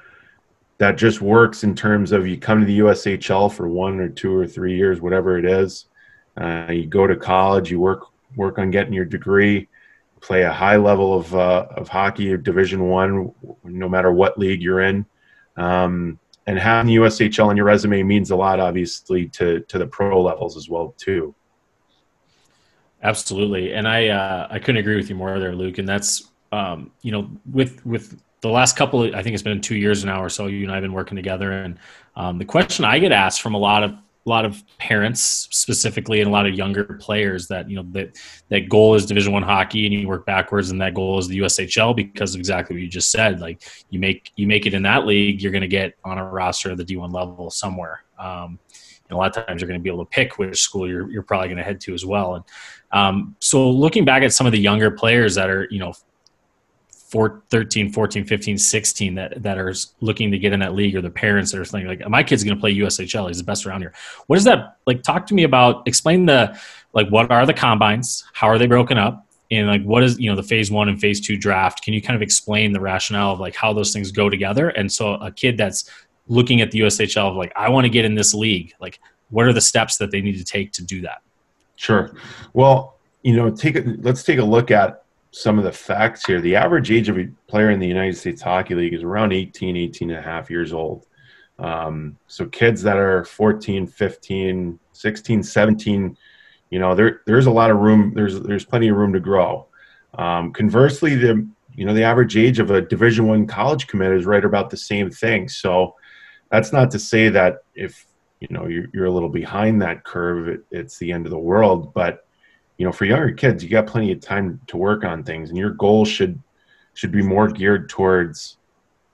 that 0.78 0.98
just 0.98 1.22
works 1.22 1.64
in 1.64 1.74
terms 1.74 2.12
of 2.12 2.28
you 2.28 2.38
come 2.38 2.60
to 2.60 2.66
the 2.66 2.80
USHL 2.80 3.52
for 3.52 3.68
one 3.68 4.00
or 4.00 4.10
two 4.10 4.36
or 4.36 4.46
three 4.46 4.76
years, 4.76 5.02
whatever 5.02 5.40
it 5.40 5.46
is. 5.46 5.86
Uh, 6.40 6.68
you 6.70 6.86
go 6.86 7.08
to 7.08 7.16
college, 7.16 7.72
you 7.72 7.80
work 7.80 8.06
work 8.36 8.60
on 8.60 8.70
getting 8.70 8.94
your 8.94 9.06
degree, 9.06 9.68
play 10.22 10.44
a 10.44 10.52
high 10.52 10.78
level 10.78 11.18
of 11.18 11.34
uh, 11.36 11.68
of 11.72 11.88
hockey 11.88 12.36
Division 12.38 12.88
One, 12.88 13.32
no 13.64 13.90
matter 13.90 14.12
what 14.12 14.38
league 14.38 14.62
you're 14.62 14.82
in. 14.82 15.06
Um, 15.56 16.20
and 16.46 16.58
having 16.58 16.88
the 16.88 16.96
USHL 17.02 17.48
on 17.48 17.58
your 17.58 17.66
resume 17.66 18.04
means 18.04 18.32
a 18.32 18.36
lot, 18.36 18.60
obviously, 18.60 19.28
to 19.30 19.62
to 19.62 19.78
the 19.78 19.88
pro 19.88 20.22
levels 20.22 20.56
as 20.56 20.70
well 20.70 20.94
too. 20.98 21.36
Absolutely, 23.04 23.74
and 23.74 23.88
I 23.88 24.08
uh, 24.08 24.48
I 24.50 24.60
couldn't 24.60 24.78
agree 24.78 24.96
with 24.96 25.10
you 25.10 25.16
more 25.16 25.40
there, 25.40 25.54
Luke. 25.54 25.78
And 25.78 25.88
that's 25.88 26.30
um, 26.52 26.92
you 27.02 27.12
know, 27.12 27.30
with 27.52 27.86
with 27.86 28.20
the 28.42 28.50
last 28.50 28.76
couple, 28.76 29.04
of, 29.04 29.14
I 29.14 29.24
think 29.24 29.34
it's 29.34 29.44
been 29.44 29.62
two 29.62 29.76
years 29.76 30.06
now 30.06 30.24
or 30.24 30.30
so. 30.30 30.48
You 30.48 30.64
and 30.64 30.72
I 30.72 30.76
have 30.76 30.84
been 30.84 30.94
working 30.94 31.16
together, 31.16 31.52
and 31.52 31.78
um, 32.16 32.38
the 32.38 32.46
question 32.46 32.86
I 32.86 33.00
get 33.00 33.12
asked 33.12 33.42
from 33.42 33.54
a 33.54 33.60
lot 33.60 33.84
of 33.84 33.96
a 34.28 34.30
lot 34.30 34.44
of 34.44 34.62
parents 34.78 35.48
specifically 35.52 36.20
and 36.20 36.28
a 36.28 36.32
lot 36.32 36.46
of 36.46 36.54
younger 36.54 36.84
players 36.84 37.48
that 37.48 37.70
you 37.70 37.78
know 37.78 37.86
that 37.92 38.18
that 38.50 38.68
goal 38.68 38.94
is 38.94 39.06
division 39.06 39.32
one 39.32 39.42
hockey 39.42 39.86
and 39.86 39.94
you 39.96 40.06
work 40.06 40.26
backwards 40.26 40.70
and 40.70 40.82
that 40.82 40.94
goal 40.94 41.18
is 41.18 41.30
the 41.30 41.40
ushl 41.40 41.96
because 41.96 42.36
of 42.36 42.40
exactly 42.40 42.76
what 42.76 42.82
you 42.82 42.90
just 42.90 43.10
said. 43.10 43.40
Like 43.40 43.64
you 43.90 44.00
make 44.00 44.32
you 44.36 44.46
make 44.46 44.66
it 44.66 44.74
in 44.74 44.84
that 44.84 45.06
league 45.06 45.42
you're 45.42 45.54
going 45.54 45.62
to 45.62 45.68
get 45.68 45.94
on 46.04 46.18
a 46.18 46.26
roster 46.30 46.72
of 46.72 46.78
the 46.78 46.84
d1 46.84 47.14
level 47.14 47.50
somewhere. 47.50 48.04
Um, 48.20 48.60
and 49.10 49.16
a 49.16 49.18
lot 49.18 49.38
of 49.38 49.46
times 49.46 49.62
you're 49.62 49.70
going 49.70 49.80
to 49.80 49.84
be 49.84 49.90
able 49.90 50.04
to 50.04 50.10
pick 50.10 50.38
which 50.38 50.60
school 50.60 50.90
you're, 50.90 51.10
you're 51.10 51.24
probably 51.24 51.48
going 51.48 51.58
to 51.58 51.64
head 51.64 51.80
to 51.80 51.94
as 51.94 52.06
well. 52.06 52.36
And 52.36 52.44
um, 52.92 53.36
so 53.40 53.70
looking 53.70 54.04
back 54.04 54.24
at 54.24 54.34
some 54.34 54.46
of 54.46 54.52
the 54.52 54.60
younger 54.60 54.92
players 54.92 55.36
that 55.36 55.50
are 55.50 55.68
you 55.72 55.80
know 55.80 55.94
four, 57.08 57.42
13, 57.50 57.92
14, 57.92 58.26
15, 58.26 58.58
16 58.58 59.16
that, 59.16 59.42
that 59.42 59.58
are 59.58 59.74
looking 60.02 60.30
to 60.30 60.38
get 60.38 60.52
in 60.52 60.60
that 60.60 60.76
league 60.76 60.96
or 60.96 61.02
the 61.02 61.10
parents 61.10 61.52
that 61.52 61.62
are 61.62 61.66
thinking 61.66 61.88
like, 61.88 62.08
my 62.10 62.22
kid's 62.22 62.44
going 62.44 62.56
to 62.56 62.60
play 62.60 62.76
USHL. 62.76 63.28
He's 63.28 63.38
the 63.38 63.46
best 63.46 63.66
around 63.66 63.82
here. 63.82 63.94
What 64.28 64.38
is 64.38 64.44
that? 64.44 64.78
Like, 64.86 65.04
talk 65.04 65.26
to 65.28 65.34
me 65.34 65.44
about, 65.44 65.88
explain 65.88 66.26
the, 66.26 66.60
like, 66.92 67.08
what 67.08 67.32
are 67.32 67.46
the 67.46 67.54
combines? 67.54 68.26
How 68.34 68.48
are 68.48 68.58
they 68.58 68.68
broken 68.68 68.98
up? 68.98 69.24
and 69.50 69.68
like 69.68 69.84
what 69.84 70.04
is 70.04 70.20
you 70.20 70.30
know 70.30 70.36
the 70.36 70.44
phase 70.44 70.70
one 70.70 70.90
and 70.90 71.00
phase 71.00 71.22
two 71.22 71.38
draft 71.38 71.82
can 71.82 71.94
you 71.94 72.02
kind 72.02 72.16
of 72.16 72.22
explain 72.22 72.72
the 72.72 72.80
rationale 72.80 73.32
of 73.32 73.40
like 73.40 73.56
how 73.56 73.72
those 73.72 73.94
things 73.94 74.12
go 74.12 74.30
together 74.30 74.70
and 74.70 74.92
so 74.92 75.14
a 75.16 75.32
kid 75.32 75.58
that's 75.58 75.90
looking 76.28 76.62
at 76.62 76.72
the 76.72 76.80
ushl 76.82 77.36
like 77.36 77.52
i 77.56 77.70
want 77.70 77.86
to 77.86 77.90
get 77.90 78.04
in 78.04 78.16
this 78.16 78.34
league 78.34 78.74
like 78.80 79.00
what 79.30 79.46
are 79.46 79.54
the 79.54 79.62
steps 79.62 79.98
that 79.98 80.12
they 80.12 80.22
need 80.22 80.38
to 80.38 80.44
take 80.44 80.72
to 80.72 80.84
do 80.84 81.02
that 81.02 81.22
sure 81.76 82.14
well 82.54 82.98
you 83.22 83.36
know 83.36 83.50
take 83.50 83.78
let's 84.00 84.24
take 84.24 84.40
a 84.40 84.44
look 84.44 84.70
at 84.70 85.06
some 85.32 85.58
of 85.58 85.64
the 85.64 85.72
facts 85.72 86.26
here. 86.26 86.42
The 86.42 86.56
average 86.56 86.92
age 86.92 87.10
of 87.10 87.18
a 87.18 87.28
player 87.48 87.72
in 87.72 87.80
the 87.80 87.88
united 87.88 88.18
states 88.18 88.42
hockey 88.42 88.76
league 88.76 88.94
is 88.94 89.04
around 89.04 89.34
18 89.34 89.76
18 89.76 90.10
and 90.10 90.20
a 90.20 90.22
half 90.22 90.50
years 90.50 90.74
old. 90.74 91.06
Um, 91.60 92.18
so 92.28 92.46
kids 92.46 92.82
that 92.84 92.98
are 92.98 93.26
14 93.26 93.88
15 93.88 94.80
16 94.94 95.44
17 95.44 96.18
you 96.70 96.80
know 96.80 96.96
there 96.96 97.22
there's 97.26 97.46
a 97.46 97.52
lot 97.52 97.72
of 97.72 97.78
room 97.78 98.14
there's 98.16 98.40
there's 98.42 98.66
plenty 98.66 98.90
of 98.90 98.98
room 98.98 99.14
to 99.14 99.20
grow. 99.20 99.68
Um, 100.18 100.54
conversely 100.54 101.16
the 101.16 101.48
you 101.76 101.86
know 101.86 101.94
the 101.94 102.04
average 102.04 102.38
age 102.38 102.60
of 102.60 102.72
a 102.72 102.82
division 102.82 103.28
one 103.28 103.48
college 103.48 103.88
commit 103.88 104.14
is 104.14 104.26
right 104.26 104.44
about 104.44 104.70
the 104.70 104.78
same 104.78 105.10
thing. 105.10 105.50
So 105.50 105.96
that's 106.50 106.72
not 106.72 106.92
to 106.92 107.00
say 107.00 107.30
that 107.30 107.64
if 107.76 108.06
you 108.40 108.48
know 108.52 108.68
you're, 108.68 108.86
you're 108.94 109.06
a 109.06 109.12
little 109.12 109.30
behind 109.30 109.82
that 109.82 110.04
curve 110.04 110.48
it, 110.48 110.62
it's 110.72 110.98
the 110.98 111.12
end 111.12 111.26
of 111.26 111.32
the 111.32 111.40
world 111.40 111.94
but 111.94 112.27
you 112.78 112.86
know 112.86 112.92
for 112.92 113.06
younger 113.06 113.32
kids 113.32 113.64
you 113.64 113.70
got 113.70 113.88
plenty 113.88 114.12
of 114.12 114.20
time 114.20 114.60
to 114.68 114.78
work 114.78 115.04
on 115.04 115.24
things 115.24 115.50
and 115.50 115.58
your 115.58 115.72
goal 115.72 116.06
should 116.06 116.40
should 116.94 117.12
be 117.12 117.22
more 117.22 117.48
geared 117.48 117.90
towards 117.90 118.58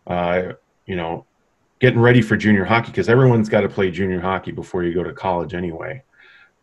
uh, 0.08 0.54
you 0.86 0.96
know 0.96 1.26
getting 1.80 2.00
ready 2.00 2.22
for 2.22 2.38
junior 2.38 2.64
hockey 2.64 2.88
because 2.92 3.10
everyone's 3.10 3.50
got 3.50 3.62
to 3.62 3.70
play 3.70 3.92
junior 3.92 4.22
hockey 4.22 4.52
before 4.52 4.84
you 4.84 4.94
go 4.94 5.04
to 5.04 5.14
college 5.14 5.54
anyway 5.54 6.02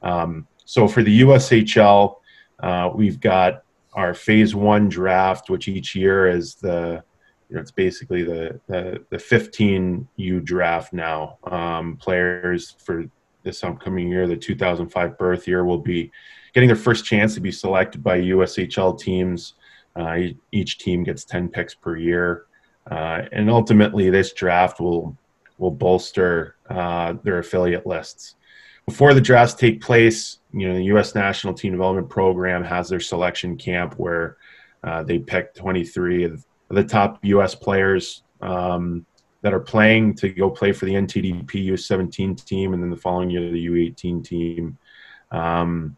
um, 0.03 0.47
so 0.65 0.87
for 0.87 1.03
the 1.03 1.23
USHL, 1.23 2.17
uh, 2.63 2.91
we've 2.95 3.21
got 3.21 3.65
our 3.95 4.15
phase 4.15 4.55
one 4.55 4.89
draft, 4.89 5.51
which 5.51 5.69
each 5.69 5.95
year 5.95 6.29
is 6.29 6.55
the, 6.55 7.03
you 7.49 7.57
know, 7.57 7.61
it's 7.61 7.73
basically 7.73 8.23
the 8.23 8.61
the, 8.69 9.05
the 9.11 9.19
15 9.19 10.07
U 10.17 10.41
draft 10.41 10.93
now. 10.93 11.39
Um, 11.45 11.97
players 11.97 12.77
for 12.79 13.05
this 13.43 13.65
upcoming 13.65 14.09
year, 14.09 14.29
the 14.29 14.37
2005 14.37 15.19
birth 15.19 15.49
year, 15.49 15.65
will 15.65 15.79
be 15.79 16.13
getting 16.53 16.69
their 16.69 16.77
first 16.77 17.05
chance 17.05 17.35
to 17.35 17.41
be 17.41 17.53
selected 17.53 18.03
by 18.03 18.21
USHL 18.21 18.99
teams. 18.99 19.55
Uh, 19.97 20.19
each 20.53 20.79
team 20.79 21.03
gets 21.03 21.25
10 21.25 21.49
picks 21.49 21.75
per 21.75 21.97
year, 21.97 22.47
uh, 22.91 23.23
and 23.33 23.51
ultimately, 23.51 24.11
this 24.11 24.33
draft 24.33 24.81
will 24.81 25.17
will 25.59 25.71
bolster 25.71 26.57
uh, 26.71 27.15
their 27.23 27.39
affiliate 27.39 27.87
lists 27.87 28.37
before 28.91 29.15
the 29.15 29.21
drafts 29.21 29.55
take 29.55 29.81
place, 29.81 30.39
you 30.53 30.67
know, 30.67 30.75
the 30.75 30.85
U.S. 30.87 31.15
National 31.15 31.55
Team 31.55 31.71
Development 31.71 32.09
Program 32.09 32.65
has 32.65 32.89
their 32.89 32.99
selection 32.99 33.57
camp 33.57 33.95
where 33.99 34.37
uh, 34.83 35.05
they 35.05 35.21
pick 35.21 35.55
23 35.55 36.25
of 36.25 36.45
the 36.71 36.83
top 36.83 37.21
U.S. 37.23 37.55
players 37.55 38.25
um, 38.41 39.07
that 39.43 39.55
are 39.55 39.61
playing 39.61 40.15
to 40.15 40.29
go 40.31 40.51
play 40.51 40.73
for 40.73 40.87
the 40.87 40.95
NTDP 40.95 41.69
U17 41.69 42.45
team, 42.45 42.75
and 42.75 42.83
then 42.83 42.91
the 42.91 42.97
following 42.97 43.31
year 43.31 43.49
the 43.53 43.67
U18 43.67 44.25
team. 44.25 44.77
Um, 45.31 45.97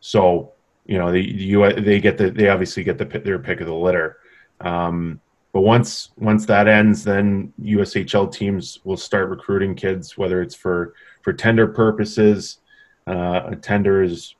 so, 0.00 0.52
you 0.86 0.98
know, 0.98 1.10
the, 1.10 1.80
they 1.80 2.00
get 2.00 2.18
the 2.18 2.30
they 2.30 2.48
obviously 2.48 2.84
get 2.84 2.98
the 2.98 3.04
their 3.04 3.38
pick 3.38 3.60
of 3.60 3.66
the 3.66 3.74
litter. 3.74 4.18
Um, 4.60 5.20
but 5.52 5.62
once 5.62 6.10
once 6.18 6.44
that 6.46 6.68
ends, 6.68 7.02
then 7.02 7.52
USHL 7.62 8.30
teams 8.30 8.80
will 8.84 8.96
start 8.96 9.30
recruiting 9.30 9.74
kids, 9.74 10.18
whether 10.18 10.42
it's 10.42 10.54
for 10.54 10.94
for 11.22 11.32
tender 11.32 11.66
purposes. 11.66 12.58
Uh, 13.06 13.40
a 13.46 13.56
tender 13.56 14.02
is 14.02 14.34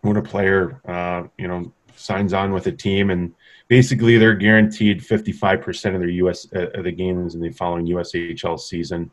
when 0.00 0.16
a 0.16 0.22
player 0.22 0.80
uh, 0.88 1.28
you 1.38 1.46
know 1.46 1.72
signs 1.94 2.32
on 2.32 2.52
with 2.52 2.66
a 2.66 2.72
team, 2.72 3.10
and 3.10 3.32
basically 3.68 4.18
they're 4.18 4.34
guaranteed 4.34 5.00
55% 5.00 5.94
of 5.94 6.00
their 6.00 6.08
US 6.08 6.52
uh, 6.52 6.82
the 6.82 6.90
games 6.92 7.34
in 7.34 7.40
the 7.40 7.50
following 7.50 7.86
USHL 7.86 8.58
season. 8.58 9.10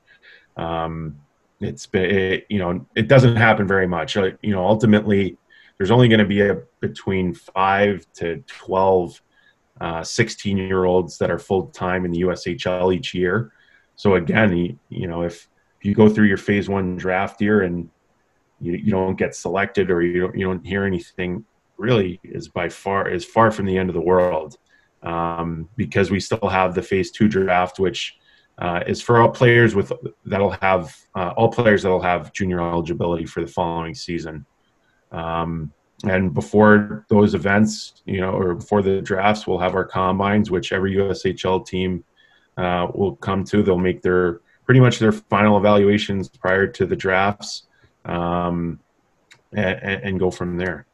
Um, 0.58 1.20
it's 1.60 1.86
been 1.86 2.10
it, 2.10 2.46
you 2.50 2.60
know 2.60 2.86
it 2.96 3.08
doesn't 3.08 3.36
happen 3.36 3.68
very 3.68 3.88
much. 3.88 4.16
You 4.16 4.38
know 4.44 4.66
ultimately 4.66 5.38
there's 5.78 5.92
only 5.92 6.08
going 6.08 6.20
to 6.20 6.26
be 6.26 6.42
a 6.42 6.62
between 6.80 7.34
five 7.34 8.06
to 8.14 8.44
12 8.48 9.22
uh, 9.82 10.04
16 10.04 10.58
year 10.58 10.86
olds 10.86 11.18
that 11.18 11.32
are 11.32 11.40
full 11.40 11.68
time 11.68 12.06
in 12.06 12.12
the 12.12 12.22
USHL 12.22 12.96
each 12.96 13.14
year. 13.14 13.52
So 13.96 14.16
again, 14.16 14.56
you, 14.56 14.80
you, 14.90 15.08
know, 15.08 15.24
if, 15.24 15.48
if 15.80 15.86
you 15.86 15.94
go 15.94 16.10
through 16.10 16.28
your 16.28 16.38
phase 16.38 16.70
one 16.70 16.96
draft 16.96 17.42
year 17.42 17.62
and 17.64 17.90
you, 18.62 18.74
you 18.74 18.92
don't 18.92 19.18
get 19.18 19.36
selected 19.36 19.92
or 19.92 20.02
you 20.02 20.22
don't, 20.22 20.38
you 20.38 20.46
don't 20.46 20.66
hear 20.66 20.86
anything 20.86 21.44
really 21.78 22.20
is 22.24 22.48
by 22.48 22.70
far 22.70 23.10
is 23.10 23.26
far 23.26 23.52
from 23.52 23.66
the 23.66 23.78
end 23.78 23.90
of 23.90 23.96
the 23.96 24.02
world 24.02 24.58
um, 25.02 25.68
because 25.76 26.12
we 26.12 26.20
still 26.20 26.48
have 26.50 26.74
the 26.74 26.82
phase 26.82 27.12
two 27.12 27.28
draft, 27.28 27.80
which 27.80 28.16
uh, 28.60 28.82
is 28.88 29.02
for 29.02 29.20
all 29.20 29.30
players 29.30 29.76
with 29.76 29.92
that'll 30.26 30.52
have 30.62 30.96
uh, 31.16 31.34
all 31.36 31.50
players 31.50 31.84
that'll 31.84 32.02
have 32.02 32.32
junior 32.32 32.62
eligibility 32.62 33.26
for 33.26 33.42
the 33.42 33.48
following 33.48 33.94
season. 33.96 34.46
Um, 35.14 35.72
and 36.06 36.34
before 36.34 37.06
those 37.08 37.34
events, 37.34 38.02
you 38.06 38.20
know, 38.20 38.32
or 38.32 38.56
before 38.56 38.82
the 38.82 39.02
drafts, 39.02 39.48
we'll 39.48 39.60
have 39.60 39.76
our 39.76 39.86
combines, 39.86 40.52
which 40.52 40.74
every 40.74 40.96
USHL 40.96 41.66
team 41.66 42.04
uh, 42.58 42.88
will 42.94 43.16
come 43.16 43.46
to. 43.46 43.64
They'll 43.64 43.78
make 43.78 44.02
their 44.02 44.42
pretty 44.66 44.82
much 44.82 45.00
their 45.00 45.12
final 45.12 45.58
evaluations 45.58 46.28
prior 46.30 46.68
to 46.68 46.86
the 46.86 46.96
drafts, 46.96 47.64
um, 48.06 48.80
and, 49.54 50.04
and 50.04 50.20
go 50.20 50.30
from 50.30 50.58
there. 50.58 50.86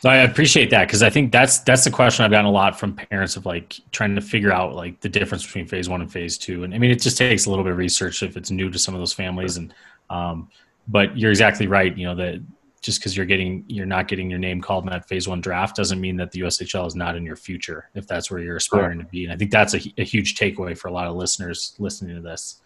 So 0.00 0.10
I 0.10 0.18
appreciate 0.18 0.70
that 0.70 0.86
because 0.86 1.02
I 1.02 1.10
think 1.10 1.32
that's 1.32 1.58
that's 1.60 1.84
the 1.84 1.90
question 1.90 2.24
I've 2.24 2.30
gotten 2.30 2.46
a 2.46 2.50
lot 2.50 2.78
from 2.78 2.94
parents 2.94 3.36
of 3.36 3.44
like 3.44 3.80
trying 3.92 4.14
to 4.14 4.20
figure 4.20 4.52
out 4.52 4.74
like 4.74 5.00
the 5.00 5.08
difference 5.08 5.44
between 5.44 5.66
phase 5.66 5.88
one 5.88 6.00
and 6.00 6.12
phase 6.12 6.38
two. 6.38 6.64
And 6.64 6.74
I 6.74 6.78
mean, 6.78 6.90
it 6.90 7.02
just 7.02 7.18
takes 7.18 7.46
a 7.46 7.50
little 7.50 7.64
bit 7.64 7.72
of 7.72 7.78
research 7.78 8.22
if 8.22 8.36
it's 8.36 8.50
new 8.50 8.70
to 8.70 8.78
some 8.78 8.94
of 8.94 9.00
those 9.00 9.12
families. 9.12 9.56
And 9.56 9.74
um, 10.10 10.48
but 10.88 11.16
you're 11.16 11.30
exactly 11.30 11.66
right. 11.66 11.96
You 11.96 12.06
know 12.06 12.14
that 12.16 12.42
just 12.86 13.00
because 13.00 13.16
you're 13.16 13.26
getting 13.26 13.64
you're 13.66 13.86
not 13.86 14.06
getting 14.06 14.30
your 14.30 14.38
name 14.38 14.60
called 14.60 14.84
in 14.84 14.90
that 14.90 15.08
phase 15.08 15.26
one 15.26 15.40
draft 15.40 15.74
doesn't 15.74 16.00
mean 16.00 16.16
that 16.16 16.30
the 16.30 16.40
USHL 16.40 16.86
is 16.86 16.94
not 16.94 17.16
in 17.16 17.24
your 17.24 17.36
future 17.36 17.90
if 17.94 18.06
that's 18.06 18.30
where 18.30 18.40
you're 18.40 18.56
aspiring 18.56 18.98
to 18.98 19.04
be. 19.04 19.24
And 19.24 19.32
I 19.32 19.36
think 19.36 19.50
that's 19.50 19.74
a, 19.74 19.80
a, 19.98 20.04
huge 20.04 20.36
takeaway 20.36 20.78
for 20.78 20.86
a 20.86 20.92
lot 20.92 21.08
of 21.08 21.16
listeners 21.16 21.74
listening 21.78 22.14
to 22.14 22.22
this. 22.22 22.60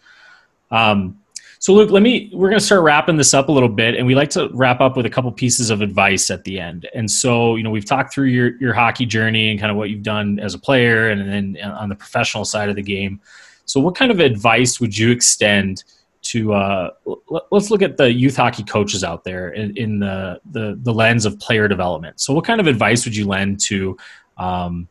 Um, 0.69 1.19
so 1.57 1.73
Luke, 1.73 1.89
let 1.89 2.03
me 2.03 2.29
we're 2.33 2.49
going 2.49 2.59
to 2.59 2.65
start 2.65 2.81
wrapping 2.81 3.17
this 3.17 3.33
up 3.33 3.49
a 3.49 3.51
little 3.51 3.69
bit, 3.69 3.95
and 3.95 4.05
we 4.05 4.15
like 4.15 4.29
to 4.31 4.49
wrap 4.53 4.81
up 4.81 4.97
with 4.97 5.05
a 5.05 5.09
couple 5.09 5.31
pieces 5.31 5.69
of 5.69 5.81
advice 5.81 6.29
at 6.29 6.43
the 6.43 6.59
end. 6.59 6.87
And 6.93 7.09
so 7.09 7.55
you 7.55 7.63
know 7.63 7.69
we've 7.69 7.85
talked 7.85 8.13
through 8.13 8.27
your 8.27 8.55
your 8.57 8.73
hockey 8.73 9.05
journey 9.05 9.51
and 9.51 9.59
kind 9.59 9.71
of 9.71 9.77
what 9.77 9.89
you've 9.89 10.03
done 10.03 10.39
as 10.39 10.53
a 10.53 10.59
player, 10.59 11.09
and 11.09 11.21
then 11.21 11.63
on 11.63 11.89
the 11.89 11.95
professional 11.95 12.45
side 12.45 12.69
of 12.69 12.75
the 12.75 12.81
game. 12.81 13.19
So 13.65 13.79
what 13.79 13.95
kind 13.95 14.11
of 14.11 14.19
advice 14.19 14.79
would 14.79 14.97
you 14.97 15.11
extend? 15.11 15.83
To 16.31 16.53
uh, 16.53 16.89
let's 17.51 17.71
look 17.71 17.81
at 17.81 17.97
the 17.97 18.11
youth 18.11 18.37
hockey 18.37 18.63
coaches 18.63 19.03
out 19.03 19.23
there 19.25 19.49
in, 19.49 19.75
in, 19.75 19.99
the, 19.99 20.39
the, 20.51 20.79
the 20.81 20.93
lens 20.93 21.25
of 21.25 21.37
player 21.39 21.67
development. 21.67 22.21
So, 22.21 22.33
what 22.33 22.45
kind 22.45 22.61
of 22.61 22.67
advice 22.67 23.03
would 23.05 23.15
you 23.15 23.27
lend 23.27 23.59
to 23.61 23.97
um, 24.37 24.87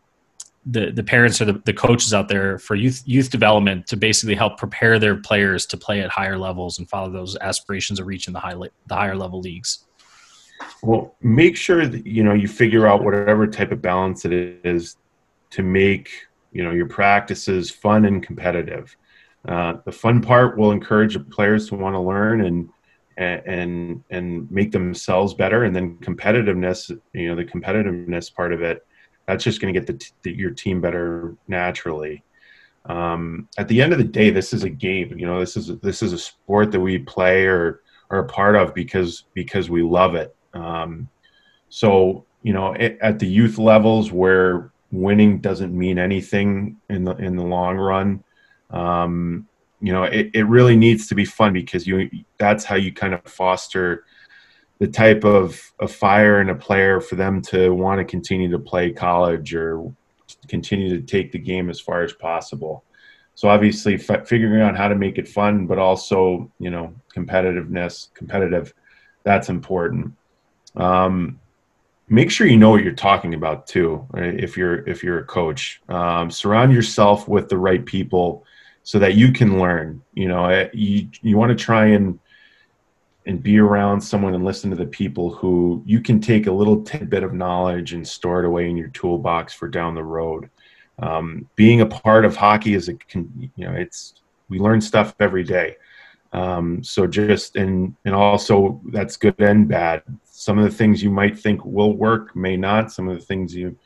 the 0.67 0.91
the 0.91 1.03
parents 1.03 1.41
or 1.41 1.47
the, 1.47 1.63
the 1.65 1.73
coaches 1.73 2.13
out 2.13 2.29
there 2.29 2.59
for 2.59 2.75
youth 2.75 3.03
youth 3.07 3.31
development 3.31 3.87
to 3.87 3.97
basically 3.97 4.35
help 4.35 4.59
prepare 4.59 4.99
their 4.99 5.17
players 5.17 5.65
to 5.67 5.77
play 5.79 6.03
at 6.03 6.11
higher 6.11 6.37
levels 6.37 6.79
and 6.79 6.89
follow 6.91 7.11
those 7.11 7.35
aspirations 7.39 7.99
of 7.99 8.07
reaching 8.07 8.35
the 8.35 8.41
high 8.41 8.55
the 8.55 8.95
higher 8.95 9.17
level 9.17 9.41
leagues? 9.41 9.87
Well, 10.83 11.15
make 11.23 11.57
sure 11.57 11.87
that 11.87 12.07
you 12.07 12.23
know 12.23 12.35
you 12.35 12.49
figure 12.49 12.87
out 12.87 13.03
whatever 13.03 13.47
type 13.47 13.73
of 13.73 13.81
balance 13.81 14.27
it 14.27 14.33
is 14.33 14.97
to 15.51 15.63
make 15.63 16.11
you 16.53 16.63
know 16.63 16.73
your 16.73 16.87
practices 16.87 17.71
fun 17.71 18.05
and 18.05 18.23
competitive 18.23 18.95
uh, 19.49 19.75
the 19.85 19.93
fun 19.93 20.21
part 20.21 20.59
will 20.59 20.71
encourage 20.71 21.17
players 21.31 21.69
to 21.69 21.75
want 21.75 21.95
to 21.95 22.01
learn 22.01 22.43
and 22.43 22.69
and 23.17 24.03
and 24.11 24.51
make 24.51 24.73
themselves 24.73 25.35
better 25.35 25.65
and 25.65 25.77
then 25.77 25.97
competitiveness 25.99 26.91
you 27.13 27.29
know 27.29 27.35
the 27.35 27.45
competitiveness 27.45 28.35
part 28.35 28.53
of 28.53 28.63
it 28.63 28.87
that's 29.27 29.45
just 29.45 29.61
going 29.61 29.73
to 29.73 29.79
get 29.79 29.87
the, 29.87 30.11
the, 30.23 30.33
your 30.33 30.51
team 30.51 30.81
better 30.81 31.37
naturally. 31.47 32.25
Um, 32.87 33.47
at 33.59 33.69
the 33.69 33.81
end 33.81 33.93
of 33.93 33.99
the 33.99 34.05
day 34.05 34.31
this 34.31 34.55
is 34.55 34.65
a 34.65 34.71
game 34.71 35.19
you 35.19 35.27
know 35.27 35.39
this 35.39 35.57
is 35.57 35.79
this 35.81 36.03
is 36.03 36.13
a 36.13 36.19
sport 36.19 36.73
that 36.73 36.81
we 36.81 36.99
play 36.99 37.45
or 37.45 37.83
are 38.11 38.21
a 38.21 38.27
part 38.27 38.57
of 38.57 38.75
because 38.75 39.25
because 39.35 39.69
we 39.69 39.83
love 39.83 40.15
it. 40.15 40.35
Um, 40.55 41.09
so 41.69 42.25
you 42.43 42.53
know 42.53 42.73
it, 42.73 42.99
at 43.03 43.19
the 43.19 43.27
youth 43.27 43.59
levels 43.59 44.11
where 44.11 44.73
winning 44.93 45.39
doesn't 45.39 45.77
mean 45.77 45.99
anything 45.99 46.79
in 46.89 47.05
the 47.05 47.15
in 47.17 47.37
the 47.37 47.45
long 47.45 47.77
run 47.77 48.25
um, 48.71 49.47
you 49.81 49.93
know 49.93 50.05
it, 50.05 50.31
it 50.35 50.45
really 50.45 50.77
needs 50.77 51.07
to 51.09 51.15
be 51.15 51.25
fun 51.25 51.53
because 51.53 51.87
you 51.87 52.11
that's 52.39 52.65
how 52.65 52.77
you 52.77 52.93
kind 52.93 53.15
of 53.15 53.23
foster 53.25 54.05
the 54.79 54.89
type 54.89 55.25
of, 55.25 55.61
of 55.79 55.93
fire 55.93 56.41
in 56.41 56.49
a 56.49 56.55
player 56.55 57.03
for 57.03 57.15
them 57.15 57.43
to 57.43 57.75
want 57.75 57.99
to 57.99 58.05
continue 58.05 58.51
to 58.51 58.59
play 58.59 58.91
college 58.91 59.55
or 59.55 59.93
continue 60.49 60.89
to 60.89 61.03
take 61.03 61.33
the 61.33 61.39
game 61.39 61.69
as 61.69 61.81
far 61.81 62.03
as 62.03 62.13
possible 62.13 62.85
so 63.35 63.49
obviously 63.49 63.95
f- 63.95 64.27
figuring 64.27 64.63
out 64.63 64.77
how 64.77 64.89
to 64.89 64.95
make 64.95 65.19
it 65.19 65.29
fun 65.29 65.67
but 65.67 65.79
also 65.79 66.51
you 66.59 66.71
know 66.71 66.95
competitiveness 67.15 68.13
competitive 68.15 68.73
that's 69.25 69.49
important 69.49 70.13
um, 70.77 71.39
make 72.11 72.31
sure 72.31 72.47
you 72.47 72.57
know 72.57 72.71
what 72.71 72.83
you're 72.83 72.93
talking 72.93 73.35
about 73.35 73.67
too. 73.67 74.07
Right? 74.11 74.39
If 74.39 74.57
you're 74.57 74.87
if 74.87 75.03
you're 75.03 75.21
a 75.21 75.25
coach, 75.25 75.81
um, 75.89 76.31
surround 76.31 76.73
yourself 76.73 77.27
with 77.29 77.49
the 77.49 77.57
right 77.57 77.85
people 77.85 78.45
so 78.83 78.99
that 78.99 79.15
you 79.15 79.33
can 79.33 79.59
learn. 79.59 80.03
You 80.15 80.29
know, 80.29 80.47
eh, 80.47 80.69
you 80.73 81.09
you 81.23 81.37
want 81.37 81.51
to 81.57 81.65
try 81.65 81.87
and 81.87 82.19
and 83.27 83.43
be 83.43 83.59
around 83.59 84.01
someone 84.01 84.35
and 84.35 84.45
listen 84.45 84.71
to 84.71 84.77
the 84.77 84.87
people 84.87 85.33
who 85.33 85.83
you 85.87 86.01
can 86.01 86.21
take 86.21 86.47
a 86.47 86.53
little 86.53 86.83
tidbit 86.83 87.23
of 87.23 87.35
knowledge 87.35 87.93
and 87.93 88.07
store 88.07 88.43
it 88.43 88.47
away 88.47 88.69
in 88.69 88.77
your 88.77 88.89
toolbox 88.89 89.53
for 89.53 89.69
down 89.69 89.95
the 89.95 90.03
road. 90.03 90.49
Um, 90.99 91.49
being 91.55 91.81
a 91.81 91.87
part 91.87 92.25
of 92.25 92.37
hockey 92.37 92.75
is 92.75 92.89
a 92.89 92.95
you 93.15 93.51
know 93.59 93.73
it's 93.73 94.15
we 94.49 94.59
learn 94.59 94.81
stuff 94.81 95.15
every 95.21 95.45
day. 95.45 95.77
Um, 96.33 96.83
so 96.83 97.07
just 97.07 97.57
and 97.57 97.95
and 98.05 98.15
also 98.15 98.81
that's 98.91 99.17
good 99.17 99.35
and 99.39 99.69
bad. 99.69 100.03
Some 100.25 100.59
of 100.59 100.65
the 100.65 100.77
things 100.77 101.03
you 101.03 101.11
might 101.11 101.39
think 101.39 101.65
will 101.65 101.93
work 101.93 102.35
may 102.37 102.57
not. 102.57 102.93
Some 102.93 103.09
of 103.09 103.19
the 103.19 103.25
things 103.25 103.55
you 103.55 103.77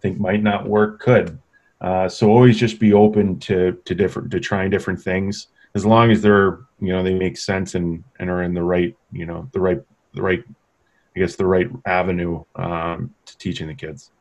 think 0.00 0.18
might 0.18 0.42
not 0.42 0.68
work 0.68 1.00
could. 1.00 1.38
Uh, 1.80 2.08
so 2.08 2.28
always 2.28 2.58
just 2.58 2.78
be 2.78 2.92
open 2.92 3.38
to 3.40 3.72
to 3.84 3.94
different 3.94 4.30
to 4.30 4.38
trying 4.38 4.70
different 4.70 5.00
things 5.00 5.48
as 5.74 5.86
long 5.86 6.10
as 6.10 6.20
they're 6.20 6.60
you 6.80 6.92
know 6.92 7.02
they 7.02 7.14
make 7.14 7.36
sense 7.36 7.74
and 7.74 8.04
and 8.18 8.28
are 8.28 8.42
in 8.42 8.52
the 8.52 8.62
right 8.62 8.96
you 9.12 9.24
know 9.24 9.48
the 9.52 9.60
right 9.60 9.80
the 10.14 10.22
right 10.22 10.44
I 11.16 11.20
guess 11.20 11.36
the 11.36 11.46
right 11.46 11.68
avenue 11.86 12.44
um, 12.54 13.12
to 13.26 13.38
teaching 13.38 13.66
the 13.66 13.74
kids. 13.74 14.12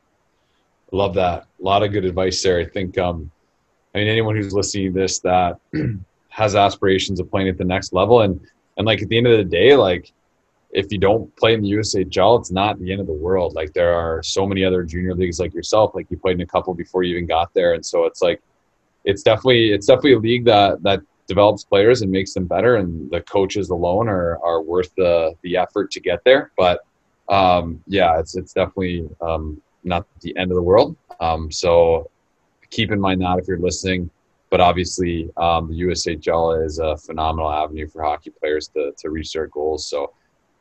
Love 0.91 1.13
that. 1.15 1.43
A 1.43 1.63
lot 1.63 1.83
of 1.83 1.91
good 1.91 2.03
advice 2.03 2.41
there. 2.41 2.59
I 2.59 2.65
think 2.65 2.97
um, 2.97 3.29
I 3.93 3.99
mean 3.99 4.07
anyone 4.07 4.35
who's 4.35 4.53
listening 4.53 4.93
to 4.93 4.99
this 4.99 5.19
that 5.19 5.59
has 6.29 6.55
aspirations 6.55 7.19
of 7.19 7.29
playing 7.29 7.49
at 7.49 7.57
the 7.57 7.65
next 7.65 7.93
level 7.93 8.21
and 8.21 8.39
and 8.77 8.87
like 8.87 9.01
at 9.01 9.09
the 9.09 9.17
end 9.17 9.27
of 9.27 9.37
the 9.37 9.43
day 9.43 9.75
like 9.75 10.11
if 10.71 10.91
you 10.91 10.97
don't 10.99 11.35
play 11.35 11.53
in 11.53 11.61
the 11.61 11.71
USHL, 11.71 12.39
it's 12.39 12.51
not 12.51 12.79
the 12.79 12.91
end 12.91 13.01
of 13.01 13.07
the 13.07 13.13
world. 13.13 13.55
Like 13.55 13.73
there 13.73 13.93
are 13.93 14.21
so 14.21 14.45
many 14.45 14.63
other 14.63 14.83
junior 14.83 15.15
leagues 15.15 15.39
like 15.39 15.53
yourself, 15.53 15.95
like 15.95 16.07
you 16.09 16.17
played 16.17 16.35
in 16.35 16.41
a 16.41 16.45
couple 16.45 16.73
before 16.73 17.03
you 17.03 17.15
even 17.15 17.27
got 17.27 17.53
there. 17.53 17.73
And 17.73 17.85
so 17.85 18.05
it's 18.05 18.21
like, 18.21 18.41
it's 19.03 19.23
definitely, 19.23 19.71
it's 19.71 19.87
definitely 19.87 20.13
a 20.13 20.19
league 20.19 20.45
that, 20.45 20.83
that 20.83 21.01
develops 21.27 21.63
players 21.63 22.01
and 22.01 22.11
makes 22.11 22.33
them 22.33 22.45
better. 22.45 22.75
And 22.75 23.09
the 23.09 23.21
coaches 23.21 23.69
alone 23.71 24.07
are, 24.07 24.37
are 24.43 24.61
worth 24.61 24.93
the, 24.95 25.33
the 25.41 25.57
effort 25.57 25.89
to 25.91 25.99
get 25.99 26.23
there. 26.23 26.51
But 26.55 26.81
um, 27.29 27.83
yeah, 27.87 28.19
it's, 28.19 28.35
it's 28.35 28.53
definitely 28.53 29.09
um, 29.21 29.61
not 29.83 30.05
the 30.21 30.35
end 30.37 30.51
of 30.51 30.55
the 30.55 30.63
world. 30.63 30.95
Um, 31.19 31.51
so 31.51 32.09
keep 32.69 32.91
in 32.91 32.99
mind 32.99 33.21
that 33.21 33.39
if 33.39 33.47
you're 33.47 33.59
listening, 33.59 34.09
but 34.51 34.59
obviously 34.59 35.29
um, 35.37 35.67
the 35.67 35.81
USHL 35.81 36.63
is 36.63 36.77
a 36.79 36.97
phenomenal 36.97 37.51
avenue 37.51 37.87
for 37.87 38.03
hockey 38.03 38.31
players 38.31 38.67
to, 38.69 38.93
to 38.97 39.09
reach 39.09 39.33
their 39.33 39.47
goals. 39.47 39.87
So 39.87 40.13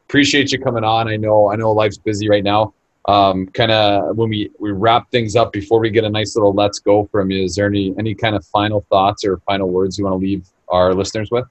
appreciate 0.08 0.50
you 0.52 0.58
coming 0.58 0.84
on. 0.84 1.06
I 1.08 1.16
know 1.16 1.50
I 1.52 1.56
know 1.56 1.72
life's 1.72 1.98
busy 1.98 2.28
right 2.28 2.44
now. 2.44 2.74
Um, 3.06 3.46
kind 3.46 3.70
of 3.70 4.16
when 4.16 4.28
we 4.30 4.50
we 4.58 4.72
wrap 4.72 5.10
things 5.10 5.36
up 5.36 5.52
before 5.52 5.80
we 5.80 5.90
get 5.90 6.04
a 6.04 6.10
nice 6.10 6.34
little 6.34 6.52
let's 6.52 6.78
go 6.78 7.06
from 7.12 7.30
you. 7.30 7.44
Is 7.44 7.54
there 7.54 7.66
any 7.66 7.94
any 7.98 8.14
kind 8.14 8.34
of 8.34 8.44
final 8.46 8.84
thoughts 8.90 9.24
or 9.24 9.38
final 9.38 9.68
words 9.68 9.98
you 9.98 10.04
want 10.04 10.14
to 10.20 10.26
leave 10.26 10.48
our 10.68 10.94
listeners 10.94 11.30
with? 11.30 11.44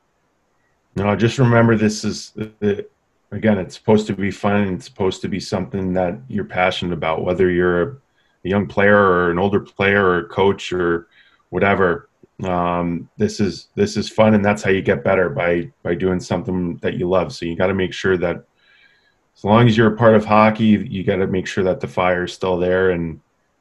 No, 0.95 1.15
just 1.15 1.37
remember 1.37 1.75
this 1.75 2.03
is 2.03 2.33
again. 3.31 3.57
It's 3.59 3.75
supposed 3.75 4.07
to 4.07 4.13
be 4.13 4.31
fun. 4.31 4.73
It's 4.73 4.85
supposed 4.85 5.21
to 5.21 5.27
be 5.27 5.39
something 5.39 5.93
that 5.93 6.19
you're 6.27 6.45
passionate 6.45 6.93
about, 6.93 7.23
whether 7.23 7.51
you're 7.51 7.81
a, 7.81 7.95
a 8.45 8.49
young 8.49 8.67
player 8.67 8.97
or 8.97 9.31
an 9.31 9.37
older 9.37 9.59
player 9.59 10.03
or 10.03 10.17
a 10.19 10.25
coach 10.25 10.73
or 10.73 11.07
whatever 11.49 12.06
um, 12.43 13.09
this 13.17 13.39
is 13.39 13.67
this 13.75 13.97
is 13.97 14.09
fun 14.09 14.35
and 14.35 14.45
that's 14.45 14.61
how 14.61 14.69
you 14.69 14.81
get 14.81 15.03
better 15.03 15.29
by 15.29 15.71
by 15.81 15.95
doing 15.95 16.19
something 16.19 16.77
that 16.77 16.95
you 16.95 17.09
love. 17.09 17.33
So 17.33 17.45
you 17.45 17.55
got 17.55 17.67
to 17.67 17.73
make 17.73 17.93
sure 17.93 18.17
that 18.17 18.43
as 19.35 19.43
long 19.43 19.67
as 19.67 19.75
you're 19.75 19.93
a 19.93 19.97
part 19.97 20.15
of 20.15 20.25
hockey 20.25 20.65
you 20.65 21.03
got 21.03 21.17
to 21.17 21.27
make 21.27 21.47
sure 21.47 21.63
that 21.63 21.79
the 21.79 21.87
fire 21.87 22.25
is 22.25 22.33
still 22.33 22.57
there 22.57 22.91
and, 22.91 23.19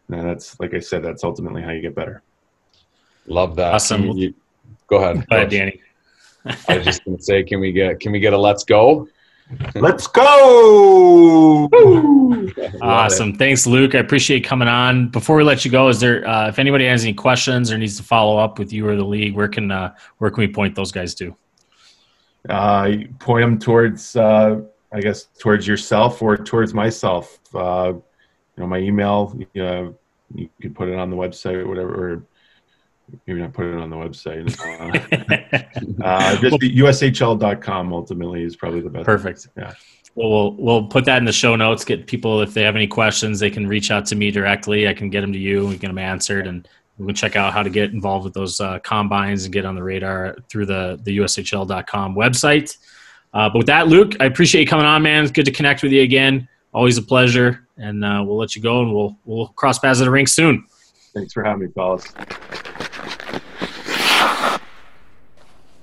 and 0.08 0.26
that's 0.26 0.58
like 0.58 0.72
i 0.72 0.80
said 0.80 1.02
that's 1.02 1.24
ultimately 1.24 1.62
how 1.62 1.70
you 1.70 1.80
get 1.80 1.94
better. 1.94 2.22
Love 3.26 3.56
that. 3.56 3.74
Awesome. 3.74 4.10
You, 4.12 4.34
go 4.86 4.96
ahead 4.96 5.26
go 5.28 5.36
ahead. 5.36 5.50
Danny. 5.50 5.80
I 6.68 6.76
was 6.76 6.86
just 6.86 7.04
gonna 7.04 7.20
say 7.20 7.42
can 7.42 7.60
we 7.60 7.72
get 7.72 7.98
can 8.00 8.12
we 8.12 8.20
get 8.20 8.32
a 8.32 8.38
let's 8.38 8.64
go 8.64 9.08
Let's 9.74 10.06
go! 10.06 11.68
awesome. 12.82 13.34
Thanks, 13.34 13.66
Luke. 13.66 13.94
I 13.94 13.98
appreciate 13.98 14.44
coming 14.44 14.68
on. 14.68 15.08
Before 15.08 15.36
we 15.36 15.44
let 15.44 15.64
you 15.64 15.70
go, 15.70 15.88
is 15.88 16.00
there 16.00 16.26
uh, 16.28 16.48
if 16.48 16.58
anybody 16.58 16.86
has 16.86 17.04
any 17.04 17.14
questions 17.14 17.70
or 17.70 17.78
needs 17.78 17.96
to 17.96 18.02
follow 18.02 18.38
up 18.38 18.58
with 18.58 18.72
you 18.72 18.88
or 18.88 18.96
the 18.96 19.04
league, 19.04 19.34
where 19.34 19.48
can 19.48 19.70
uh, 19.70 19.94
where 20.18 20.30
can 20.30 20.40
we 20.40 20.48
point 20.48 20.74
those 20.74 20.90
guys 20.90 21.14
to? 21.16 21.36
Uh, 22.48 22.96
point 23.18 23.44
them 23.44 23.58
towards, 23.58 24.16
uh, 24.16 24.60
I 24.92 25.00
guess, 25.00 25.28
towards 25.38 25.66
yourself 25.66 26.22
or 26.22 26.36
towards 26.36 26.74
myself. 26.74 27.38
Uh, 27.54 27.92
you 27.94 28.02
know, 28.56 28.66
my 28.66 28.78
email. 28.78 29.38
Uh, 29.56 29.90
you 30.34 30.48
could 30.60 30.74
put 30.74 30.88
it 30.88 30.98
on 30.98 31.08
the 31.08 31.16
website 31.16 31.54
or 31.54 31.68
whatever. 31.68 31.94
Or 31.94 32.22
maybe 33.26 33.40
not 33.40 33.52
put 33.52 33.66
it 33.66 33.74
on 33.74 33.90
the 33.90 33.96
website. 33.96 34.46
uh, 36.02 36.36
just 36.36 36.56
ushl.com 36.56 37.92
ultimately 37.92 38.42
is 38.42 38.56
probably 38.56 38.80
the 38.80 38.90
best. 38.90 39.04
Perfect. 39.04 39.48
Yeah. 39.56 39.74
Well, 40.14 40.30
we'll 40.30 40.52
we'll 40.54 40.86
put 40.86 41.04
that 41.04 41.18
in 41.18 41.24
the 41.24 41.32
show 41.32 41.56
notes. 41.56 41.84
Get 41.84 42.06
people 42.06 42.40
if 42.40 42.54
they 42.54 42.62
have 42.62 42.74
any 42.74 42.86
questions, 42.86 43.38
they 43.38 43.50
can 43.50 43.66
reach 43.66 43.90
out 43.90 44.06
to 44.06 44.16
me 44.16 44.30
directly. 44.30 44.88
I 44.88 44.94
can 44.94 45.10
get 45.10 45.20
them 45.20 45.32
to 45.32 45.38
you. 45.38 45.66
We 45.66 45.76
get 45.76 45.88
them 45.88 45.98
answered, 45.98 46.46
and 46.46 46.66
we 46.98 47.06
can 47.06 47.14
check 47.14 47.36
out 47.36 47.52
how 47.52 47.62
to 47.62 47.68
get 47.68 47.92
involved 47.92 48.24
with 48.24 48.32
those 48.32 48.58
uh, 48.58 48.78
combines 48.78 49.44
and 49.44 49.52
get 49.52 49.66
on 49.66 49.74
the 49.74 49.82
radar 49.82 50.36
through 50.48 50.66
the 50.66 50.98
the 51.02 51.18
ushl.com 51.18 52.14
website. 52.16 52.76
Uh, 53.34 53.50
but 53.50 53.58
with 53.58 53.66
that, 53.66 53.88
Luke, 53.88 54.14
I 54.18 54.24
appreciate 54.24 54.62
you 54.62 54.66
coming 54.66 54.86
on, 54.86 55.02
man. 55.02 55.22
It's 55.22 55.32
good 55.32 55.44
to 55.44 55.52
connect 55.52 55.82
with 55.82 55.92
you 55.92 56.00
again. 56.00 56.48
Always 56.72 56.96
a 56.96 57.02
pleasure, 57.02 57.68
and 57.76 58.02
uh, 58.02 58.22
we'll 58.24 58.38
let 58.38 58.56
you 58.56 58.62
go, 58.62 58.80
and 58.80 58.94
we'll 58.94 59.18
we'll 59.26 59.48
cross 59.48 59.78
paths 59.78 60.00
at 60.00 60.04
the 60.04 60.10
rink 60.10 60.28
soon. 60.28 60.64
Thanks 61.12 61.34
for 61.34 61.44
having 61.44 61.66
me, 61.66 61.72
fellas. 61.74 62.12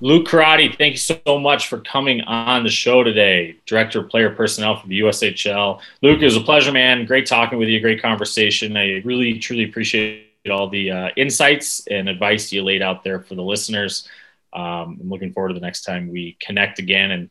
Luke 0.04 0.26
Corradi, 0.26 0.76
thank 0.76 0.92
you 0.92 0.98
so 0.98 1.38
much 1.38 1.68
for 1.68 1.80
coming 1.80 2.20
on 2.20 2.62
the 2.62 2.68
show 2.68 3.02
today. 3.02 3.56
Director 3.64 4.00
of 4.00 4.10
Player 4.10 4.28
Personnel 4.28 4.76
for 4.76 4.86
the 4.86 5.00
USHL. 5.00 5.80
Luke, 6.02 6.20
it 6.20 6.26
was 6.26 6.36
a 6.36 6.42
pleasure, 6.42 6.72
man. 6.72 7.06
Great 7.06 7.24
talking 7.24 7.58
with 7.58 7.70
you. 7.70 7.80
Great 7.80 8.02
conversation. 8.02 8.76
I 8.76 9.00
really, 9.02 9.38
truly 9.38 9.64
appreciate 9.64 10.26
all 10.50 10.68
the 10.68 10.90
uh, 10.90 11.08
insights 11.16 11.86
and 11.86 12.10
advice 12.10 12.52
you 12.52 12.62
laid 12.62 12.82
out 12.82 13.02
there 13.02 13.20
for 13.20 13.34
the 13.34 13.42
listeners. 13.42 14.06
Um, 14.52 14.98
I'm 15.00 15.08
looking 15.08 15.32
forward 15.32 15.48
to 15.48 15.54
the 15.54 15.60
next 15.60 15.84
time 15.84 16.10
we 16.10 16.36
connect 16.38 16.78
again 16.78 17.10
and 17.10 17.30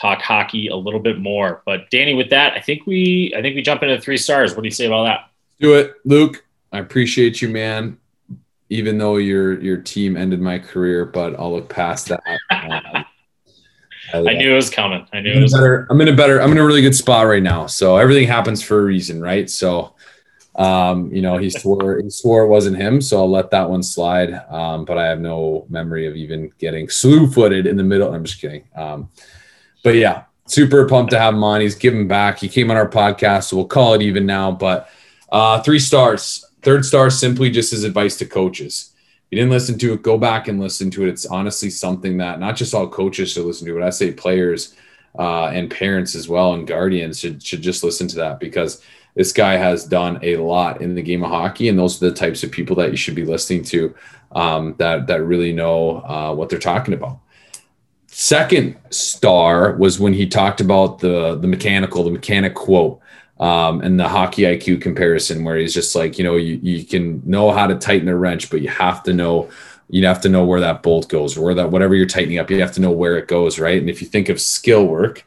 talk 0.00 0.22
hockey 0.22 0.68
a 0.68 0.76
little 0.76 1.00
bit 1.00 1.18
more. 1.18 1.62
But 1.66 1.90
Danny, 1.90 2.14
with 2.14 2.30
that, 2.30 2.52
I 2.52 2.60
think 2.60 2.86
we, 2.86 3.34
I 3.36 3.42
think 3.42 3.56
we 3.56 3.62
jump 3.62 3.82
into 3.82 4.00
three 4.00 4.16
stars. 4.16 4.54
What 4.54 4.62
do 4.62 4.68
you 4.68 4.70
say 4.70 4.86
about 4.86 5.02
that? 5.06 5.28
Do 5.58 5.74
it, 5.74 5.94
Luke. 6.04 6.44
I 6.70 6.78
appreciate 6.78 7.42
you, 7.42 7.48
man 7.48 7.98
even 8.72 8.96
though 8.96 9.16
your 9.16 9.60
your 9.60 9.76
team 9.76 10.16
ended 10.16 10.40
my 10.40 10.58
career, 10.58 11.04
but 11.04 11.38
I'll 11.38 11.52
look 11.52 11.68
past 11.68 12.08
that. 12.08 12.22
Um, 14.14 14.28
I 14.28 14.34
knew 14.34 14.52
it 14.52 14.56
was 14.56 14.68
coming. 14.68 15.06
I 15.14 15.20
knew 15.20 15.32
it 15.32 15.40
was 15.40 15.54
better. 15.54 15.86
I'm 15.88 15.98
in 16.02 16.08
a 16.08 16.12
better. 16.14 16.42
I'm 16.42 16.52
in 16.52 16.58
a 16.58 16.66
really 16.66 16.82
good 16.82 16.94
spot 16.94 17.26
right 17.26 17.42
now. 17.42 17.66
So 17.66 17.96
everything 17.96 18.26
happens 18.28 18.62
for 18.62 18.78
a 18.78 18.82
reason, 18.82 19.22
right? 19.22 19.48
So, 19.48 19.94
um, 20.56 21.10
you 21.14 21.22
know, 21.22 21.38
he 21.38 21.48
swore 21.48 21.98
he 22.02 22.10
swore 22.10 22.42
it 22.42 22.48
wasn't 22.48 22.76
him, 22.76 23.00
so 23.00 23.20
I'll 23.20 23.30
let 23.30 23.50
that 23.52 23.70
one 23.70 23.82
slide. 23.82 24.34
Um, 24.50 24.84
but 24.84 24.98
I 24.98 25.06
have 25.06 25.18
no 25.18 25.64
memory 25.70 26.06
of 26.06 26.14
even 26.14 26.52
getting 26.58 26.90
slew 26.90 27.26
footed 27.26 27.66
in 27.66 27.78
the 27.78 27.84
middle. 27.84 28.12
I'm 28.12 28.24
just 28.24 28.38
kidding. 28.38 28.64
Um, 28.76 29.08
but 29.82 29.94
yeah, 29.94 30.24
super 30.44 30.86
pumped 30.86 31.12
to 31.12 31.18
have 31.18 31.32
him 31.32 31.44
on. 31.44 31.62
He's 31.62 31.76
giving 31.76 32.06
back. 32.06 32.38
He 32.38 32.50
came 32.50 32.70
on 32.70 32.76
our 32.76 32.90
podcast, 32.90 33.44
so 33.44 33.56
we'll 33.56 33.66
call 33.66 33.94
it 33.94 34.02
even 34.02 34.26
now. 34.26 34.50
But 34.50 34.90
uh, 35.30 35.62
three 35.62 35.78
stars. 35.78 36.44
Third 36.62 36.84
star 36.84 37.10
simply 37.10 37.50
just 37.50 37.72
as 37.72 37.84
advice 37.84 38.16
to 38.18 38.26
coaches. 38.26 38.92
If 38.94 39.32
you 39.32 39.38
didn't 39.38 39.50
listen 39.50 39.78
to 39.78 39.94
it, 39.94 40.02
go 40.02 40.18
back 40.18 40.48
and 40.48 40.60
listen 40.60 40.90
to 40.92 41.04
it. 41.04 41.08
It's 41.08 41.26
honestly 41.26 41.70
something 41.70 42.18
that 42.18 42.38
not 42.38 42.56
just 42.56 42.74
all 42.74 42.88
coaches 42.88 43.32
should 43.32 43.44
listen 43.44 43.66
to, 43.66 43.74
but 43.74 43.82
I 43.82 43.90
say 43.90 44.12
players 44.12 44.74
uh, 45.18 45.46
and 45.46 45.70
parents 45.70 46.14
as 46.14 46.28
well 46.28 46.54
and 46.54 46.66
guardians 46.66 47.20
should, 47.20 47.42
should 47.42 47.62
just 47.62 47.82
listen 47.82 48.08
to 48.08 48.16
that 48.16 48.40
because 48.40 48.82
this 49.14 49.32
guy 49.32 49.54
has 49.54 49.84
done 49.84 50.18
a 50.22 50.36
lot 50.36 50.80
in 50.80 50.94
the 50.94 51.02
game 51.02 51.24
of 51.24 51.30
hockey. 51.30 51.68
And 51.68 51.78
those 51.78 52.02
are 52.02 52.08
the 52.08 52.14
types 52.14 52.42
of 52.42 52.50
people 52.50 52.76
that 52.76 52.90
you 52.90 52.96
should 52.96 53.14
be 53.14 53.24
listening 53.24 53.64
to 53.64 53.94
um, 54.32 54.74
that, 54.78 55.06
that 55.08 55.22
really 55.22 55.52
know 55.52 55.98
uh, 55.98 56.34
what 56.34 56.48
they're 56.48 56.58
talking 56.58 56.94
about 56.94 57.18
second 58.14 58.76
star 58.90 59.72
was 59.76 59.98
when 59.98 60.12
he 60.12 60.26
talked 60.26 60.60
about 60.60 60.98
the 60.98 61.34
the 61.36 61.48
mechanical 61.48 62.04
the 62.04 62.10
mechanic 62.10 62.54
quote 62.54 63.00
um, 63.40 63.80
and 63.80 63.98
the 63.98 64.08
hockey 64.08 64.42
IQ 64.42 64.80
comparison, 64.80 65.44
where 65.44 65.56
he's 65.56 65.74
just 65.74 65.94
like, 65.94 66.18
you 66.18 66.24
know, 66.24 66.36
you, 66.36 66.58
you 66.62 66.84
can 66.84 67.22
know 67.24 67.50
how 67.50 67.66
to 67.66 67.74
tighten 67.74 68.08
a 68.08 68.16
wrench, 68.16 68.50
but 68.50 68.60
you 68.60 68.68
have 68.68 69.02
to 69.04 69.12
know, 69.12 69.50
you 69.88 70.06
have 70.06 70.20
to 70.22 70.28
know 70.28 70.44
where 70.44 70.60
that 70.60 70.82
bolt 70.82 71.08
goes, 71.08 71.38
where 71.38 71.54
that 71.54 71.70
whatever 71.70 71.94
you're 71.94 72.06
tightening 72.06 72.38
up, 72.38 72.50
you 72.50 72.60
have 72.60 72.72
to 72.72 72.80
know 72.80 72.90
where 72.90 73.16
it 73.16 73.28
goes, 73.28 73.58
right? 73.58 73.80
And 73.80 73.90
if 73.90 74.00
you 74.00 74.08
think 74.08 74.28
of 74.28 74.40
skill 74.40 74.86
work, 74.86 75.24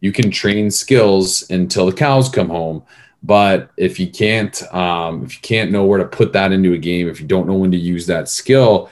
you 0.00 0.12
can 0.12 0.30
train 0.30 0.70
skills 0.70 1.48
until 1.50 1.86
the 1.86 1.92
cows 1.92 2.28
come 2.28 2.48
home. 2.48 2.82
But 3.22 3.70
if 3.76 3.98
you 3.98 4.08
can't, 4.08 4.62
um, 4.72 5.24
if 5.24 5.34
you 5.34 5.40
can't 5.42 5.72
know 5.72 5.84
where 5.84 5.98
to 5.98 6.04
put 6.04 6.32
that 6.34 6.52
into 6.52 6.74
a 6.74 6.78
game, 6.78 7.08
if 7.08 7.20
you 7.20 7.26
don't 7.26 7.48
know 7.48 7.54
when 7.54 7.72
to 7.72 7.76
use 7.76 8.06
that 8.06 8.28
skill, 8.28 8.90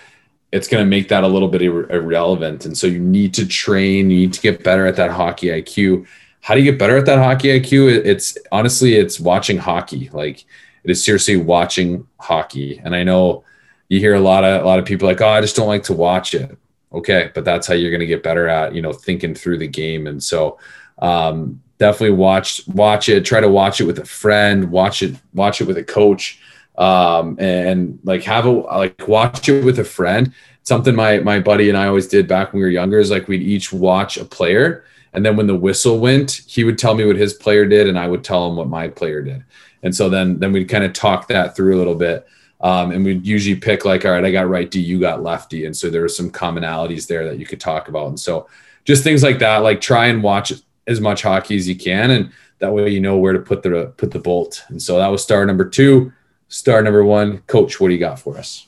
it's 0.51 0.67
going 0.67 0.85
to 0.85 0.89
make 0.89 1.09
that 1.09 1.25
a 1.25 1.29
little 1.29 1.49
bit 1.49 1.63
ir- 1.63 1.91
irrelevant. 1.93 2.65
And 2.65 2.77
so 2.77 2.87
you 2.87 2.99
need 2.99 3.35
to 3.35 3.47
train, 3.47 4.11
you 4.11 4.21
need 4.21 4.33
to 4.33 4.41
get 4.41 4.65
better 4.65 4.87
at 4.87 4.97
that 4.97 5.11
hockey 5.11 5.49
IQ 5.49 6.07
how 6.45 6.53
do 6.53 6.61
you 6.61 6.71
get 6.71 6.79
better 6.79 6.99
at 6.99 7.07
that 7.07 7.19
hockey 7.19 7.59
IQ? 7.59 8.05
It's 8.05 8.37
honestly, 8.53 8.97
it's 8.97 9.19
watching 9.19 9.57
hockey. 9.57 10.11
Like 10.13 10.45
it 10.85 10.91
is 10.91 11.03
seriously 11.03 11.39
watching 11.39 12.07
hockey. 12.21 12.83
And 12.85 12.95
I 12.95 13.03
know 13.03 13.45
you 13.89 13.99
hear 13.99 14.15
a 14.15 14.21
lot 14.21 14.45
of 14.45 14.63
a 14.63 14.67
lot 14.67 14.79
of 14.79 14.85
people 14.85 15.09
like, 15.09 15.23
oh, 15.23 15.29
I 15.29 15.41
just 15.41 15.57
don't 15.57 15.69
like 15.69 15.85
to 15.85 15.95
watch 15.95 16.35
it. 16.35 16.55
Okay, 16.93 17.31
but 17.35 17.47
that's 17.47 17.67
how 17.67 17.73
you're 17.73 17.91
going 17.91 18.01
to 18.01 18.07
get 18.07 18.23
better 18.23 18.47
at 18.47 18.75
you 18.75 18.83
know 18.83 18.93
thinking 18.93 19.35
through 19.35 19.57
the 19.57 19.67
game. 19.67 20.07
And 20.07 20.23
so 20.23 20.59
um, 20.99 21.63
definitely 21.79 22.17
watch 22.17 22.61
watch 22.69 23.09
it. 23.09 23.25
Try 23.25 23.41
to 23.41 23.49
watch 23.49 23.81
it 23.81 23.85
with 23.85 23.99
a 23.99 24.05
friend. 24.05 24.71
Watch 24.71 25.03
it 25.03 25.17
watch 25.33 25.63
it 25.63 25.67
with 25.67 25.79
a 25.79 25.85
coach. 25.85 26.43
Um, 26.77 27.39
and, 27.39 27.69
and 27.69 27.99
like 28.05 28.23
have 28.25 28.45
a 28.45 28.51
like 28.51 29.09
watch 29.09 29.49
it 29.49 29.65
with 29.65 29.79
a 29.79 29.85
friend. 29.85 30.35
Something 30.63 30.95
my 30.95 31.21
my 31.21 31.41
buddy 31.41 31.71
and 31.71 31.79
I 31.79 31.87
always 31.87 32.07
did 32.07 32.29
back 32.29 32.53
when 32.53 32.61
we 32.61 32.67
were 32.67 32.71
younger 32.71 32.99
is 32.99 33.11
like 33.11 33.29
we'd 33.29 33.41
each 33.41 33.73
watch 33.73 34.19
a 34.19 34.27
player 34.27 34.85
and 35.15 35.25
then 35.25 35.37
when 35.37 35.47
the 35.47 35.57
whistle 35.57 35.99
went, 35.99 36.43
he 36.47 36.65
would 36.65 36.79
tell 36.79 36.95
me 36.95 37.07
what 37.07 37.17
his 37.17 37.33
player 37.33 37.65
did, 37.65 37.89
and 37.89 37.99
I 37.99 38.09
would 38.09 38.25
tell 38.25 38.49
him 38.49 38.57
what 38.57 38.69
my 38.69 38.89
player 38.89 39.23
did. 39.23 39.45
And 39.83 39.95
so 39.95 40.09
then 40.09 40.39
then 40.39 40.53
we'd 40.53 40.69
kind 40.69 40.85
of 40.85 40.93
talk 40.93 41.29
that 41.29 41.55
through 41.55 41.77
a 41.77 41.79
little 41.79 41.95
bit. 41.95 42.27
Um, 42.61 42.93
and 42.93 43.05
we'd 43.05 43.27
usually 43.27 43.57
pick 43.57 43.85
like, 43.85 44.05
all 44.05 44.13
right, 44.13 44.25
I 44.25 44.31
got 44.31 44.49
righty, 44.49 44.81
you 44.81 44.99
got 44.99 45.23
lefty, 45.23 45.67
and 45.67 45.77
so 45.77 45.91
there 45.91 46.03
were 46.03 46.09
some 46.09 46.31
commonalities 46.31 47.07
there 47.07 47.25
that 47.29 47.39
you 47.39 47.47
could 47.47 47.61
talk 47.61 47.89
about. 47.89 48.09
And 48.09 48.19
so 48.19 48.49
just 48.85 49.05
things 49.05 49.23
like 49.23 49.39
that, 49.41 49.59
like 49.59 49.81
try 49.81 50.07
and 50.07 50.23
watch 50.23 50.53
as 50.87 51.01
much 51.01 51.23
hockey 51.23 51.57
as 51.57 51.69
you 51.69 51.77
can, 51.77 52.11
and 52.11 52.33
that 52.59 52.73
way 52.73 52.89
you 52.89 53.01
know 53.01 53.19
where 53.19 53.33
to 53.33 53.39
put 53.39 53.63
the 53.63 53.93
put 53.97 54.11
the 54.11 54.19
bolt. 54.19 54.65
And 54.69 54.81
so 54.81 54.99
that 54.99 55.09
was 55.09 55.23
star 55.23 55.45
number 55.45 55.69
two. 55.69 56.13
Star 56.49 56.83
number 56.83 57.05
one, 57.05 57.39
coach, 57.47 57.81
what 57.81 57.89
do 57.89 57.95
you 57.95 58.01
got 58.01 58.19
for 58.19 58.39
us? 58.39 58.67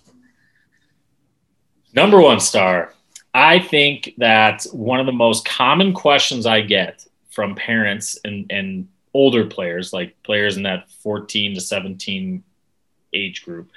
Number 1.95 2.21
one 2.21 2.41
star, 2.41 2.93
I 3.37 3.59
think 3.59 4.15
that 4.17 4.65
one 4.73 4.99
of 4.99 5.05
the 5.05 5.13
most 5.13 5.45
common 5.45 5.93
questions 5.93 6.47
I 6.47 6.63
get 6.63 7.05
from 7.29 7.55
parents 7.55 8.19
and, 8.25 8.51
and 8.51 8.89
older 9.13 9.45
players, 9.45 9.93
like 9.93 10.17
players 10.23 10.57
in 10.57 10.63
that 10.63 10.91
14 11.03 11.55
to 11.55 11.61
17 11.61 12.43
age 13.13 13.45
group, 13.45 13.71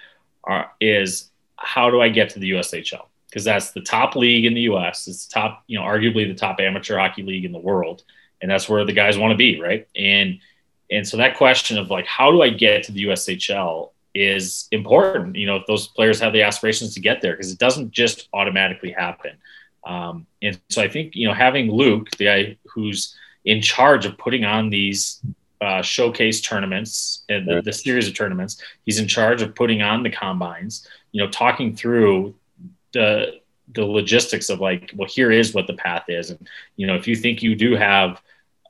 are, 0.46 0.72
is 0.80 1.30
how 1.58 1.90
do 1.90 2.00
I 2.00 2.08
get 2.08 2.30
to 2.30 2.40
the 2.40 2.52
USHL? 2.52 3.08
Because 3.26 3.44
that's 3.44 3.72
the 3.72 3.82
top 3.82 4.16
league 4.16 4.46
in 4.46 4.54
the 4.54 4.62
US. 4.62 5.10
It's 5.10 5.26
the 5.26 5.34
top, 5.34 5.66
you 5.68 5.78
know, 5.78 5.84
arguably 5.84 6.26
the 6.26 6.40
top 6.40 6.62
amateur 6.62 6.98
hockey 6.98 7.24
league 7.24 7.44
in 7.44 7.52
the 7.52 7.60
world. 7.60 8.04
And 8.42 8.50
that's 8.50 8.70
where 8.70 8.86
the 8.86 8.94
guys 8.94 9.18
want 9.18 9.32
to 9.32 9.38
be, 9.38 9.60
right? 9.60 9.86
And 9.94 10.40
and 10.90 11.06
so 11.06 11.18
that 11.18 11.36
question 11.36 11.78
of 11.78 11.90
like, 11.90 12.06
how 12.06 12.32
do 12.32 12.42
I 12.42 12.50
get 12.50 12.84
to 12.84 12.94
the 12.94 13.04
USHL 13.04 13.92
is 14.20 14.68
important. 14.72 15.38
You 15.38 15.46
know, 15.46 15.56
if 15.56 15.66
those 15.66 15.88
players 15.88 16.20
have 16.20 16.34
the 16.34 16.42
aspirations 16.42 16.94
to 16.96 17.00
get 17.00 17.22
there, 17.22 17.32
because 17.32 17.54
it 17.54 17.58
doesn't 17.58 17.92
just 17.92 18.28
automatically 18.34 18.92
happen. 18.92 19.38
Um, 19.86 20.28
and 20.42 20.60
so 20.70 20.82
I 20.82 20.90
think 20.90 21.16
you 21.16 21.26
know 21.26 21.34
having 21.34 21.72
Luke, 21.72 22.10
the 22.18 22.26
guy 22.26 22.58
who's 22.66 23.16
in 23.46 23.62
charge 23.62 24.06
of 24.06 24.18
putting 24.18 24.44
on 24.44 24.70
these 24.70 25.22
uh, 25.62 25.82
showcase 25.82 26.42
tournaments 26.42 27.24
and 27.30 27.48
the, 27.48 27.62
the, 27.62 27.74
series 27.74 28.08
of 28.08 28.14
tournaments, 28.14 28.62
he's 28.86 29.00
in 29.00 29.08
charge 29.08 29.42
of 29.42 29.56
putting 29.56 29.82
on 29.82 30.04
the 30.04 30.10
combines. 30.10 30.86
You 31.14 31.24
know, 31.24 31.30
talking 31.30 31.76
through 31.76 32.36
the 32.92 33.40
the 33.74 33.86
logistics 33.86 34.50
of 34.50 34.60
like, 34.60 34.92
well, 34.96 35.08
here 35.08 35.32
is 35.32 35.54
what 35.54 35.68
the 35.68 35.76
path 35.76 36.06
is, 36.10 36.30
and 36.30 36.50
you 36.76 36.88
know, 36.88 36.96
if 36.96 37.08
you 37.08 37.16
think 37.16 37.42
you 37.42 37.56
do 37.56 37.78
have 37.78 38.22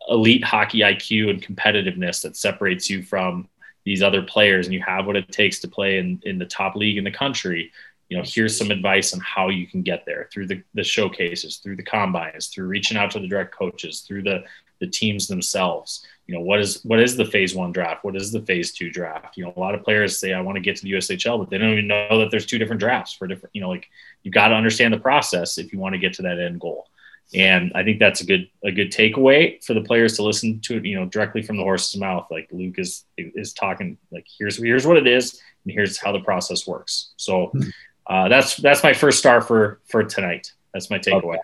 elite 0.10 0.43
hockey 0.43 0.80
IQ 0.80 1.32
and 1.32 1.41
competitiveness 1.41 2.22
that 2.22 2.38
separates 2.38 2.88
you 2.89 3.02
from 3.02 3.47
these 3.90 4.04
other 4.04 4.22
players 4.22 4.68
and 4.68 4.74
you 4.74 4.82
have 4.82 5.06
what 5.06 5.16
it 5.16 5.32
takes 5.32 5.60
to 5.60 5.68
play 5.68 5.98
in, 5.98 6.22
in 6.24 6.38
the 6.38 6.46
top 6.46 6.76
league 6.76 6.98
in 6.98 7.04
the 7.04 7.12
country 7.12 7.72
you 8.08 8.18
know 8.18 8.24
here's 8.26 8.58
some 8.58 8.72
advice 8.72 9.14
on 9.14 9.20
how 9.20 9.50
you 9.50 9.66
can 9.68 9.82
get 9.82 10.06
there 10.06 10.30
through 10.32 10.48
the, 10.48 10.62
the 10.74 10.84
showcases 10.84 11.58
through 11.58 11.76
the 11.76 11.84
combines 11.84 12.48
through 12.48 12.68
reaching 12.68 12.98
out 12.98 13.12
to 13.12 13.20
the 13.20 13.28
direct 13.28 13.54
coaches 13.54 14.02
through 14.02 14.22
the 14.22 14.44
the 14.80 14.88
teams 14.88 15.28
themselves. 15.28 16.06
You 16.26 16.36
know 16.36 16.42
what 16.42 16.60
is 16.60 16.84
what 16.84 17.00
is 17.00 17.16
the 17.16 17.26
phase 17.26 17.54
one 17.56 17.72
draft? 17.72 18.04
What 18.04 18.16
is 18.16 18.32
the 18.32 18.42
phase 18.42 18.72
two 18.72 18.90
draft? 18.90 19.36
You 19.36 19.46
know 19.46 19.54
a 19.56 19.60
lot 19.60 19.76
of 19.76 19.84
players 19.84 20.18
say 20.18 20.34
i 20.34 20.42
want 20.42 20.56
to 20.56 20.62
get 20.62 20.76
to 20.78 20.84
the 20.84 20.94
ushl 20.94 21.40
but 21.40 21.50
they 21.50 21.58
don't 21.58 21.72
even 21.72 21.88
know 21.88 22.20
that 22.20 22.30
there's 22.32 22.46
two 22.46 22.60
different 22.60 22.80
drafts 22.80 23.14
for 23.14 23.28
different 23.28 23.54
you 23.54 23.62
know 23.62 23.70
like 23.70 23.88
you 24.24 24.32
got 24.32 24.50
to 24.50 24.56
understand 24.56 24.94
the 24.94 25.00
process 25.00 25.58
if 25.58 25.74
you 25.74 25.80
want 25.80 25.94
to 25.94 26.00
get 26.00 26.14
to 26.14 26.22
that 26.22 26.40
end 26.40 26.60
goal 26.60 26.88
and 27.34 27.72
i 27.76 27.84
think 27.84 28.00
that's 28.00 28.22
a 28.22 28.26
good 28.26 28.50
a 28.64 28.72
good 28.72 28.92
takeaway 28.92 29.64
for 29.64 29.74
the 29.74 29.82
players 29.82 30.16
to 30.16 30.24
listen 30.24 30.60
to 30.62 30.78
it 30.78 30.86
you 30.86 30.96
know 31.00 31.06
directly 31.06 31.42
from 31.42 31.58
the 31.58 31.64
horse's 31.64 32.00
mouth 32.00 32.26
like 32.32 32.48
luke 32.52 32.80
is 32.80 33.06
is 33.18 33.54
talking 33.54 33.98
like 34.12 34.26
here's 34.38 34.58
here's 34.58 34.88
what 34.88 34.98
it 34.98 35.06
is 35.06 35.40
and 35.64 35.74
here's 35.74 35.98
how 35.98 36.12
the 36.12 36.20
process 36.22 36.66
works 36.66 37.14
so 37.18 37.48
hmm 37.48 37.70
uh, 38.10 38.28
that's 38.28 38.58
that's 38.58 38.84
my 38.84 38.92
first 38.92 39.20
star 39.20 39.40
for 39.40 39.80
for 39.86 40.04
tonight. 40.04 40.52
That's 40.74 40.90
my 40.90 40.98
takeaway. 40.98 41.38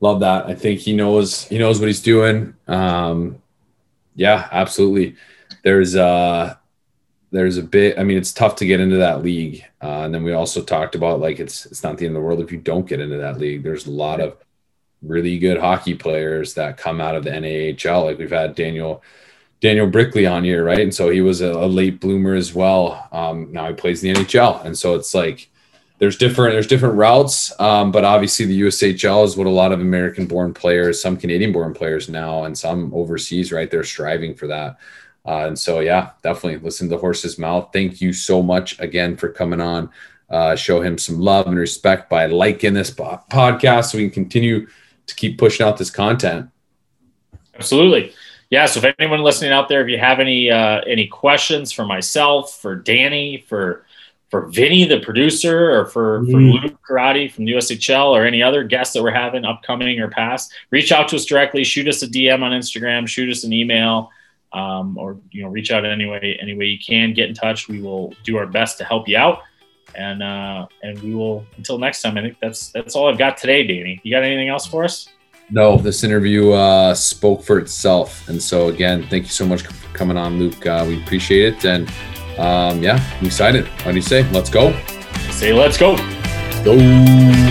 Love 0.00 0.20
that. 0.20 0.46
I 0.46 0.54
think 0.54 0.80
he 0.80 0.94
knows 0.94 1.44
he 1.44 1.58
knows 1.58 1.78
what 1.78 1.86
he's 1.86 2.02
doing. 2.02 2.54
Um, 2.66 3.42
yeah, 4.14 4.48
absolutely. 4.50 5.16
There's 5.62 5.94
uh 5.94 6.56
there's 7.30 7.58
a 7.58 7.62
bit. 7.62 7.98
I 7.98 8.04
mean, 8.04 8.16
it's 8.16 8.32
tough 8.32 8.56
to 8.56 8.66
get 8.66 8.80
into 8.80 8.96
that 8.96 9.22
league. 9.22 9.64
Uh, 9.82 10.00
and 10.00 10.14
then 10.14 10.24
we 10.24 10.32
also 10.32 10.62
talked 10.62 10.94
about 10.94 11.20
like 11.20 11.38
it's 11.38 11.66
it's 11.66 11.82
not 11.82 11.98
the 11.98 12.06
end 12.06 12.16
of 12.16 12.22
the 12.22 12.26
world 12.26 12.40
if 12.40 12.50
you 12.50 12.58
don't 12.58 12.88
get 12.88 13.00
into 13.00 13.18
that 13.18 13.38
league. 13.38 13.62
There's 13.62 13.86
a 13.86 13.90
lot 13.90 14.20
of 14.20 14.38
really 15.02 15.38
good 15.38 15.58
hockey 15.58 15.94
players 15.94 16.54
that 16.54 16.76
come 16.76 17.00
out 17.00 17.14
of 17.14 17.24
the 17.24 17.30
NAHL. 17.30 18.04
Like 18.04 18.18
we've 18.18 18.30
had 18.30 18.54
Daniel 18.54 19.02
Daniel 19.60 19.86
Brickley 19.86 20.26
on 20.26 20.42
here, 20.44 20.64
right? 20.64 20.80
And 20.80 20.94
so 20.94 21.10
he 21.10 21.20
was 21.20 21.42
a, 21.42 21.52
a 21.52 21.66
late 21.66 22.00
bloomer 22.00 22.34
as 22.34 22.54
well. 22.54 23.08
Um, 23.12 23.52
now 23.52 23.68
he 23.68 23.74
plays 23.74 24.02
in 24.02 24.14
the 24.14 24.20
NHL, 24.20 24.64
and 24.64 24.76
so 24.76 24.94
it's 24.94 25.14
like 25.14 25.50
there's 25.98 26.16
different 26.16 26.54
there's 26.54 26.66
different 26.66 26.94
routes, 26.94 27.52
um, 27.60 27.92
but 27.92 28.04
obviously 28.04 28.46
the 28.46 28.62
USHL 28.62 29.24
is 29.24 29.36
what 29.36 29.46
a 29.46 29.50
lot 29.50 29.70
of 29.70 29.80
American-born 29.80 30.54
players, 30.54 31.00
some 31.00 31.16
Canadian-born 31.16 31.74
players 31.74 32.08
now, 32.08 32.44
and 32.44 32.56
some 32.56 32.92
overseas, 32.94 33.52
right? 33.52 33.70
They're 33.70 33.84
striving 33.84 34.34
for 34.34 34.46
that. 34.46 34.78
Uh, 35.26 35.46
and 35.48 35.58
so, 35.58 35.80
yeah, 35.80 36.10
definitely 36.22 36.58
listen 36.58 36.88
to 36.88 36.94
the 36.94 37.00
horse's 37.00 37.38
mouth. 37.38 37.68
Thank 37.72 38.00
you 38.00 38.14
so 38.14 38.42
much 38.42 38.80
again 38.80 39.16
for 39.16 39.28
coming 39.28 39.60
on. 39.60 39.90
Uh, 40.30 40.56
show 40.56 40.80
him 40.80 40.96
some 40.96 41.20
love 41.20 41.46
and 41.46 41.58
respect 41.58 42.08
by 42.08 42.24
liking 42.26 42.72
this 42.72 42.90
podcast 42.90 43.90
so 43.90 43.98
we 43.98 44.04
can 44.04 44.24
continue 44.24 44.66
to 45.10 45.14
keep 45.14 45.38
pushing 45.38 45.66
out 45.66 45.76
this 45.76 45.90
content. 45.90 46.48
Absolutely 47.54 48.14
yeah, 48.50 48.66
so 48.66 48.80
if 48.80 48.94
anyone 48.98 49.22
listening 49.22 49.52
out 49.52 49.68
there, 49.68 49.80
if 49.80 49.88
you 49.88 49.98
have 49.98 50.18
any 50.18 50.50
uh, 50.50 50.80
any 50.80 51.06
questions 51.06 51.70
for 51.70 51.86
myself, 51.86 52.60
for 52.60 52.74
Danny, 52.74 53.44
for 53.48 53.86
for 54.28 54.46
Vinny, 54.48 54.84
the 54.84 55.00
producer, 55.00 55.70
or 55.70 55.86
for, 55.86 56.20
mm-hmm. 56.20 56.30
for 56.30 56.38
Luke 56.38 56.80
Corradi 56.88 57.30
from 57.30 57.44
the 57.44 57.52
USHL, 57.52 58.10
or 58.10 58.24
any 58.24 58.42
other 58.42 58.62
guests 58.64 58.94
that 58.94 59.02
we're 59.02 59.10
having 59.10 59.44
upcoming 59.44 59.98
or 59.98 60.08
past, 60.08 60.52
reach 60.70 60.92
out 60.92 61.08
to 61.08 61.16
us 61.16 61.24
directly. 61.24 61.64
Shoot 61.64 61.88
us 61.88 62.02
a 62.02 62.08
DM 62.08 62.42
on 62.42 62.52
Instagram. 62.52 63.08
Shoot 63.08 63.30
us 63.30 63.44
an 63.44 63.52
email, 63.52 64.10
um, 64.52 64.98
or 64.98 65.16
you 65.30 65.42
know, 65.42 65.48
reach 65.48 65.70
out 65.70 65.84
any 65.84 66.06
way 66.06 66.36
any 66.42 66.56
way 66.56 66.64
you 66.64 66.78
can. 66.78 67.14
Get 67.14 67.28
in 67.28 67.36
touch. 67.36 67.68
We 67.68 67.80
will 67.80 68.14
do 68.24 68.36
our 68.36 68.46
best 68.46 68.78
to 68.78 68.84
help 68.84 69.06
you 69.06 69.16
out, 69.16 69.42
and 69.94 70.22
uh, 70.22 70.66
and 70.82 71.00
we 71.02 71.14
will 71.14 71.46
until 71.56 71.78
next 71.78 72.02
time. 72.02 72.16
I 72.16 72.22
think 72.22 72.36
that's 72.40 72.68
that's 72.68 72.94
all 72.96 73.08
I've 73.08 73.18
got 73.18 73.36
today, 73.36 73.66
Danny. 73.66 74.00
You 74.02 74.14
got 74.14 74.22
anything 74.22 74.48
else 74.48 74.66
for 74.66 74.84
us? 74.84 75.08
No, 75.50 75.76
this 75.76 76.04
interview 76.04 76.52
uh, 76.52 76.94
spoke 76.94 77.42
for 77.42 77.58
itself. 77.58 78.28
And 78.28 78.40
so, 78.40 78.68
again, 78.68 79.06
thank 79.08 79.24
you 79.24 79.30
so 79.30 79.44
much 79.44 79.62
for 79.62 79.72
coming 79.96 80.16
on, 80.16 80.38
Luke. 80.38 80.64
Uh, 80.64 80.84
we 80.86 81.02
appreciate 81.02 81.54
it. 81.54 81.64
And 81.64 81.88
um, 82.38 82.82
yeah, 82.82 83.04
I'm 83.18 83.26
excited. 83.26 83.66
How 83.66 83.90
do 83.90 83.96
you 83.96 84.02
say? 84.02 84.28
Let's 84.30 84.50
go. 84.50 84.72
Say, 85.30 85.52
let's 85.52 85.76
go. 85.76 85.96
Go. 86.64 87.49